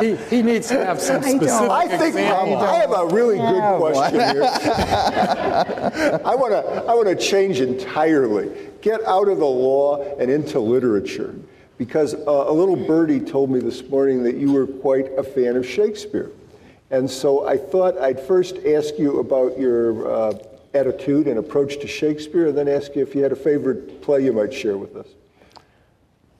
he, 0.00 0.16
he 0.36 0.42
needs 0.42 0.68
to 0.68 0.84
have 0.84 1.00
some 1.00 1.22
specific 1.22 1.70
I 1.70 1.88
think 1.88 2.14
example. 2.14 2.58
I 2.58 2.76
have 2.76 2.92
a 2.92 3.06
really 3.06 3.38
good 3.38 3.78
question 3.78 4.20
here. 4.20 4.42
I 6.24 6.34
want 6.34 6.52
to 6.52 6.84
I 6.88 6.94
want 6.94 7.08
to 7.08 7.16
change 7.16 7.60
entirely. 7.60 8.50
Get 8.82 9.02
out 9.04 9.28
of 9.28 9.38
the 9.38 9.46
law 9.46 10.16
and 10.18 10.30
into 10.30 10.60
literature. 10.60 11.34
Because 11.76 12.14
uh, 12.14 12.20
a 12.26 12.52
little 12.52 12.76
birdie 12.76 13.18
told 13.18 13.50
me 13.50 13.58
this 13.58 13.82
morning 13.88 14.22
that 14.22 14.36
you 14.36 14.52
were 14.52 14.66
quite 14.66 15.10
a 15.18 15.24
fan 15.24 15.56
of 15.56 15.66
Shakespeare. 15.66 16.30
And 16.90 17.10
so 17.10 17.48
I 17.48 17.56
thought 17.56 17.98
I'd 17.98 18.20
first 18.20 18.58
ask 18.58 18.96
you 18.98 19.18
about 19.18 19.58
your 19.58 20.08
uh, 20.08 20.34
attitude 20.74 21.26
and 21.26 21.38
approach 21.38 21.80
to 21.80 21.88
Shakespeare, 21.88 22.48
and 22.48 22.56
then 22.56 22.68
ask 22.68 22.94
you 22.94 23.02
if 23.02 23.14
you 23.14 23.22
had 23.22 23.32
a 23.32 23.36
favorite 23.36 24.02
play 24.02 24.24
you 24.24 24.32
might 24.32 24.52
share 24.52 24.76
with 24.76 24.94
us. 24.96 25.08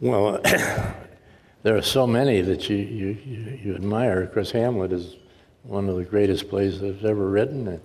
Well, 0.00 0.40
there 1.65 1.77
are 1.77 1.83
so 1.83 2.07
many 2.07 2.43
that 2.43 2.69
you, 2.69 2.77
you, 2.77 3.19
you, 3.25 3.59
you 3.65 3.75
admire. 3.75 4.23
Of 4.23 4.35
course, 4.35 4.51
Hamlet 4.51 4.93
is 4.93 5.17
one 5.62 5.89
of 5.89 5.97
the 5.97 6.05
greatest 6.05 6.51
plays 6.51 6.79
that's 6.79 7.03
ever 7.03 7.31
written. 7.31 7.81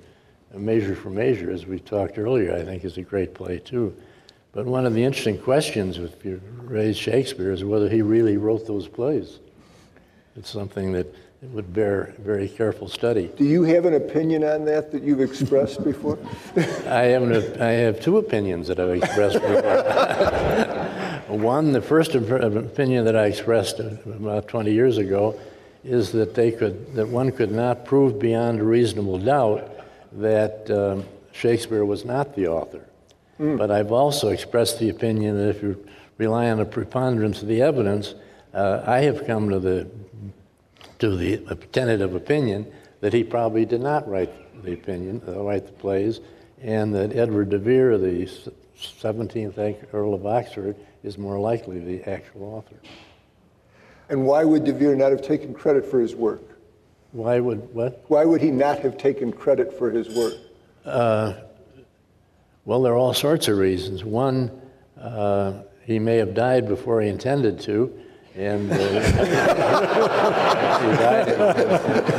And 0.51 0.65
Measure 0.65 0.95
for 0.95 1.09
Measure, 1.09 1.49
as 1.49 1.65
we 1.65 1.79
talked 1.79 2.19
earlier, 2.19 2.53
I 2.53 2.65
think 2.65 2.83
is 2.83 2.97
a 2.97 3.01
great 3.01 3.33
play 3.33 3.57
too. 3.57 3.95
But 4.51 4.65
one 4.65 4.85
of 4.85 4.93
the 4.93 5.03
interesting 5.03 5.37
questions 5.37 5.97
if 5.97 6.25
you 6.25 6.41
raise 6.57 6.97
Shakespeare 6.97 7.53
is 7.53 7.63
whether 7.63 7.87
he 7.87 8.01
really 8.01 8.35
wrote 8.35 8.67
those 8.67 8.85
plays. 8.85 9.39
It's 10.35 10.49
something 10.49 10.91
that 10.91 11.07
would 11.41 11.73
bear 11.73 12.13
very 12.19 12.49
careful 12.49 12.87
study. 12.87 13.31
Do 13.37 13.45
you 13.45 13.63
have 13.63 13.85
an 13.85 13.93
opinion 13.93 14.43
on 14.43 14.65
that 14.65 14.91
that 14.91 15.03
you've 15.03 15.21
expressed 15.21 15.83
before? 15.83 16.19
I 16.85 17.03
have, 17.05 17.23
an, 17.23 17.61
I 17.61 17.71
have 17.71 18.01
two 18.01 18.17
opinions 18.17 18.67
that 18.67 18.79
I've 18.79 18.97
expressed 18.97 19.39
before. 19.41 19.61
One, 21.37 21.71
the 21.71 21.81
first 21.81 22.15
opinion 22.15 23.05
that 23.05 23.15
I 23.15 23.27
expressed 23.27 23.79
about 23.79 24.47
20 24.47 24.73
years 24.73 24.97
ago 24.97 25.39
is 25.83 26.11
that 26.11 26.35
they 26.35 26.51
could, 26.51 26.93
that 26.95 27.07
one 27.07 27.31
could 27.31 27.51
not 27.51 27.85
prove 27.85 28.19
beyond 28.19 28.59
a 28.59 28.63
reasonable 28.63 29.19
doubt 29.19 29.69
that 30.13 30.69
um, 30.71 31.05
Shakespeare 31.31 31.85
was 31.85 32.03
not 32.03 32.35
the 32.35 32.47
author. 32.47 32.83
Mm. 33.39 33.57
But 33.57 33.71
I've 33.71 33.91
also 33.91 34.29
expressed 34.29 34.79
the 34.79 34.89
opinion 34.89 35.37
that 35.37 35.49
if 35.49 35.63
you 35.63 35.87
rely 36.17 36.49
on 36.49 36.57
the 36.57 36.65
preponderance 36.65 37.41
of 37.41 37.47
the 37.47 37.61
evidence, 37.61 38.15
uh, 38.53 38.83
I 38.85 39.01
have 39.01 39.25
come 39.25 39.49
to 39.51 39.59
the 39.59 39.89
to 40.99 41.15
the 41.15 41.37
tentative 41.71 42.15
opinion 42.15 42.71
that 43.01 43.13
he 43.13 43.23
probably 43.23 43.65
did 43.65 43.81
not 43.81 44.07
write 44.07 44.63
the 44.63 44.73
opinion, 44.73 45.21
uh, 45.27 45.41
write 45.41 45.65
the 45.65 45.71
plays, 45.73 46.19
and 46.61 46.93
that 46.93 47.15
Edward 47.15 47.49
de 47.49 47.57
Vere, 47.57 47.97
the 47.97 48.29
17th 48.77 49.93
Earl 49.93 50.13
of 50.13 50.25
Oxford, 50.25 50.75
is 51.03 51.17
more 51.17 51.39
likely 51.39 51.79
the 51.79 52.03
actual 52.09 52.43
author. 52.43 52.75
And 54.09 54.25
why 54.25 54.43
would 54.43 54.65
De 54.65 54.73
Vere 54.73 54.95
not 54.95 55.11
have 55.11 55.21
taken 55.21 55.53
credit 55.53 55.85
for 55.85 55.99
his 56.01 56.15
work? 56.15 56.41
Why 57.11 57.39
would 57.39 57.73
what? 57.73 58.03
Why 58.07 58.25
would 58.25 58.41
he 58.41 58.51
not 58.51 58.79
have 58.79 58.97
taken 58.97 59.31
credit 59.31 59.77
for 59.77 59.89
his 59.89 60.09
work? 60.09 60.33
Uh, 60.85 61.33
well, 62.65 62.81
there 62.81 62.93
are 62.93 62.97
all 62.97 63.13
sorts 63.13 63.47
of 63.47 63.57
reasons. 63.57 64.03
One, 64.03 64.51
uh, 64.99 65.61
he 65.85 65.97
may 65.97 66.17
have 66.17 66.33
died 66.33 66.67
before 66.67 67.01
he 67.01 67.09
intended 67.09 67.59
to, 67.61 67.99
and 68.35 68.71
uh, 68.71 68.75
he 70.79 70.87
died 70.97 71.27
in, 71.27 71.33
in, 71.33 71.39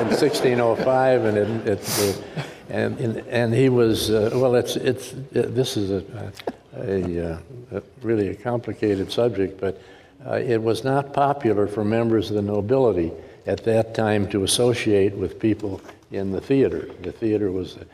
in 0.00 0.08
1605, 0.08 1.24
and 1.24 1.38
it, 1.38 1.68
it, 1.68 2.24
uh, 2.36 2.42
and, 2.68 3.00
and, 3.00 3.16
and 3.28 3.54
he 3.54 3.68
was 3.68 4.10
uh, 4.10 4.30
well. 4.34 4.54
It's 4.54 4.76
it's 4.76 5.12
it, 5.32 5.54
this 5.54 5.76
is 5.76 5.90
a, 5.90 6.32
a, 6.76 7.32
uh, 7.32 7.38
a, 7.72 7.82
really 8.02 8.28
a 8.28 8.34
complicated 8.34 9.10
subject, 9.10 9.60
but 9.60 9.80
uh, 10.26 10.34
it 10.34 10.62
was 10.62 10.84
not 10.84 11.12
popular 11.12 11.66
for 11.66 11.84
members 11.84 12.30
of 12.30 12.36
the 12.36 12.42
nobility 12.42 13.10
at 13.46 13.64
that 13.64 13.94
time 13.94 14.28
to 14.30 14.44
associate 14.44 15.14
with 15.14 15.40
people 15.40 15.80
in 16.12 16.30
the 16.30 16.40
theater. 16.40 16.90
The 17.02 17.12
theater 17.12 17.50
was 17.50 17.76
a 17.76 17.86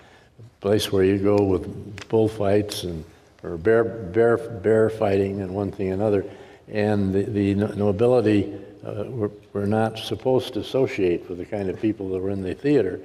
place 0.61 0.93
where 0.93 1.05
you 1.05 1.19
go 1.19 1.43
with 1.43 2.09
bullfights 2.09 2.85
and 2.85 3.05
or 3.43 3.57
bear 3.57 3.85
bear 3.85 4.37
bear 4.37 4.91
fighting 4.91 5.41
and 5.41 5.55
one 5.55 5.71
thing 5.71 5.93
and 5.93 6.03
another, 6.03 6.25
and 6.69 7.14
the, 7.14 7.23
the 7.23 7.55
nobility 7.55 8.53
uh, 8.85 9.05
were, 9.09 9.31
were 9.53 9.67
not 9.67 9.99
supposed 9.99 10.55
to 10.55 10.61
associate 10.61 11.29
with 11.29 11.39
the 11.39 11.45
kind 11.45 11.69
of 11.69 11.81
people 11.81 12.09
that 12.11 12.19
were 12.19 12.31
in 12.31 12.43
the 12.43 12.55
theater. 12.55 13.01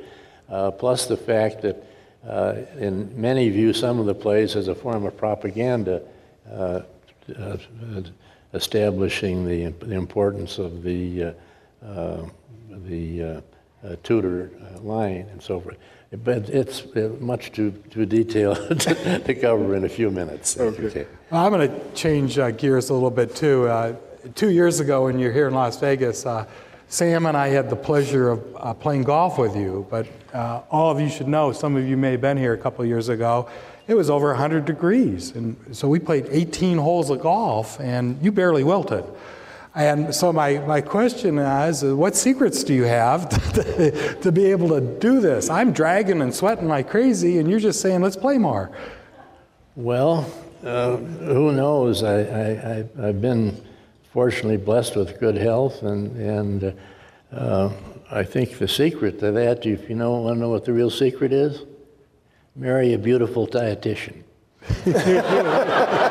Uh, 0.50 0.70
plus 0.72 1.06
the 1.06 1.18
fact 1.18 1.62
that 1.62 1.84
uh, 2.28 2.56
in 2.78 3.10
many 3.20 3.50
view 3.50 3.74
some 3.74 4.00
of 4.00 4.06
the 4.06 4.14
plays 4.14 4.56
as 4.56 4.68
a 4.68 4.76
form 4.76 5.06
of 5.06 5.18
propaganda, 5.18 6.02
uh, 6.52 6.82
uh 7.40 7.58
establishing 8.54 9.48
the, 9.48 9.68
the, 9.86 9.96
importance 9.96 10.60
of 10.60 10.84
the, 10.84 11.34
the 11.82 13.42
Tudor 14.04 14.52
line 14.82 15.26
and 15.32 15.42
so 15.42 15.62
forth. 15.62 15.78
But 16.12 16.50
it's 16.50 16.84
much 17.22 17.54
too, 17.54 17.72
too 17.90 18.06
detailed 18.06 18.80
to 18.80 19.36
cover 19.40 19.76
in 19.76 19.86
a 19.86 19.90
few 19.90 20.12
minutes. 20.12 20.58
Okay. 20.60 21.08
Well, 21.30 21.46
I'm 21.46 21.54
going 21.54 21.70
to 21.70 21.92
change 21.94 22.36
gears 22.58 22.90
a 22.90 22.94
little 22.94 23.10
bit 23.10 23.34
too. 23.34 23.96
two 24.36 24.50
years 24.50 24.82
ago, 24.82 25.06
when 25.06 25.18
you're 25.20 25.32
here 25.32 25.48
in 25.48 25.54
Las 25.54 25.80
Vegas, 25.80 26.26
Sam 26.92 27.26
and 27.26 27.38
I 27.38 27.48
had 27.48 27.70
the 27.70 27.78
pleasure 27.78 28.32
of 28.32 28.56
uh, 28.58 28.74
playing 28.74 29.04
golf 29.04 29.38
with 29.38 29.56
you, 29.56 29.88
but 29.90 30.06
uh, 30.34 30.64
all 30.70 30.92
of 30.92 31.00
you 31.00 31.08
should 31.08 31.30
know, 31.30 31.54
some 31.54 31.78
of 31.78 31.88
you 31.88 31.96
may 31.96 32.12
have 32.12 32.20
been 32.20 32.36
here 32.36 32.52
a 32.52 32.58
couple 32.58 32.82
of 32.82 32.90
years 32.90 33.08
ago, 33.08 33.50
it 33.88 33.94
was 33.94 34.10
over 34.10 34.28
100 34.28 34.66
degrees. 34.66 35.32
And 35.32 35.56
so 35.72 35.88
we 35.88 36.00
played 36.00 36.28
18 36.30 36.78
holes 36.78 37.10
of 37.10 37.22
golf, 37.22 37.80
and 37.80 38.22
you 38.22 38.30
barely 38.34 38.66
wilted. 38.66 39.06
And 39.74 40.14
so 40.14 40.34
my, 40.34 40.58
my 40.60 40.82
question 40.82 41.38
is, 41.38 41.84
what 41.84 42.16
secrets 42.16 42.64
do 42.64 42.74
you 42.74 42.84
have 42.84 43.30
to, 43.54 44.16
to 44.22 44.32
be 44.32 44.46
able 44.46 44.70
to 44.70 44.82
do 44.82 45.22
this? 45.22 45.50
I'm 45.50 45.72
dragging 45.72 46.22
and 46.22 46.34
sweating 46.36 46.68
like 46.68 46.90
crazy, 46.90 47.38
and 47.38 47.50
you're 47.50 47.60
just 47.60 47.80
saying, 47.80 48.02
let's 48.02 48.18
play 48.18 48.38
more. 48.38 48.72
Well, 49.76 50.32
uh, 50.64 50.98
who 50.98 51.54
knows? 51.54 52.04
I, 52.04 52.22
I, 52.22 53.08
I've 53.08 53.22
been 53.22 53.64
fortunately 54.12 54.58
blessed 54.58 54.98
with 54.98 55.20
good 55.20 55.38
health, 55.38 55.84
and, 55.84 56.18
and 56.18 56.78
uh, 57.32 57.70
I 58.12 58.24
think 58.24 58.58
the 58.58 58.68
secret 58.68 59.20
to 59.20 59.32
that, 59.32 59.66
if 59.66 59.90
you 59.90 59.96
know, 59.96 60.12
want 60.20 60.36
to 60.36 60.40
know 60.42 60.50
what 60.50 60.66
the 60.66 60.74
real 60.74 60.90
secret 60.90 61.32
is, 61.32 61.64
marry 62.58 62.94
a 62.94 62.98
beautiful 62.98 63.48
dietitian. 63.48 64.24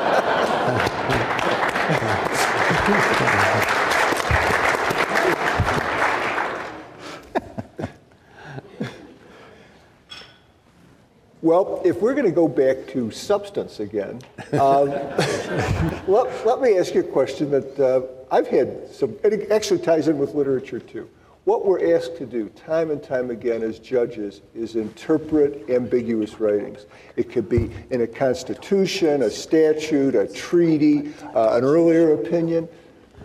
Well, 11.43 11.81
if 11.87 12.03
we're 12.03 12.13
going 12.13 12.27
to 12.27 12.33
go 12.33 12.49
back 12.49 12.87
to 12.89 13.11
substance 13.11 13.81
again, 13.81 14.21
um, 14.53 14.89
let, 16.07 16.47
let, 16.47 16.61
me 16.61 16.77
ask 16.77 16.95
you 16.95 17.01
a 17.01 17.05
question 17.05 17.51
that 17.51 17.81
uh, 17.81 18.03
I've 18.31 18.47
had 18.47 18.93
some, 18.93 19.17
and 19.25 19.33
it 19.33 19.51
actually 19.51 19.81
ties 19.81 20.09
in 20.09 20.19
with 20.19 20.35
literature 20.35 20.81
too. 20.81 21.09
What 21.45 21.65
we're 21.65 21.97
asked 21.97 22.19
to 22.19 22.27
do 22.27 22.51
time 22.51 22.91
and 22.91 23.03
time 23.03 23.31
again 23.31 23.63
as 23.63 23.79
judges 23.79 24.43
is 24.55 24.77
interpret 24.77 25.71
ambiguous 25.71 26.39
writings. 26.39 26.85
It 27.17 27.33
could 27.33 27.49
be 27.49 27.71
in 27.89 28.03
a 28.03 28.07
constitution, 28.07 29.23
a 29.23 29.31
statute, 29.31 30.15
a 30.15 30.29
treaty, 30.29 31.15
uh, 31.35 31.57
an 31.57 31.65
earlier 31.65 32.13
opinion. 32.13 32.69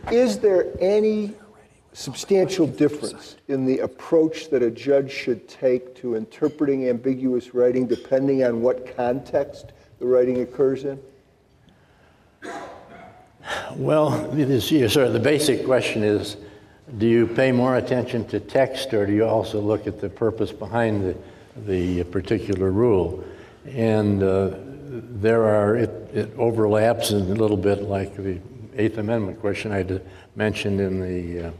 Is 0.09 0.39
there 0.39 0.68
any 0.80 1.34
substantial 1.96 2.68
difference 2.68 3.38
in 3.48 3.66
the 3.66 3.80
approach 3.80 4.50
that 4.50 4.62
a 4.62 4.70
judge 4.70 5.10
should 5.10 5.48
take 5.48 5.96
to 5.96 6.16
interpreting 6.16 6.89
ambiguous 6.89 7.54
writing 7.54 7.88
depending 7.88 8.43
on 8.43 8.62
what 8.62 8.96
context 8.98 9.72
the 10.00 10.06
writing 10.06 10.41
occurs 10.41 10.84
in? 10.84 11.00
Well, 13.76 14.30
of 15.06 15.14
the 15.14 15.20
basic 15.20 15.66
question 15.66 16.04
is 16.04 16.36
do 16.98 17.08
you 17.08 17.28
pay 17.28 17.52
more 17.52 17.78
attention 17.78 18.28
to 18.28 18.41
text 18.41 18.93
or 18.93 19.06
do 19.06 19.14
you 19.14 19.26
also 19.26 19.62
look 19.62 19.88
at 19.88 20.02
the 20.02 20.10
purpose 20.10 20.52
behind 20.52 21.02
the, 21.02 21.16
the 21.66 22.04
particular 22.06 22.72
rule? 22.72 23.24
And 23.68 24.22
uh, 24.22 24.52
there 24.89 25.43
are, 25.43 25.78
it, 25.78 25.89
it 26.14 26.34
overlaps 26.38 27.12
a 27.12 27.16
little 27.16 27.58
bit 27.58 27.84
like 27.84 28.16
the 28.18 28.39
Eighth 28.76 28.98
Amendment 28.98 29.39
question 29.39 29.72
I 29.72 30.02
mentioned 30.36 30.82
in 30.82 31.00
the 31.00 31.48
uh, 31.48 31.52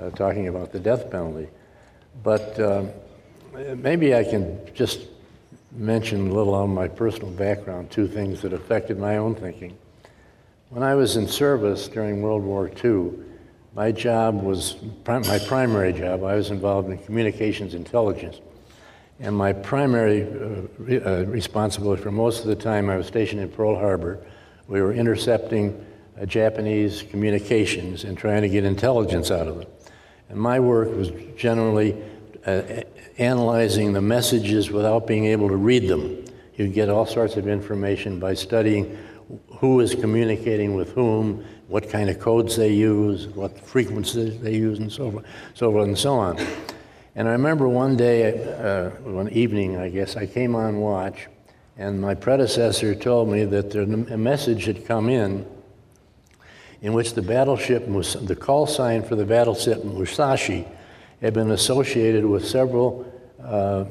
uh, 0.00 0.10
talking 0.10 0.48
about 0.48 0.72
the 0.72 0.80
death 0.80 1.10
penalty. 1.10 1.48
But 2.22 2.58
um, 2.60 2.90
maybe 3.76 4.14
I 4.14 4.24
can 4.24 4.60
just 4.74 5.00
mention 5.72 6.28
a 6.28 6.32
little 6.32 6.54
on 6.54 6.70
my 6.70 6.88
personal 6.88 7.30
background, 7.30 7.90
two 7.90 8.08
things 8.08 8.40
that 8.42 8.52
affected 8.52 8.98
my 8.98 9.18
own 9.18 9.34
thinking. 9.34 9.76
When 10.70 10.82
I 10.82 10.94
was 10.94 11.16
in 11.16 11.26
service 11.26 11.88
during 11.88 12.22
World 12.22 12.42
War 12.42 12.70
II, 12.84 13.12
my 13.74 13.92
job 13.92 14.42
was 14.42 14.76
my 15.06 15.38
primary 15.46 15.92
job. 15.92 16.24
I 16.24 16.34
was 16.34 16.50
involved 16.50 16.90
in 16.90 16.98
communications 16.98 17.74
intelligence. 17.74 18.40
And 19.20 19.36
my 19.36 19.52
primary 19.52 20.22
uh, 20.22 21.10
uh, 21.10 21.24
responsibility 21.24 22.02
for 22.02 22.12
most 22.12 22.40
of 22.40 22.46
the 22.46 22.56
time 22.56 22.88
I 22.88 22.96
was 22.96 23.06
stationed 23.06 23.40
in 23.40 23.48
Pearl 23.48 23.76
Harbor, 23.76 24.24
we 24.68 24.80
were 24.80 24.92
intercepting 24.92 25.84
uh, 26.20 26.26
Japanese 26.26 27.02
communications 27.02 28.04
and 28.04 28.16
trying 28.16 28.42
to 28.42 28.48
get 28.48 28.64
intelligence 28.64 29.30
out 29.30 29.48
of 29.48 29.58
them. 29.58 29.68
And 30.28 30.38
my 30.38 30.60
work 30.60 30.94
was 30.94 31.10
generally 31.36 31.96
uh, 32.46 32.62
analyzing 33.18 33.92
the 33.92 34.00
messages 34.00 34.70
without 34.70 35.06
being 35.06 35.26
able 35.26 35.48
to 35.48 35.56
read 35.56 35.88
them. 35.88 36.24
You 36.56 36.68
get 36.68 36.88
all 36.88 37.06
sorts 37.06 37.36
of 37.36 37.46
information 37.48 38.18
by 38.18 38.34
studying 38.34 38.98
who 39.58 39.80
is 39.80 39.94
communicating 39.94 40.74
with 40.74 40.92
whom, 40.92 41.44
what 41.68 41.88
kind 41.88 42.08
of 42.08 42.18
codes 42.18 42.56
they 42.56 42.72
use, 42.72 43.26
what 43.28 43.58
frequencies 43.60 44.40
they 44.40 44.54
use, 44.54 44.78
and 44.78 44.90
so 44.90 45.10
forth, 45.10 45.26
so 45.54 45.70
forth 45.70 45.86
and 45.86 45.98
so 45.98 46.14
on. 46.14 46.38
And 47.14 47.28
I 47.28 47.32
remember 47.32 47.68
one 47.68 47.96
day, 47.96 48.32
uh, 48.54 48.90
one 49.02 49.28
evening, 49.30 49.76
I 49.76 49.88
guess, 49.88 50.16
I 50.16 50.26
came 50.26 50.54
on 50.54 50.78
watch, 50.78 51.26
and 51.76 52.00
my 52.00 52.14
predecessor 52.14 52.94
told 52.94 53.28
me 53.28 53.44
that 53.44 53.70
there, 53.70 53.82
a 53.82 54.16
message 54.16 54.64
had 54.64 54.86
come 54.86 55.08
in 55.08 55.46
in 56.82 56.92
which 56.92 57.14
the 57.14 57.22
battleship, 57.22 57.86
the 57.86 58.36
call 58.36 58.66
sign 58.66 59.02
for 59.02 59.16
the 59.16 59.24
battleship 59.24 59.84
Musashi 59.84 60.66
had 61.20 61.34
been 61.34 61.50
associated 61.50 62.24
with 62.24 62.46
several 62.46 63.10
uh, 63.42 63.84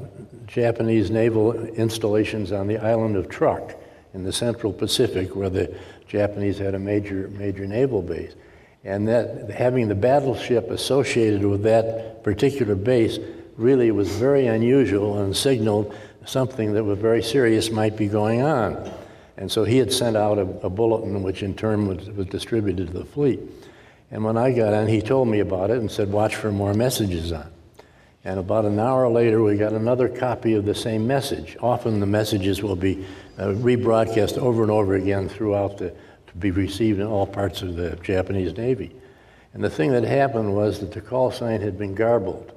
Japanese 0.46 1.12
naval 1.12 1.54
installations 1.54 2.52
on 2.52 2.68
the 2.68 2.78
island 2.78 3.16
of 3.16 3.28
Truk 3.30 3.76
in 4.14 4.24
the 4.24 4.32
central 4.32 4.72
Pacific, 4.72 5.36
where 5.36 5.50
the 5.50 5.76
Japanese 6.08 6.58
had 6.58 6.74
a 6.74 6.80
major, 6.80 7.28
major 7.30 7.68
naval 7.68 8.02
base. 8.02 8.34
And 8.84 9.08
that 9.10 9.50
having 9.50 9.90
the 9.90 9.96
battleship 9.96 10.70
associated 10.70 11.44
with 11.44 11.64
that 11.64 12.24
particular 12.24 12.76
base 12.76 13.20
really 13.58 13.92
was 13.92 14.10
very 14.16 14.48
unusual 14.48 15.20
and 15.20 15.36
signaled 15.36 15.94
something 16.26 16.74
that 16.74 16.84
was 16.84 16.98
very 17.00 17.24
serious 17.24 17.70
might 17.70 17.98
be 17.98 18.08
going 18.08 18.42
on. 18.42 18.92
And 19.38 19.52
so 19.52 19.64
he 19.64 19.78
had 19.78 19.94
sent 19.94 20.18
out 20.18 20.38
a, 20.38 20.48
a 20.66 20.70
bulletin, 20.70 21.22
which 21.22 21.44
in 21.44 21.54
turn 21.54 21.88
was, 21.88 22.10
was, 22.10 22.26
distributed 22.28 22.88
to 22.88 22.94
the 22.94 23.06
fleet. 23.06 23.40
And 24.10 24.24
when 24.24 24.38
I 24.38 24.52
got 24.52 24.74
on, 24.74 24.88
he 24.88 25.02
told 25.02 25.28
me 25.28 25.40
about 25.40 25.70
it 25.70 25.78
and 25.78 25.92
said, 25.92 26.12
watch 26.12 26.36
for 26.36 26.52
more 26.52 26.74
messages 26.74 27.32
on. 27.32 27.52
And 28.24 28.40
about 28.40 28.66
an 28.66 28.80
hour 28.80 29.08
later, 29.08 29.42
we 29.44 29.58
got 29.58 29.74
another 29.74 30.10
copy 30.10 30.54
of 30.54 30.66
the 30.66 30.76
same 30.76 31.06
message. 31.06 31.56
Often 31.62 32.00
the 32.00 32.06
messages 32.06 32.64
will 32.64 32.76
be 32.76 33.06
uh, 33.38 33.48
rebroadcast 33.48 34.38
over 34.38 34.64
and 34.64 34.72
over 34.72 34.96
again 34.96 35.30
throughout 35.30 35.78
the, 35.78 35.90
to 35.92 36.38
be 36.40 36.52
received 36.52 37.00
in 37.00 37.06
all 37.06 37.28
parts 37.28 37.62
of 37.62 37.76
the 37.76 37.96
Japanese 37.98 38.58
Navy. 38.58 38.94
And 39.54 39.64
the 39.64 39.70
thing 39.70 39.92
that 39.92 40.04
happened 40.04 40.54
was 40.54 40.80
that 40.80 40.92
the 40.92 41.02
call 41.02 41.32
sign 41.32 41.62
had 41.62 41.78
been 41.78 41.96
garbled. 41.96 42.52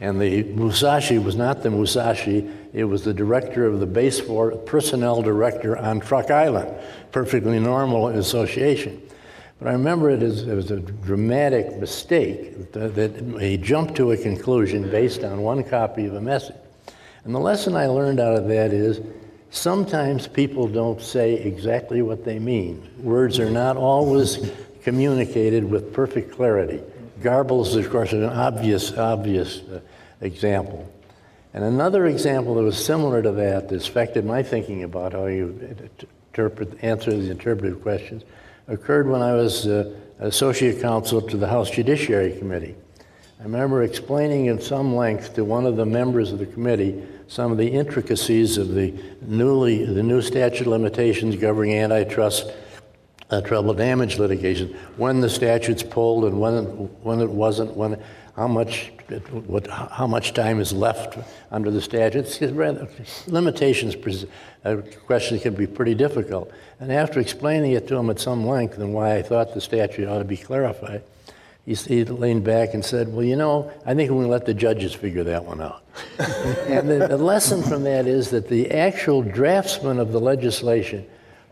And 0.00 0.20
the 0.20 0.42
Musashi 0.42 1.18
was 1.18 1.36
not 1.36 1.62
the 1.62 1.70
Musashi, 1.70 2.50
it 2.72 2.84
was 2.84 3.04
the 3.04 3.14
director 3.14 3.66
of 3.66 3.80
the 3.80 3.86
base 3.86 4.20
force, 4.20 4.56
personnel 4.66 5.22
director 5.22 5.76
on 5.76 6.00
Truk 6.00 6.30
Island. 6.30 6.74
Perfectly 7.12 7.60
normal 7.60 8.08
association. 8.08 9.00
But 9.60 9.68
I 9.68 9.72
remember 9.72 10.10
it 10.10 10.22
as 10.22 10.42
it 10.42 10.54
was 10.54 10.70
a 10.70 10.80
dramatic 10.80 11.78
mistake 11.78 12.72
that, 12.72 12.94
that 12.96 13.40
he 13.40 13.56
jumped 13.56 13.94
to 13.96 14.10
a 14.10 14.16
conclusion 14.16 14.90
based 14.90 15.22
on 15.22 15.42
one 15.42 15.62
copy 15.62 16.06
of 16.06 16.14
a 16.14 16.20
message. 16.20 16.56
And 17.24 17.34
the 17.34 17.38
lesson 17.38 17.76
I 17.76 17.86
learned 17.86 18.20
out 18.20 18.36
of 18.36 18.48
that 18.48 18.72
is 18.72 19.00
sometimes 19.50 20.26
people 20.26 20.68
don't 20.68 21.00
say 21.00 21.34
exactly 21.34 22.02
what 22.02 22.24
they 22.24 22.38
mean. 22.38 22.90
Words 22.98 23.38
are 23.38 23.50
not 23.50 23.76
always 23.76 24.50
communicated 24.82 25.64
with 25.64 25.94
perfect 25.94 26.32
clarity. 26.32 26.82
Garbles, 27.20 27.68
is, 27.68 27.76
of 27.76 27.90
course, 27.90 28.12
an 28.12 28.24
obvious, 28.24 28.96
obvious 28.96 29.60
uh, 29.60 29.80
example. 30.20 30.90
And 31.52 31.62
another 31.62 32.06
example 32.06 32.54
that 32.56 32.62
was 32.62 32.82
similar 32.82 33.22
to 33.22 33.32
that 33.32 33.68
that 33.68 33.86
affected 33.86 34.24
my 34.24 34.42
thinking 34.42 34.82
about 34.82 35.12
how 35.12 35.26
you 35.26 35.76
interpret, 36.32 36.82
answer 36.82 37.10
the 37.10 37.30
interpretive 37.30 37.80
questions 37.82 38.24
occurred 38.66 39.08
when 39.08 39.22
I 39.22 39.34
was 39.34 39.66
uh, 39.66 39.94
associate 40.18 40.80
counsel 40.80 41.22
to 41.22 41.36
the 41.36 41.46
House 41.46 41.70
Judiciary 41.70 42.36
Committee. 42.38 42.74
I 43.38 43.44
remember 43.44 43.82
explaining 43.82 44.46
in 44.46 44.60
some 44.60 44.96
length 44.96 45.34
to 45.34 45.44
one 45.44 45.66
of 45.66 45.76
the 45.76 45.86
members 45.86 46.32
of 46.32 46.38
the 46.38 46.46
committee 46.46 47.02
some 47.26 47.50
of 47.50 47.58
the 47.58 47.68
intricacies 47.68 48.58
of 48.58 48.74
the 48.74 48.94
newly 49.22 49.84
the 49.84 50.02
new 50.02 50.20
statute 50.20 50.66
limitations 50.66 51.36
governing 51.36 51.76
antitrust 51.76 52.52
uh, 53.30 53.40
treble 53.40 53.74
damage 53.74 54.18
litigation, 54.18 54.76
when 54.96 55.20
the 55.20 55.30
statute's 55.30 55.82
pulled 55.82 56.24
and 56.24 56.40
when 56.40 56.64
when 57.02 57.20
it 57.20 57.30
wasn't, 57.30 57.74
when 57.76 58.00
how 58.36 58.48
much 58.48 58.92
what, 59.46 59.66
how 59.66 60.06
much 60.06 60.32
time 60.32 60.60
is 60.60 60.72
left 60.72 61.18
under 61.50 61.70
the 61.70 61.80
statute. 61.80 62.26
Rather, 62.52 62.88
limitations 63.26 63.94
uh, 64.64 64.76
questions 65.06 65.42
can 65.42 65.54
be 65.54 65.66
pretty 65.66 65.94
difficult. 65.94 66.50
And 66.80 66.90
after 66.90 67.20
explaining 67.20 67.72
it 67.72 67.86
to 67.88 67.96
him 67.96 68.10
at 68.10 68.18
some 68.18 68.46
length 68.46 68.78
and 68.78 68.94
why 68.94 69.16
I 69.16 69.22
thought 69.22 69.54
the 69.54 69.60
statute 69.60 70.08
ought 70.08 70.18
to 70.18 70.24
be 70.24 70.36
clarified, 70.36 71.02
he, 71.64 71.74
he 71.74 72.04
leaned 72.04 72.44
back 72.44 72.74
and 72.74 72.84
said, 72.84 73.12
Well, 73.12 73.24
you 73.24 73.36
know, 73.36 73.70
I 73.86 73.94
think 73.94 74.10
we're 74.10 74.16
going 74.16 74.26
to 74.26 74.32
let 74.32 74.46
the 74.46 74.54
judges 74.54 74.94
figure 74.94 75.24
that 75.24 75.44
one 75.44 75.60
out. 75.60 75.82
and 76.18 76.88
the, 76.88 77.06
the 77.08 77.16
lesson 77.16 77.62
from 77.62 77.84
that 77.84 78.06
is 78.06 78.30
that 78.30 78.48
the 78.48 78.70
actual 78.72 79.22
draftsman 79.22 79.98
of 79.98 80.12
the 80.12 80.20
legislation 80.20 81.06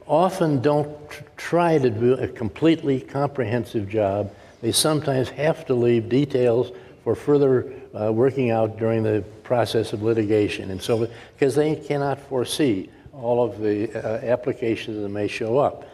often 0.06 0.60
don't 0.60 0.88
try 1.36 1.78
to 1.78 1.90
do 1.90 2.14
a 2.14 2.28
completely 2.28 3.00
comprehensive 3.00 3.88
job. 3.88 4.32
They 4.60 4.72
sometimes 4.72 5.28
have 5.30 5.66
to 5.66 5.74
leave 5.74 6.08
details 6.08 6.72
for 7.04 7.14
further 7.14 7.72
uh, 7.94 8.12
working 8.12 8.50
out 8.50 8.78
during 8.78 9.02
the 9.02 9.24
process 9.42 9.92
of 9.92 10.02
litigation. 10.02 10.70
And 10.70 10.80
so, 10.80 11.08
because 11.34 11.54
they 11.54 11.76
cannot 11.76 12.18
foresee 12.20 12.90
all 13.12 13.44
of 13.44 13.60
the 13.60 13.92
uh, 13.92 14.24
applications 14.24 15.02
that 15.02 15.08
may 15.08 15.28
show 15.28 15.58
up. 15.58 15.84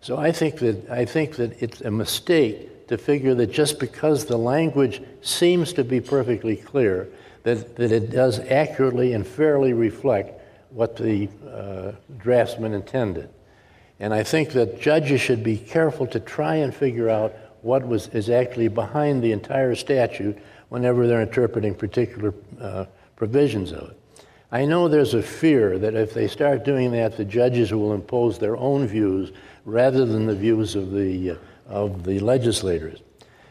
So 0.00 0.16
I 0.16 0.32
think 0.32 0.58
that 0.58 0.90
I 0.90 1.04
think 1.04 1.36
that 1.36 1.62
it's 1.62 1.80
a 1.80 1.90
mistake 1.90 2.88
to 2.88 2.98
figure 2.98 3.34
that 3.34 3.50
just 3.50 3.80
because 3.80 4.26
the 4.26 4.36
language 4.36 5.02
seems 5.22 5.72
to 5.72 5.84
be 5.84 6.00
perfectly 6.00 6.56
clear, 6.56 7.08
that, 7.42 7.76
that 7.76 7.92
it 7.92 8.10
does 8.10 8.38
accurately 8.40 9.12
and 9.12 9.26
fairly 9.26 9.72
reflect 9.72 10.40
what 10.70 10.96
the 10.96 11.28
uh, 11.48 11.92
draftsman 12.18 12.74
intended. 12.74 13.28
And 13.98 14.12
I 14.12 14.22
think 14.22 14.50
that 14.50 14.80
judges 14.80 15.20
should 15.20 15.42
be 15.42 15.56
careful 15.56 16.06
to 16.08 16.20
try 16.20 16.56
and 16.56 16.74
figure 16.74 17.08
out 17.08 17.34
what 17.62 17.86
was, 17.86 18.08
is 18.08 18.28
actually 18.28 18.68
behind 18.68 19.22
the 19.22 19.32
entire 19.32 19.74
statute 19.74 20.38
whenever 20.68 21.06
they're 21.06 21.22
interpreting 21.22 21.74
particular 21.74 22.34
uh, 22.60 22.84
provisions 23.16 23.72
of 23.72 23.90
it. 23.90 24.00
I 24.52 24.64
know 24.64 24.86
there's 24.86 25.14
a 25.14 25.22
fear 25.22 25.78
that 25.78 25.94
if 25.94 26.14
they 26.14 26.28
start 26.28 26.64
doing 26.64 26.92
that, 26.92 27.16
the 27.16 27.24
judges 27.24 27.72
will 27.72 27.92
impose 27.92 28.38
their 28.38 28.56
own 28.56 28.86
views 28.86 29.32
rather 29.64 30.04
than 30.04 30.26
the 30.26 30.36
views 30.36 30.76
of 30.76 30.92
the, 30.92 31.32
uh, 31.32 31.36
of 31.66 32.04
the 32.04 32.20
legislators. 32.20 33.00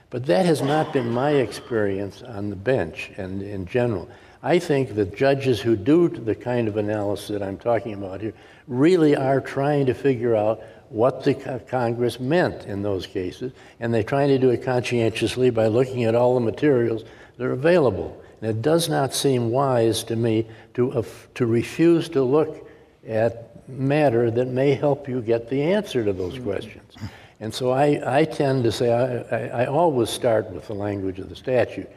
But 0.09 0.25
that 0.27 0.45
has 0.45 0.61
not 0.61 0.93
been 0.93 1.09
my 1.09 1.31
experience 1.31 2.21
on 2.21 2.49
the 2.49 2.55
bench 2.55 3.11
and 3.17 3.41
in 3.41 3.65
general. 3.65 4.09
I 4.45 4.59
think 4.59 4.93
that 4.93 5.17
judges 5.17 5.59
who 5.59 5.75
do 5.75 6.07
the 6.07 6.35
kind 6.35 6.67
of 6.67 6.77
analysis 6.77 7.29
that 7.29 7.41
I'm 7.41 7.57
talking 7.57 7.95
about 7.95 8.21
here 8.21 8.33
really 8.67 9.15
are 9.15 9.41
trying 9.41 9.87
to 9.87 9.95
figure 9.95 10.35
out 10.35 10.61
what 10.89 11.23
the 11.23 11.33
Congress 11.67 12.19
meant 12.19 12.65
in 12.65 12.83
those 12.83 13.07
cases, 13.07 13.53
and 13.79 13.91
they're 13.91 14.03
trying 14.03 14.27
to 14.27 14.37
do 14.37 14.51
it 14.51 14.63
conscientiously 14.63 15.49
by 15.49 15.65
looking 15.65 16.03
at 16.03 16.13
all 16.13 16.35
the 16.35 16.41
materials 16.41 17.05
that 17.37 17.43
are 17.43 17.53
available. 17.53 18.21
And 18.39 18.51
it 18.51 18.61
does 18.61 18.87
not 18.87 19.15
seem 19.15 19.49
wise 19.49 20.03
to 20.03 20.15
me 20.15 20.45
to, 20.75 20.91
uh, 20.91 21.03
to 21.33 21.47
refuse 21.47 22.07
to 22.09 22.21
look 22.21 22.69
at 23.07 23.67
matter 23.67 24.29
that 24.29 24.45
may 24.45 24.75
help 24.75 25.09
you 25.09 25.21
get 25.21 25.49
the 25.49 25.63
answer 25.63 26.05
to 26.05 26.13
those 26.13 26.37
questions. 26.37 26.93
And 27.39 27.51
so 27.51 27.71
I, 27.71 28.19
I 28.19 28.25
tend 28.25 28.63
to 28.65 28.71
say 28.71 28.93
I, 28.93 29.35
I, 29.35 29.63
I 29.63 29.65
always 29.65 30.11
start 30.11 30.51
with 30.51 30.67
the 30.67 30.75
language 30.75 31.17
of 31.17 31.29
the 31.29 31.35
statute, 31.35 31.89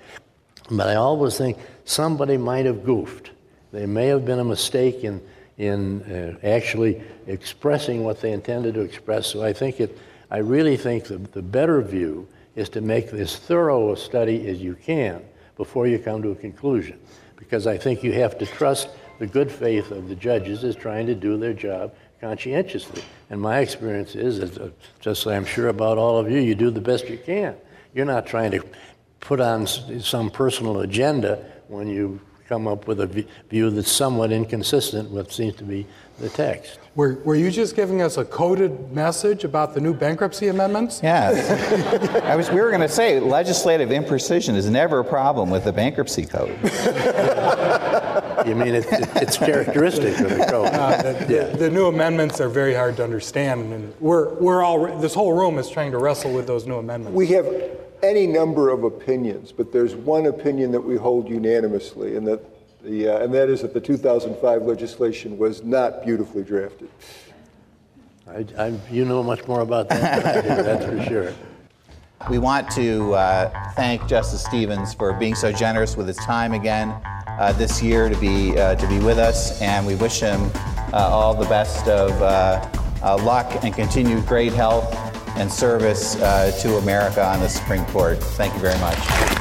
but 0.71 0.89
I 0.89 0.95
always 0.95 1.37
think 1.37 1.59
somebody 1.89 2.37
might 2.37 2.67
have 2.67 2.85
goofed. 2.85 3.31
There 3.73 3.87
may 3.87 4.07
have 4.07 4.25
been 4.25 4.39
a 4.39 4.45
mistake 4.45 5.05
in 5.05 5.21
in 5.59 6.03
uh, 6.03 6.47
actually 6.47 7.03
expressing 7.27 8.05
what 8.05 8.21
they 8.21 8.33
intended 8.33 8.75
to 8.75 8.81
express. 8.81 9.27
So 9.27 9.43
I 9.43 9.53
think 9.53 9.81
it, 9.81 9.99
I 10.31 10.39
really 10.39 10.77
think 10.77 11.05
the, 11.05 11.19
the 11.19 11.43
better 11.43 11.83
view 11.83 12.29
is 12.55 12.69
to 12.71 12.81
make 12.81 13.13
as 13.13 13.37
thorough 13.37 13.93
a 13.93 13.97
study 13.97 14.49
as 14.49 14.63
you 14.63 14.75
can 14.75 15.23
before 15.57 15.87
you 15.87 15.99
come 15.99 16.23
to 16.23 16.31
a 16.31 16.37
conclusion. 16.37 16.99
Because 17.37 17.67
I 17.67 17.77
think 17.77 18.03
you 18.03 18.13
have 18.13 18.39
to 18.39 18.47
trust 18.47 18.89
the 19.19 19.27
good 19.27 19.51
faith 19.51 19.91
of 19.91 20.09
the 20.09 20.15
judges 20.15 20.63
as 20.63 20.77
trying 20.77 21.07
to 21.07 21.15
do 21.15 21.37
their 21.37 21.53
job 21.53 21.93
conscientiously. 22.21 23.03
And 23.31 23.41
my 23.41 23.59
experience 23.59 24.15
is, 24.15 24.59
just 25.01 25.27
I'm 25.27 25.45
sure 25.45 25.69
about 25.69 25.99
all 25.99 26.19
of 26.19 26.31
you, 26.31 26.39
you 26.39 26.55
do 26.55 26.71
the 26.71 26.81
best 26.81 27.09
you 27.09 27.19
can. 27.19 27.57
You're 27.95 28.07
not 28.07 28.27
trying 28.27 28.53
to 28.53 28.63
put 29.19 29.41
on 29.41 29.67
some 29.67 30.31
personal 30.31 30.81
agenda 30.81 31.45
when 31.69 31.89
you 31.89 32.21
come 32.49 32.67
up 32.67 32.87
with 32.87 33.01
a 33.01 33.27
view 33.51 33.71
that's 33.71 33.93
somewhat 33.93 34.33
inconsistent 34.33 35.11
with 35.11 35.27
what 35.27 35.33
seems 35.33 35.55
to 35.57 35.65
be 35.65 35.87
the 36.19 36.31
text. 36.31 36.79
Were, 36.95 37.15
were 37.25 37.35
you 37.35 37.51
just 37.51 37.77
giving 37.77 38.01
us 38.01 38.17
a 38.17 38.25
coded 38.25 38.91
message 38.91 39.45
about 39.45 39.75
the 39.75 39.81
new 39.81 39.93
bankruptcy 39.93 40.49
amendments? 40.49 41.01
Yes. 41.03 42.23
I 42.25 42.35
was, 42.35 42.51
we 42.51 42.61
were 42.61 42.71
going 42.71 42.81
to 42.81 42.89
say 42.89 43.21
legislative 43.21 43.91
imprecision 43.91 44.55
is 44.57 44.69
never 44.69 45.01
a 45.01 45.05
problem 45.05 45.51
with 45.51 45.65
the 45.65 45.73
bankruptcy 45.73 46.25
code. 46.25 46.59
you 48.49 48.55
mean 48.55 48.75
it, 48.75 48.87
it, 48.87 49.09
it's 49.17 49.37
characteristic 49.37 50.19
of 50.19 50.31
the 50.31 50.47
code? 50.49 50.69
Uh, 50.73 51.03
the, 51.03 51.27
yeah. 51.29 51.45
the, 51.51 51.57
the, 51.59 51.71
new 51.71 51.87
amendments 51.87 52.41
are 52.41 52.49
very 52.49 52.75
hard 52.75 52.97
to 52.97 53.05
understand, 53.05 53.73
and 53.73 53.95
we're, 54.01 54.35
we're 54.35 54.63
all, 54.63 54.99
this 54.99 55.13
whole 55.13 55.35
room 55.35 55.59
is 55.59 55.69
trying 55.69 55.93
to 55.93 55.99
wrestle 55.99 56.33
with 56.33 56.47
those 56.47 56.67
new 56.67 56.77
amendments. 56.77 57.15
We 57.15 57.27
have 57.29 57.47
any 58.03 58.27
number 58.27 58.71
of 58.71 58.85
opinions, 58.85 59.53
but 59.53 59.73
there's 59.73 59.95
one 59.95 60.27
opinion 60.27 60.73
that 60.73 60.81
we 60.81 60.97
hold 60.97 61.29
unanimously, 61.29 62.17
and 62.17 62.27
that 62.27 62.41
the 62.83 63.09
uh, 63.09 63.25
and 63.25 63.35
that 63.35 63.49
is 63.49 63.63
that 63.63 63.75
the 63.75 63.81
2005 63.81 64.63
legislation 64.63 65.39
was 65.39 65.63
not 65.65 66.05
beautifully 66.05 66.43
drafted. 66.43 66.89
I, 68.27 68.45
I, 68.59 68.79
you 68.91 69.05
know 69.05 69.23
much 69.23 69.47
more 69.49 69.61
about 69.61 69.89
that, 69.89 70.23
that's 70.45 70.85
for 70.85 71.03
sure. 71.05 71.35
We 72.29 72.39
want 72.39 72.71
to 72.73 73.15
uh, 73.15 73.73
thank 73.73 74.07
Justice 74.07 74.45
Stevens 74.45 74.93
for 74.93 75.13
being 75.15 75.35
so 75.35 75.51
generous 75.51 75.97
with 75.97 76.09
his 76.09 76.17
time 76.19 76.53
again 76.53 76.95
uh, 77.39 77.53
this 77.53 77.81
year 77.83 78.09
to 78.09 78.17
be 78.17 78.59
uh, 78.59 78.75
to 78.75 78.87
be 78.87 78.99
with 78.99 79.19
us, 79.19 79.61
and 79.63 79.87
we 79.87 79.95
wish 79.95 80.21
him 80.21 80.51
uh, 80.93 81.09
all 81.11 81.35
the 81.35 81.49
best 81.49 81.89
of 81.89 82.11
uh, 82.23 83.17
luck 83.25 83.65
and 83.65 83.75
continued 83.75 84.27
great 84.27 84.53
health 84.53 85.08
and 85.39 85.51
service 85.51 86.17
uh, 86.17 86.51
to 86.61 86.77
America 86.79 87.25
on 87.25 87.41
the 87.41 87.49
Supreme 87.49 87.85
Court. 87.87 88.19
Thank 88.19 88.55
you 88.55 88.61
very 88.61 88.79
much. 88.81 89.38